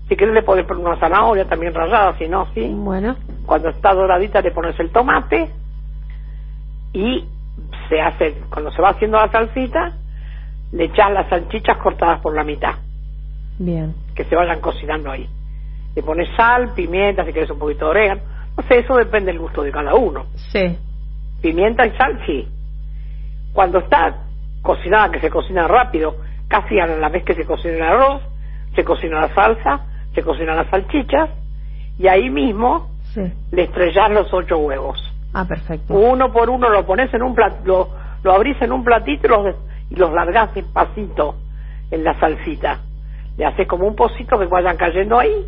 Si 0.08 0.16
quieres 0.16 0.36
le 0.36 0.44
puedes 0.44 0.66
poner 0.66 0.86
una 0.86 1.00
zanahoria 1.00 1.46
también 1.46 1.74
rallada, 1.74 2.16
si 2.20 2.28
no, 2.28 2.46
sí. 2.54 2.72
bueno, 2.72 3.16
Cuando 3.48 3.70
está 3.70 3.94
doradita 3.96 4.42
le 4.42 4.52
pones 4.52 4.80
el 4.80 4.92
tomate 4.92 5.50
y 6.94 7.26
se 7.90 8.00
hace, 8.00 8.36
cuando 8.52 8.72
se 8.72 8.82
va 8.82 8.90
haciendo 8.90 9.18
la 9.18 9.32
salsita, 9.32 9.94
le 10.72 10.86
echas 10.86 11.12
las 11.12 11.30
salchichas 11.30 11.78
cortadas 11.78 12.20
por 12.20 12.36
la 12.36 12.44
mitad, 12.44 12.76
bien, 13.60 13.96
que 14.16 14.26
se 14.26 14.36
vayan 14.36 14.60
cocinando 14.60 15.12
ahí. 15.12 15.28
Le 15.96 16.04
pones 16.04 16.28
sal, 16.36 16.74
pimienta, 16.76 17.26
si 17.26 17.32
quieres 17.32 17.50
un 17.50 17.60
poquito 17.60 17.86
de 17.86 17.92
orégano. 17.92 18.22
No 18.56 18.64
sé, 18.64 18.80
eso 18.80 18.96
depende 18.96 19.32
del 19.32 19.40
gusto 19.40 19.64
de 19.64 19.72
cada 19.72 19.96
uno. 19.96 20.26
sí, 20.52 20.78
Pimienta 21.42 21.86
y 21.86 21.92
sal, 21.92 22.20
sí. 22.26 22.48
Cuando 23.54 23.80
está 23.80 24.24
cocinada, 24.62 25.12
que 25.12 25.20
se 25.20 25.30
cocina 25.30 25.68
rápido, 25.68 26.18
casi 26.48 26.80
a 26.80 26.88
la 26.88 27.10
vez 27.10 27.24
que 27.24 27.34
se 27.36 27.46
cocina 27.46 27.76
el 27.76 27.84
arroz, 27.84 28.22
se 28.76 28.84
cocina 28.84 29.22
la 29.22 29.34
salsa, 29.34 29.82
se 30.14 30.24
cocinan 30.24 30.58
las 30.58 30.70
salchichas, 30.70 31.30
y 31.98 32.08
ahí 32.08 32.30
mismo 32.30 32.90
sí. 33.14 33.22
le 33.52 33.64
estrellas 33.64 34.12
los 34.12 34.34
ocho 34.34 34.58
huevos. 34.58 35.00
Ah, 35.34 35.46
perfecto. 35.46 35.94
Uno 35.94 36.32
por 36.32 36.50
uno 36.50 36.70
lo 36.70 36.86
pones 36.86 37.14
en 37.14 37.22
un 37.22 37.36
plat, 37.36 37.66
lo, 37.66 37.90
lo 38.24 38.34
abrís 38.34 38.60
en 38.62 38.72
un 38.72 38.84
platito 38.84 39.28
y 39.28 39.30
los, 39.30 39.56
y 39.90 39.96
los 39.96 40.12
largás 40.12 40.54
despacito 40.54 41.36
en 41.92 42.04
la 42.04 42.14
salsita. 42.20 42.82
Le 43.38 43.46
haces 43.46 43.68
como 43.68 43.86
un 43.88 43.96
pocito 43.96 44.38
que 44.40 44.46
vayan 44.48 44.76
cayendo 44.78 45.20
ahí 45.20 45.46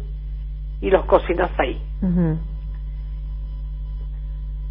y 0.82 0.90
los 0.90 1.06
cocinas 1.06 1.52
ahí. 1.58 1.82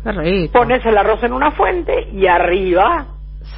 Qué 0.05 0.13
rico. 0.13 0.53
Pones 0.59 0.85
el 0.87 0.97
arroz 0.97 1.23
en 1.25 1.33
una 1.33 1.51
fuente 1.51 2.09
y 2.13 2.27
arriba 2.27 3.07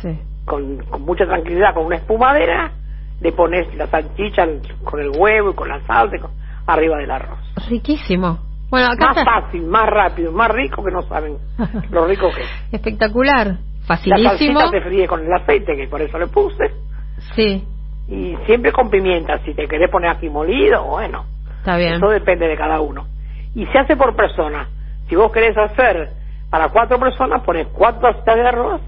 Sí. 0.00 0.18
con, 0.44 0.78
con 0.84 1.02
mucha 1.02 1.26
tranquilidad, 1.26 1.74
con 1.74 1.86
una 1.86 1.96
espumadera, 1.96 2.72
le 3.20 3.32
pones 3.32 3.72
la 3.76 3.86
salchicha 3.86 4.46
con 4.84 5.00
el 5.00 5.10
huevo 5.16 5.50
y 5.50 5.54
con 5.54 5.68
la 5.68 5.80
salsa 5.86 6.16
con- 6.18 6.30
arriba 6.66 6.96
del 6.98 7.10
arroz. 7.10 7.38
Riquísimo. 7.68 8.38
Bueno, 8.70 8.86
acá 8.86 9.06
Más 9.08 9.16
está. 9.18 9.42
fácil, 9.42 9.62
más 9.66 9.86
rápido, 9.88 10.32
más 10.32 10.48
rico 10.50 10.82
que 10.84 10.90
no 10.92 11.02
saben 11.02 11.36
lo 11.90 12.06
rico 12.06 12.30
que 12.34 12.42
es. 12.42 12.48
Espectacular. 12.72 13.58
La 13.90 13.96
Facilísimo. 13.96 14.60
salsita 14.60 14.70
se 14.70 14.80
fríe 14.82 15.06
con 15.08 15.24
el 15.24 15.32
aceite, 15.32 15.76
que 15.76 15.88
por 15.88 16.00
eso 16.00 16.16
le 16.18 16.28
puse, 16.28 16.70
Sí, 17.34 17.64
y 18.08 18.36
siempre 18.46 18.70
con 18.72 18.88
pimienta. 18.88 19.38
Si 19.44 19.52
te 19.54 19.66
querés 19.66 19.90
poner 19.90 20.10
aquí 20.10 20.28
molido, 20.28 20.84
bueno, 20.84 21.24
está 21.58 21.76
bien. 21.76 21.94
eso 21.94 22.08
depende 22.08 22.46
de 22.46 22.56
cada 22.56 22.80
uno. 22.80 23.06
Y 23.54 23.66
se 23.66 23.78
hace 23.78 23.96
por 23.96 24.14
persona. 24.14 24.68
Si 25.08 25.16
vos 25.16 25.32
querés 25.32 25.56
hacer 25.58 26.10
para 26.50 26.68
cuatro 26.68 26.98
personas, 27.00 27.42
pones 27.42 27.66
cuatro 27.72 28.00
tacitas 28.10 28.36
de 28.36 28.48
arroz 28.48 28.80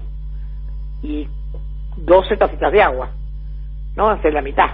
y 1.01 1.27
doce 1.97 2.37
tacitas 2.37 2.71
de 2.71 2.81
agua. 2.81 3.09
No 3.95 4.09
hacer 4.09 4.33
la 4.33 4.41
mitad. 4.41 4.69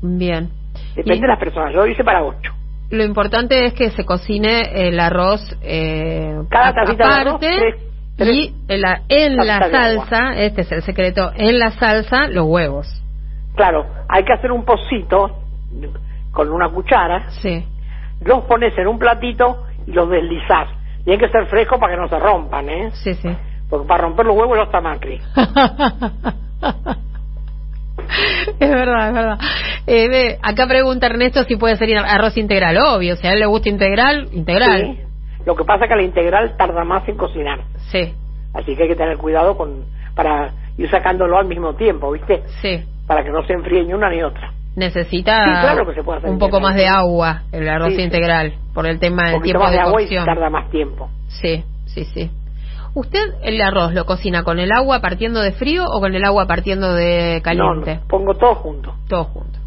Bien. 0.00 0.48
Depende 0.94 1.18
Y- 1.18 1.20
de 1.22 1.26
las 1.28 1.38
personas. 1.38 1.74
Yo 1.74 1.86
hice 1.86 2.04
para 2.04 2.22
ocho. 2.24 2.52
Lo 2.90 3.02
importante 3.04 3.66
es 3.66 3.74
que 3.74 3.90
se 3.90 4.04
cocine 4.04 4.88
el 4.88 5.00
arroz 5.00 5.40
eh, 5.62 6.38
Cada 6.50 6.72
tacita 6.72 7.08
de 7.08 7.14
arroz, 7.20 7.40
tres- 7.40 7.74
tres 8.16 8.28
y 8.34 8.54
en 8.68 8.80
la, 8.80 9.02
en 9.08 9.36
la 9.36 9.70
salsa, 9.70 10.34
este 10.36 10.62
es 10.62 10.72
el 10.72 10.82
secreto, 10.82 11.30
en 11.34 11.58
la 11.58 11.70
salsa 11.72 12.28
los 12.28 12.46
huevos. 12.46 12.86
Claro, 13.54 13.86
hay 14.08 14.24
que 14.24 14.32
hacer 14.32 14.52
un 14.52 14.64
pocito 14.64 15.38
con 16.32 16.50
una 16.50 16.68
cuchara, 16.68 17.30
Sí. 17.42 17.64
los 18.24 18.44
pones 18.44 18.76
en 18.78 18.86
un 18.86 18.98
platito 18.98 19.64
y 19.86 19.92
los 19.92 20.08
deslizás. 20.10 20.68
Tienen 21.04 21.20
que 21.20 21.30
ser 21.30 21.46
frescos 21.46 21.78
para 21.78 21.94
que 21.94 22.00
no 22.00 22.08
se 22.08 22.18
rompan, 22.18 22.68
¿eh? 22.68 22.90
Sí, 22.94 23.14
sí. 23.14 23.28
Porque 23.70 23.86
para 23.86 24.02
romper 24.04 24.26
los 24.26 24.36
huevos 24.36 24.56
ya 24.58 24.64
está 24.64 24.80
Macri. 24.80 25.20
es 28.60 28.70
verdad, 28.70 29.08
es 29.08 29.14
verdad. 29.14 29.38
Eh, 29.86 30.38
acá 30.42 30.66
pregunta 30.66 31.06
Ernesto 31.06 31.44
si 31.44 31.56
puede 31.56 31.76
ser 31.76 31.96
arroz 31.96 32.36
integral. 32.36 32.76
Obvio, 32.78 33.16
si 33.16 33.26
a 33.26 33.32
él 33.32 33.40
le 33.40 33.46
gusta 33.46 33.68
integral, 33.68 34.28
integral. 34.32 34.80
Sí. 34.82 35.05
Lo 35.46 35.54
que 35.56 35.64
pasa 35.64 35.84
es 35.84 35.88
que 35.90 35.96
la 35.96 36.02
integral 36.02 36.56
tarda 36.58 36.84
más 36.84 37.08
en 37.08 37.16
cocinar. 37.16 37.60
Sí, 37.90 38.12
Así 38.52 38.74
que 38.76 38.82
hay 38.82 38.88
que 38.88 38.96
tener 38.96 39.16
cuidado 39.16 39.56
con 39.56 39.84
para 40.14 40.50
ir 40.76 40.90
sacándolo 40.90 41.38
al 41.38 41.46
mismo 41.46 41.74
tiempo, 41.74 42.10
¿viste? 42.12 42.42
sí. 42.60 42.84
Para 43.06 43.22
que 43.22 43.30
no 43.30 43.42
se 43.46 43.52
enfríe 43.52 43.84
ni 43.84 43.94
una 43.94 44.10
ni 44.10 44.22
otra. 44.22 44.52
Necesita 44.74 45.44
Sí, 45.44 45.50
claro 45.60 45.86
que 45.86 45.94
se 45.94 46.02
puede 46.02 46.18
hacer 46.18 46.30
un 46.30 46.38
poco 46.38 46.56
integral. 46.58 46.72
más 46.72 46.76
de 46.76 46.88
agua 46.88 47.42
el 47.52 47.68
arroz 47.68 47.88
Sí, 47.90 47.96
sí. 47.96 48.02
integral 48.02 48.54
por 48.74 48.86
el 48.86 48.98
tema 48.98 49.30
del 49.30 49.40
tiempo 49.42 49.62
más 49.62 49.70
de 49.70 49.76
de 49.76 49.82
agua 49.82 50.02
y 50.02 50.08
tarda 50.08 50.50
más 50.50 50.68
tiempo. 50.70 51.08
Sí, 51.28 51.64
sí, 51.86 52.04
sí. 52.06 52.30
¿Usted 52.94 53.20
el 53.42 53.60
arroz 53.60 53.92
lo 53.94 54.04
cocina 54.06 54.42
con 54.42 54.58
el 54.58 54.72
agua 54.72 55.00
partiendo 55.00 55.40
de 55.40 55.52
frío 55.52 55.84
o 55.86 56.00
con 56.00 56.14
el 56.14 56.24
agua 56.24 56.46
partiendo 56.46 56.94
de 56.94 57.40
caliente? 57.44 57.94
No, 57.94 58.00
no, 58.00 58.08
pongo 58.08 58.34
todo 58.34 58.54
junto. 58.56 58.94
Todo 59.08 59.24
junto. 59.24 59.58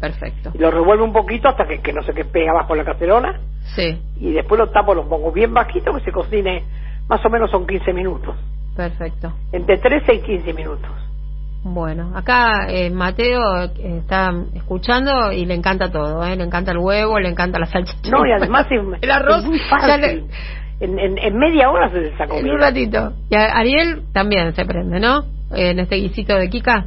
Perfecto. 0.00 0.50
Y 0.54 0.58
lo 0.58 0.70
revuelvo 0.70 1.04
un 1.04 1.12
poquito 1.12 1.48
hasta 1.48 1.66
que, 1.66 1.80
que 1.80 1.92
no 1.92 2.02
se 2.02 2.12
que 2.12 2.24
pega 2.24 2.50
abajo 2.52 2.74
la 2.74 2.84
cacerola. 2.84 3.40
Sí, 3.76 4.00
Y 4.16 4.32
después 4.32 4.58
lo 4.58 4.68
tapo, 4.70 4.94
lo 4.94 5.08
pongo 5.08 5.30
bien 5.32 5.52
bajito 5.54 5.92
que 5.94 6.00
se 6.00 6.10
cocine. 6.12 6.64
Más 7.08 7.24
o 7.24 7.30
menos 7.30 7.50
son 7.50 7.66
15 7.66 7.92
minutos. 7.92 8.34
perfecto. 8.76 9.32
Entre 9.52 9.78
13 9.78 10.14
y 10.14 10.20
15 10.22 10.52
minutos. 10.54 10.90
Bueno, 11.64 12.12
acá 12.16 12.66
eh, 12.68 12.88
Mateo 12.90 13.40
eh, 13.64 13.98
está 13.98 14.32
escuchando 14.54 15.32
y 15.32 15.44
le 15.44 15.54
encanta 15.54 15.90
todo, 15.90 16.24
¿eh? 16.24 16.36
Le 16.36 16.44
encanta 16.44 16.70
el 16.72 16.78
huevo, 16.78 17.18
le 17.18 17.28
encanta 17.28 17.58
la 17.58 17.66
salchicha. 17.66 18.10
No, 18.10 18.24
y 18.24 18.30
además 18.32 18.66
es, 18.70 18.80
el 19.02 19.10
arroz 19.10 19.38
es 19.42 19.44
muy 19.46 19.58
fácil. 19.58 20.00
le- 20.00 20.24
En, 20.80 20.96
en, 20.98 21.18
en 21.18 21.36
media 21.36 21.68
hora 21.70 21.90
se 21.90 22.06
esa 22.08 22.24
en 22.24 22.48
un 22.48 22.60
ratito. 22.60 23.12
Y 23.28 23.34
a 23.34 23.46
Ariel 23.58 24.04
también 24.12 24.54
se 24.54 24.64
prende, 24.64 25.00
¿no? 25.00 25.24
En 25.50 25.80
este 25.80 25.96
guisito 25.96 26.36
de 26.36 26.48
Kika. 26.48 26.84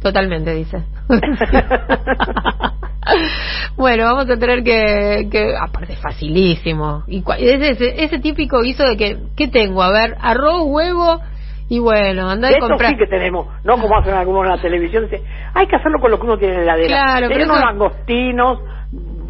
Totalmente, 0.00 0.54
dice. 0.54 0.78
bueno, 3.76 4.04
vamos 4.04 4.28
a 4.30 4.36
tener 4.36 4.62
que, 4.62 5.28
que 5.30 5.54
aparte 5.56 5.94
es 5.94 6.00
facilísimo. 6.00 7.04
Y 7.06 7.22
cua- 7.22 7.36
es 7.38 7.60
ese, 7.62 8.04
ese 8.04 8.18
típico 8.18 8.60
guiso 8.62 8.84
de 8.84 8.96
que, 8.96 9.16
¿qué 9.36 9.48
tengo? 9.48 9.82
A 9.82 9.90
ver, 9.90 10.16
arroz, 10.20 10.62
huevo 10.66 11.20
y 11.68 11.78
bueno, 11.78 12.28
andar 12.28 12.52
a 12.52 12.56
eso 12.58 12.66
comprar. 12.68 12.90
sí 12.92 12.96
que 12.98 13.06
tenemos, 13.06 13.46
no 13.64 13.78
como 13.78 13.96
hacen 13.96 14.14
algunos 14.14 14.44
en 14.44 14.50
la 14.50 14.58
televisión, 14.60 15.04
dice, 15.04 15.22
hay 15.54 15.66
que 15.66 15.76
hacerlo 15.76 16.00
con 16.00 16.10
lo 16.10 16.18
que 16.18 16.26
uno 16.26 16.36
tiene 16.38 16.54
en 16.56 16.66
la 16.66 16.74
heladera. 16.74 17.02
Claro, 17.02 17.28
tenía 17.28 17.36
pero 17.36 17.44
unos 17.44 17.56
eso- 17.58 17.66
langostinos, 17.66 18.58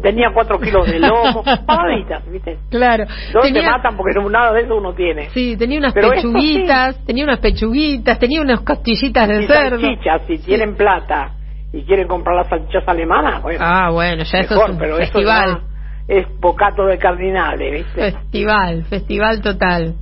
tenía 0.01 0.31
cuatro 0.33 0.59
kilos 0.59 0.89
de 0.89 0.99
lomo, 0.99 1.43
pavaditas, 1.67 2.27
¿viste? 2.31 2.57
Claro. 2.71 3.05
No 3.35 3.41
Tenía- 3.41 3.61
te 3.61 3.69
matan 3.69 3.95
porque 3.95 4.19
nada 4.31 4.53
de 4.53 4.61
eso 4.63 4.75
uno 4.75 4.93
tiene. 4.95 5.29
Sí, 5.29 5.55
tenía 5.55 5.77
unas 5.77 5.93
Pero 5.93 6.09
pechuguitas, 6.09 7.05
tenía 7.05 7.23
unas 7.25 7.37
pechuguitas, 7.39 8.17
tenía 8.17 8.41
unas 8.41 8.61
costillitas 8.61 9.27
de 9.27 9.43
Y 9.43 9.47
cerdo. 9.47 9.79
si 10.27 10.37
tienen 10.39 10.75
plata 10.75 11.33
y 11.73 11.83
quieren 11.83 12.07
comprar 12.07 12.35
las 12.35 12.47
salchichas 12.47 12.83
alemanas, 12.87 13.41
bueno, 13.41 13.59
Ah, 13.61 13.89
bueno, 13.91 14.23
ya 14.23 14.39
eso 14.39 14.53
mejor, 14.55 14.69
es 14.69 14.73
un 14.73 14.79
pero 14.79 14.97
eso 14.97 15.11
festival. 15.13 15.61
es 16.07 16.25
bocato 16.39 16.85
de 16.85 16.97
cardinales, 16.97 17.71
¿viste? 17.85 18.11
Festival, 18.11 18.83
festival 18.85 19.41
total. 19.41 19.95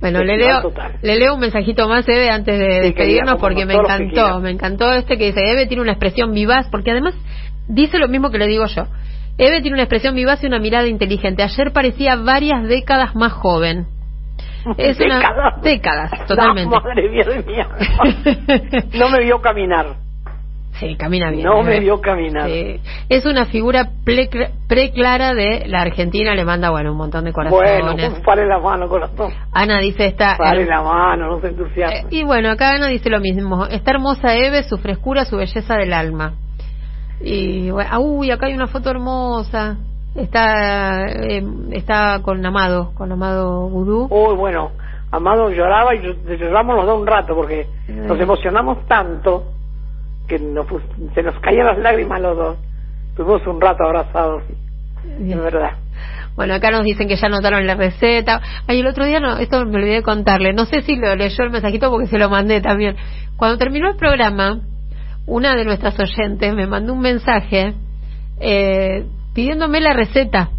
Bueno, 0.00 0.22
le 0.24 0.36
leo, 0.36 0.62
total. 0.62 0.96
le 1.00 1.16
leo 1.16 1.34
un 1.34 1.40
mensajito 1.40 1.88
más, 1.88 2.08
Eve, 2.08 2.28
antes 2.28 2.58
de 2.58 2.64
Sí, 2.64 2.80
despedirnos, 2.88 3.34
querida, 3.34 3.36
porque 3.40 3.66
me 3.66 3.74
encantó, 3.74 4.40
me 4.40 4.50
encantó 4.50 4.92
este 4.94 5.16
que 5.16 5.26
dice, 5.26 5.40
Eve 5.50 5.66
tiene 5.66 5.82
una 5.82 5.92
expresión 5.92 6.32
vivaz, 6.32 6.68
porque 6.70 6.90
además 6.90 7.14
dice 7.68 7.98
lo 7.98 8.08
mismo 8.08 8.30
que 8.30 8.38
le 8.38 8.46
digo 8.48 8.66
yo. 8.66 8.86
Eve 9.38 9.60
tiene 9.62 9.74
una 9.74 9.84
expresión 9.84 10.14
vivaz 10.14 10.42
y 10.42 10.46
una 10.46 10.58
mirada 10.58 10.86
inteligente. 10.88 11.42
Ayer 11.42 11.72
parecía 11.72 12.16
varias 12.16 12.64
décadas 12.64 13.14
más 13.14 13.32
joven. 13.32 13.86
Es 14.76 14.98
una 15.00 15.18
Décadas. 15.18 15.62
décadas, 15.62 16.10
totalmente. 16.26 16.74
No, 16.76 16.82
madre 16.82 17.08
mía 17.08 17.24
mía. 17.46 17.68
No 18.98 19.08
me 19.08 19.24
vio 19.24 19.40
caminar. 19.40 19.86
Sí, 20.80 20.96
camina 20.96 21.30
bien. 21.30 21.44
No 21.44 21.62
me 21.62 21.80
vio 21.80 22.00
caminar. 22.00 22.48
Sí. 22.48 22.80
Es 23.08 23.26
una 23.26 23.44
figura 23.46 23.90
preclara 24.68 25.34
de 25.34 25.64
la 25.66 25.82
Argentina, 25.82 26.34
le 26.34 26.44
manda, 26.44 26.70
bueno, 26.70 26.92
un 26.92 26.98
montón 26.98 27.24
de 27.24 27.32
corazones. 27.32 27.82
Bueno, 27.82 28.24
pare 28.24 28.46
la 28.46 28.58
mano, 28.58 28.88
corazón. 28.88 29.32
Ana 29.52 29.78
dice 29.80 30.06
esta... 30.06 30.36
Pare 30.38 30.64
la 30.64 30.82
mano, 30.82 31.26
no 31.28 31.40
se 31.40 31.48
entusiasme. 31.48 31.98
Eh, 32.00 32.06
y 32.10 32.24
bueno, 32.24 32.50
acá 32.50 32.70
Ana 32.70 32.88
dice 32.88 33.10
lo 33.10 33.20
mismo. 33.20 33.66
Está 33.66 33.92
hermosa 33.92 34.34
Eve, 34.34 34.62
su 34.64 34.78
frescura, 34.78 35.24
su 35.24 35.36
belleza 35.36 35.76
del 35.76 35.92
alma. 35.92 36.34
Y 37.20 37.70
bueno, 37.70 37.90
ah, 37.92 37.98
uy, 38.00 38.30
acá 38.30 38.46
hay 38.46 38.54
una 38.54 38.66
foto 38.66 38.90
hermosa. 38.90 39.76
Está 40.14 41.06
eh, 41.06 41.42
está 41.70 42.20
con 42.22 42.44
Amado, 42.44 42.92
con 42.94 43.12
Amado 43.12 43.68
Vudú. 43.68 44.08
Uy, 44.10 44.34
bueno, 44.36 44.72
Amado 45.10 45.50
lloraba 45.50 45.94
y 45.94 46.00
llo- 46.00 46.36
lloramos 46.36 46.76
los 46.76 46.86
dos 46.86 47.00
un 47.00 47.06
rato 47.06 47.34
porque 47.34 47.66
nos 47.88 48.18
emocionamos 48.18 48.86
tanto 48.86 49.44
que 50.26 50.38
nos 50.38 50.66
se 51.14 51.22
nos 51.22 51.38
caían 51.40 51.66
las 51.66 51.78
lágrimas 51.78 52.20
los 52.20 52.36
dos. 52.36 52.58
Estuvimos 53.10 53.46
un 53.46 53.60
rato 53.60 53.84
abrazados, 53.84 54.42
de 55.18 55.36
verdad. 55.36 55.76
Bueno, 56.34 56.54
acá 56.54 56.70
nos 56.70 56.84
dicen 56.84 57.08
que 57.08 57.16
ya 57.16 57.26
anotaron 57.26 57.66
la 57.66 57.74
receta. 57.74 58.40
Ay, 58.66 58.80
el 58.80 58.86
otro 58.86 59.04
día, 59.04 59.20
no, 59.20 59.36
esto 59.36 59.64
me 59.66 59.76
olvidé 59.76 59.96
de 59.96 60.02
contarle. 60.02 60.54
No 60.54 60.64
sé 60.64 60.80
si 60.82 60.96
lo 60.96 61.14
leyó 61.14 61.44
el 61.44 61.50
mensajito 61.50 61.90
porque 61.90 62.06
se 62.06 62.18
lo 62.18 62.30
mandé 62.30 62.60
también. 62.62 62.96
Cuando 63.36 63.58
terminó 63.58 63.90
el 63.90 63.96
programa, 63.96 64.60
una 65.26 65.54
de 65.54 65.64
nuestras 65.64 65.94
oyentes 65.98 66.54
me 66.54 66.66
mandó 66.66 66.94
un 66.94 67.00
mensaje 67.00 67.74
eh, 68.40 69.04
pidiéndome 69.34 69.80
la 69.80 69.92
receta. 69.92 70.50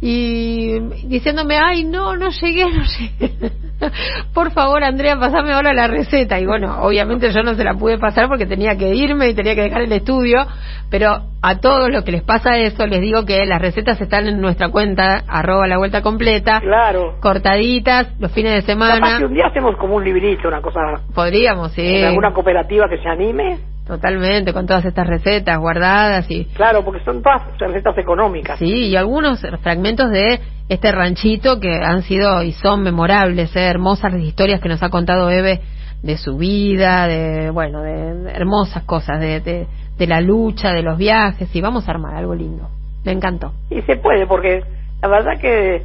Y 0.00 0.78
diciéndome, 1.06 1.58
ay, 1.58 1.84
no, 1.84 2.16
no 2.16 2.30
llegué, 2.30 2.64
no 2.64 2.82
llegué. 2.98 3.52
Por 4.34 4.52
favor, 4.52 4.84
Andrea, 4.84 5.16
pasame 5.18 5.52
ahora 5.52 5.72
la 5.72 5.86
receta. 5.86 6.38
Y 6.38 6.46
bueno, 6.46 6.82
obviamente 6.82 7.30
yo 7.32 7.42
no 7.42 7.54
se 7.54 7.64
la 7.64 7.74
pude 7.74 7.98
pasar 7.98 8.28
porque 8.28 8.46
tenía 8.46 8.76
que 8.76 8.94
irme 8.94 9.28
y 9.28 9.34
tenía 9.34 9.54
que 9.54 9.62
dejar 9.62 9.82
el 9.82 9.92
estudio. 9.92 10.46
Pero 10.90 11.18
a 11.42 11.58
todos 11.60 11.90
los 11.90 12.04
que 12.04 12.12
les 12.12 12.22
pasa 12.22 12.58
eso, 12.58 12.86
les 12.86 13.00
digo 13.00 13.24
que 13.24 13.46
las 13.46 13.60
recetas 13.60 14.00
están 14.00 14.26
en 14.26 14.40
nuestra 14.40 14.68
cuenta, 14.70 15.22
arroba 15.28 15.66
la 15.66 15.78
vuelta 15.78 16.02
completa, 16.02 16.60
Claro. 16.60 17.16
cortaditas, 17.20 18.08
los 18.18 18.32
fines 18.32 18.52
de 18.52 18.60
Capaz 18.74 18.88
que 18.88 19.00
semana. 19.00 19.26
un 19.26 19.34
día 19.34 19.46
hacemos 19.46 19.76
como 19.76 19.96
un 19.96 20.04
librito, 20.04 20.48
una 20.48 20.60
cosa, 20.60 20.80
Podríamos, 21.14 21.72
sí. 21.72 21.86
en 21.96 22.04
alguna 22.06 22.32
cooperativa 22.32 22.88
que 22.88 22.98
se 22.98 23.08
anime. 23.08 23.58
Totalmente, 23.90 24.52
con 24.52 24.66
todas 24.66 24.84
estas 24.84 25.04
recetas 25.04 25.58
guardadas 25.58 26.30
y 26.30 26.44
Claro, 26.54 26.84
porque 26.84 27.02
son 27.04 27.20
todas 27.24 27.42
recetas 27.58 27.98
económicas. 27.98 28.56
Sí, 28.56 28.86
y 28.86 28.94
algunos 28.94 29.40
fragmentos 29.62 30.12
de 30.12 30.38
este 30.68 30.92
ranchito 30.92 31.58
que 31.58 31.74
han 31.74 32.02
sido 32.02 32.44
y 32.44 32.52
son 32.52 32.82
memorables, 32.82 33.56
¿eh? 33.56 33.66
hermosas 33.66 34.12
las 34.12 34.22
historias 34.22 34.60
que 34.60 34.68
nos 34.68 34.80
ha 34.84 34.90
contado 34.90 35.28
Eve 35.28 35.60
de 36.04 36.16
su 36.18 36.36
vida, 36.36 37.08
de, 37.08 37.50
bueno, 37.50 37.82
de 37.82 38.30
hermosas 38.30 38.84
cosas, 38.84 39.18
de, 39.18 39.40
de, 39.40 39.66
de 39.98 40.06
la 40.06 40.20
lucha, 40.20 40.72
de 40.72 40.82
los 40.82 40.96
viajes, 40.96 41.52
y 41.52 41.60
vamos 41.60 41.88
a 41.88 41.90
armar 41.90 42.14
algo 42.14 42.36
lindo. 42.36 42.68
Me 43.04 43.10
encantó. 43.10 43.54
Y 43.70 43.82
se 43.82 43.96
puede, 43.96 44.24
porque 44.28 44.62
la 45.02 45.08
verdad 45.08 45.40
que 45.40 45.82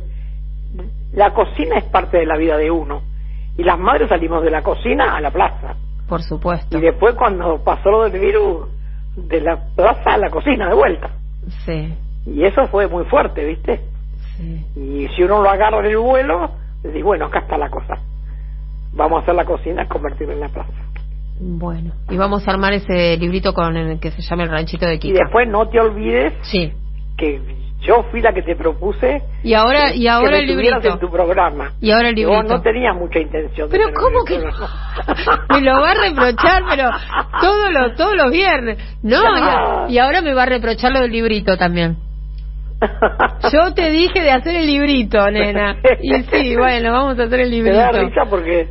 la 1.12 1.34
cocina 1.34 1.80
es 1.80 1.86
parte 1.86 2.18
de 2.18 2.28
la 2.28 2.38
vida 2.38 2.56
de 2.56 2.70
uno. 2.70 3.02
Y 3.58 3.64
las 3.64 3.80
madres 3.80 4.10
salimos 4.10 4.44
de 4.44 4.52
la 4.52 4.62
cocina 4.62 5.16
a 5.16 5.22
la 5.22 5.32
plaza. 5.32 5.76
Por 6.08 6.22
supuesto. 6.22 6.78
Y 6.78 6.82
después 6.82 7.16
cuando 7.16 7.64
pasó 7.64 7.90
lo 7.90 8.10
del 8.10 8.20
virus, 8.22 8.68
de 9.16 9.42
la 9.42 9.58
plaza 9.76 10.14
a 10.14 10.18
la 10.18 10.30
cocina 10.30 10.68
de 10.70 10.76
vuelta. 10.76 11.10
Sí, 11.66 11.94
Y 12.26 12.44
eso 12.44 12.68
fue 12.68 12.88
muy 12.88 13.06
fuerte, 13.06 13.46
¿viste? 13.46 13.82
sí. 14.38 14.66
Y 14.76 15.08
si 15.16 15.24
uno 15.24 15.42
lo 15.42 15.50
agarra 15.50 15.80
en 15.80 15.86
el 15.86 15.98
vuelo, 15.98 16.52
decís, 16.84 17.04
bueno, 17.04 17.26
acá 17.26 17.40
está 17.40 17.58
la 17.58 17.70
cosa. 17.70 17.96
Vamos 18.94 19.20
a 19.20 19.24
hacer 19.24 19.36
la 19.36 19.46
cocina, 19.46 19.88
convertirla 19.88 20.34
en 20.34 20.40
la 20.42 20.50
plaza. 20.50 20.72
Bueno, 21.40 21.92
y 22.10 22.16
vamos 22.18 22.48
a 22.48 22.52
armar 22.52 22.74
ese 22.74 23.18
librito 23.18 23.54
con 23.54 23.76
el 23.76 24.00
que 24.00 24.12
se 24.12 24.22
llama 24.22 24.44
El 24.44 24.50
Ranchito 24.52 24.86
de 24.86 24.96
Y 24.96 25.00
Kika. 25.00 25.20
después 25.24 25.48
no 25.50 25.68
te 25.68 25.80
olvides 25.82 26.34
Sí. 26.44 26.72
que 27.18 27.42
yo 27.86 28.04
fui 28.12 28.22
la 28.22 28.34
que 28.34 28.42
te 28.42 28.56
propuse 28.56 29.22
Y 29.44 29.54
ahora, 29.54 29.94
y 29.94 30.08
ahora 30.08 30.38
el 30.40 30.48
librito. 30.48 30.80
en 30.88 31.00
tu 31.00 31.10
programa. 31.10 31.74
Y 31.82 31.92
ahora 31.92 32.10
el 32.10 32.16
librito. 32.16 32.44
no 32.44 32.62
tenía 32.62 32.94
mucha 32.94 33.20
intención 33.20 33.70
de 33.70 33.78
Pero 33.78 33.86
tener 33.90 34.00
cómo 34.00 34.24
que 34.26 34.38
me 35.54 35.62
lo 35.62 35.80
va 35.82 35.92
a 35.92 35.94
reprochar, 35.94 36.64
pero 36.70 36.90
todos 37.42 37.72
los 37.72 37.96
todos 37.96 38.16
los 38.16 38.32
viernes. 38.32 38.78
No, 39.04 39.22
Ya. 39.22 39.86
y, 39.90 39.94
y 39.94 40.00
ahora 40.00 40.22
me 40.22 40.34
va 40.34 40.44
a 40.44 40.48
reprochar 40.48 40.92
lo 40.92 41.00
del 41.02 41.12
librito 41.12 41.58
también. 41.58 41.98
Yo 43.54 43.74
te 43.74 43.90
dije 43.90 44.22
de 44.22 44.32
hacer 44.32 44.56
el 44.56 44.66
librito, 44.68 45.30
nena. 45.32 45.78
Y 46.02 46.14
sí, 46.24 46.56
bueno, 46.58 46.92
vamos 46.92 47.20
a 47.20 47.24
hacer 47.24 47.40
el 47.40 47.50
Me 47.64 47.72
da 47.72 47.92
librito. 47.92 48.08
risa 48.08 48.30
porque 48.30 48.68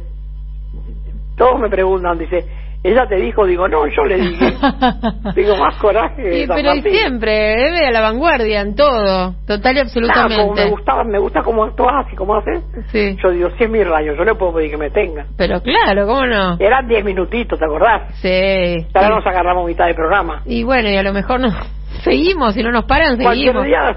todos 1.37 1.59
me 1.61 1.69
preguntan, 1.69 2.19
dice, 2.19 2.45
ella 2.85 3.07
te 3.09 3.17
dijo, 3.17 3.47
digo, 3.47 3.67
no, 3.67 3.87
yo 3.87 4.05
le 4.05 4.17
dije. 4.17 4.53
digo, 5.37 5.57
más 5.57 5.75
coraje. 5.77 6.43
Sí, 6.43 6.47
pero 6.49 6.75
y 6.75 6.83
siempre, 6.83 7.33
debe 7.33 7.87
a 7.87 7.91
la 7.91 8.01
vanguardia 8.03 8.61
en 8.61 8.75
todo, 8.77 9.35
total 9.47 9.79
y 9.79 9.81
Nada, 9.81 9.89
como 9.95 10.55
me 10.55 10.63
absolutamente. 10.63 10.71
gustaba, 10.71 11.05
me 11.05 11.19
gusta 11.19 11.43
cómo 11.43 11.65
actúas 11.65 12.07
y 12.13 12.17
cómo 12.17 12.37
haces. 12.37 12.63
Sí, 12.93 13.17
Yo 13.23 13.31
digo, 13.31 13.49
si 13.57 13.65
es 13.65 13.71
mi 13.71 13.83
rayo, 13.83 14.15
yo 14.15 14.25
le 14.25 14.35
puedo 14.35 14.53
pedir 14.55 14.71
que 14.71 14.77
me 14.77 14.91
tenga. 14.91 15.25
pero 15.37 15.61
claro, 15.63 16.07
¿cómo 16.07 16.27
no? 16.27 16.57
Eran 16.61 16.87
diez 16.87 17.05
minutitos, 17.05 17.59
¿te 17.59 17.65
acordás? 17.65 18.15
Sí. 18.21 18.87
Ahora 18.95 19.17
nos 19.17 19.27
agarramos 19.27 19.67
mitad 19.67 19.87
de 19.87 19.95
programa. 19.95 20.43
Y 20.45 20.63
bueno, 20.63 20.89
y 20.91 20.97
a 20.97 21.03
lo 21.03 21.13
mejor 21.15 21.41
no 21.41 21.49
seguimos, 22.05 22.55
si 22.55 22.63
no 22.63 22.71
nos 22.71 22.85
paran, 22.85 23.17
Cualquier 23.19 23.55
seguimos. 23.55 23.65
día 23.67 23.97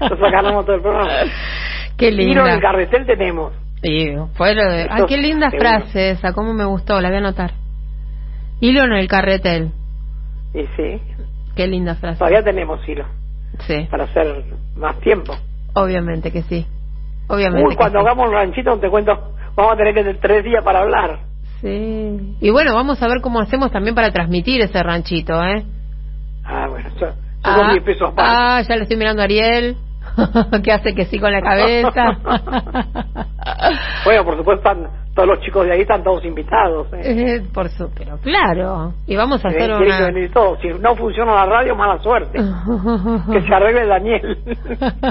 nos 0.00 0.22
agarramos 0.22 0.66
todo 0.66 0.76
el 0.76 0.82
programa. 0.82 1.10
Qué 1.96 2.10
Tiro 2.12 2.46
en 2.46 2.52
el 2.54 2.60
carretel 2.60 3.06
tenemos. 3.06 3.52
Sí, 3.82 4.14
fue 4.34 4.54
lo 4.54 4.70
de... 4.70 4.88
Qué 5.08 5.16
linda 5.16 5.48
seguro. 5.50 5.70
frase 5.70 6.10
esa, 6.10 6.34
cómo 6.34 6.52
me 6.52 6.66
gustó, 6.66 7.00
la 7.00 7.08
voy 7.08 7.16
a 7.16 7.20
anotar. 7.20 7.52
Hilo 8.60 8.84
en 8.84 8.92
el 8.92 9.08
carretel. 9.08 9.72
Y 10.54 10.62
sí, 10.76 11.00
Qué 11.56 11.66
linda 11.66 11.94
frase. 11.96 12.18
todavía 12.18 12.42
tenemos 12.42 12.86
hilo 12.88 13.04
Sí, 13.66 13.86
para 13.90 14.04
hacer 14.04 14.44
más 14.76 14.98
tiempo. 15.00 15.34
obviamente 15.74 16.30
que 16.32 16.42
sí. 16.42 16.66
Obviamente. 17.28 17.68
Uy, 17.68 17.76
cuando 17.76 18.00
sí. 18.00 18.06
hagamos 18.06 18.26
el 18.26 18.32
ranchito, 18.32 18.78
te 18.78 18.88
cuento, 18.90 19.34
vamos 19.54 19.72
a 19.74 19.76
tener 19.76 19.94
que 19.94 20.00
tener 20.02 20.18
tres 20.20 20.44
días 20.44 20.62
para 20.64 20.80
hablar. 20.80 21.20
Sí. 21.60 22.36
Y 22.40 22.50
bueno, 22.50 22.74
vamos 22.74 23.02
a 23.02 23.08
ver 23.08 23.20
cómo 23.20 23.40
hacemos 23.40 23.70
también 23.70 23.94
para 23.94 24.10
transmitir 24.10 24.60
ese 24.62 24.82
ranchito, 24.82 25.42
¿eh? 25.44 25.64
Ah, 26.44 26.66
bueno, 26.68 26.88
eso 26.88 26.98
son 27.06 27.14
Ah, 27.42 27.70
10 27.72 27.84
pesos 27.84 28.08
aparte. 28.10 28.32
ah, 28.34 28.62
ya 28.68 28.76
le 28.76 28.82
estoy 28.82 28.96
mirando 28.96 29.22
a 29.22 29.24
Ariel, 29.26 29.76
que 30.64 30.72
hace 30.72 30.94
que 30.94 31.04
sí 31.06 31.18
con 31.18 31.32
la 31.32 31.40
cabeza. 31.42 32.18
Bueno, 34.04 34.24
por 34.24 34.36
supuesto, 34.36 34.68
están, 34.70 34.90
todos 35.14 35.28
los 35.28 35.40
chicos 35.40 35.66
de 35.66 35.72
ahí 35.72 35.80
están 35.80 36.04
todos 36.04 36.24
invitados. 36.24 36.86
¿eh? 36.92 37.00
Eh, 37.02 37.42
por 37.52 37.68
su, 37.68 37.90
pero 37.96 38.18
claro. 38.18 38.94
Y 39.06 39.16
vamos 39.16 39.44
a 39.44 39.48
hacer 39.48 39.66
Tienen 39.66 39.78
que 39.78 39.84
una... 39.86 40.06
venir 40.06 40.32
todos. 40.32 40.60
Si 40.60 40.68
no 40.68 40.94
funciona 40.94 41.34
la 41.34 41.46
radio, 41.46 41.74
mala 41.74 42.00
suerte. 42.02 42.38
Que 43.32 43.42
se 43.42 43.54
arregle 43.54 43.86
Daniel. 43.86 44.38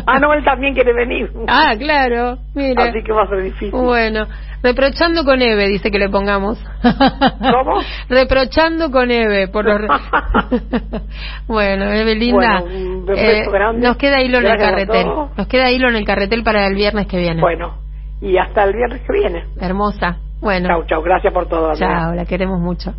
ah, 0.05 0.19
no, 0.19 0.33
él 0.33 0.43
también 0.43 0.73
quiere 0.73 0.93
venir. 0.93 1.31
Ah, 1.47 1.73
claro, 1.77 2.37
mire. 2.55 2.81
Así 2.81 3.03
que 3.03 3.11
va 3.11 3.23
a 3.23 3.27
ser 3.27 3.43
difícil. 3.43 3.71
Bueno, 3.71 4.25
reprochando 4.63 5.23
con 5.23 5.41
Eve, 5.41 5.67
dice 5.67 5.91
que 5.91 5.99
le 5.99 6.09
pongamos. 6.09 6.59
¿Cómo? 6.81 7.79
reprochando 8.09 8.91
con 8.91 9.11
Eve. 9.11 9.47
Por 9.47 9.65
los... 9.65 9.81
bueno, 11.47 11.85
Eve 11.91 12.15
linda. 12.15 12.61
Bueno, 12.61 13.51
grande. 13.51 13.87
nos 13.87 13.97
queda 13.97 14.21
hilo 14.21 14.39
en 14.39 14.45
el 14.47 14.57
carretel. 14.57 15.07
Nos 15.37 15.47
queda 15.47 15.71
hilo 15.71 15.89
en 15.89 15.95
el 15.95 16.05
carretel 16.05 16.43
para 16.43 16.65
el 16.67 16.75
viernes 16.75 17.07
que 17.07 17.17
viene. 17.17 17.41
Bueno, 17.41 17.88
y 18.21 18.37
hasta 18.37 18.63
el 18.63 18.75
viernes 18.75 19.01
que 19.01 19.13
viene. 19.13 19.45
Hermosa. 19.59 20.17
Bueno. 20.41 20.67
Chau, 20.67 20.85
chau. 20.87 21.01
Gracias 21.01 21.33
por 21.33 21.47
todo. 21.47 21.73
Chao, 21.75 22.13
la 22.13 22.25
queremos 22.25 22.59
mucho. 22.59 22.93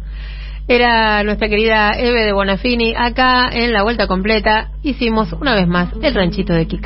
Era 0.68 1.22
nuestra 1.24 1.48
querida 1.48 1.92
Eve 1.98 2.24
de 2.24 2.32
Bonafini. 2.32 2.94
Acá 2.96 3.48
en 3.52 3.72
la 3.72 3.82
vuelta 3.82 4.06
completa 4.06 4.68
hicimos 4.82 5.32
una 5.32 5.54
vez 5.54 5.66
más 5.66 5.92
el 6.00 6.14
ranchito 6.14 6.52
de 6.52 6.66
Kika. 6.66 6.78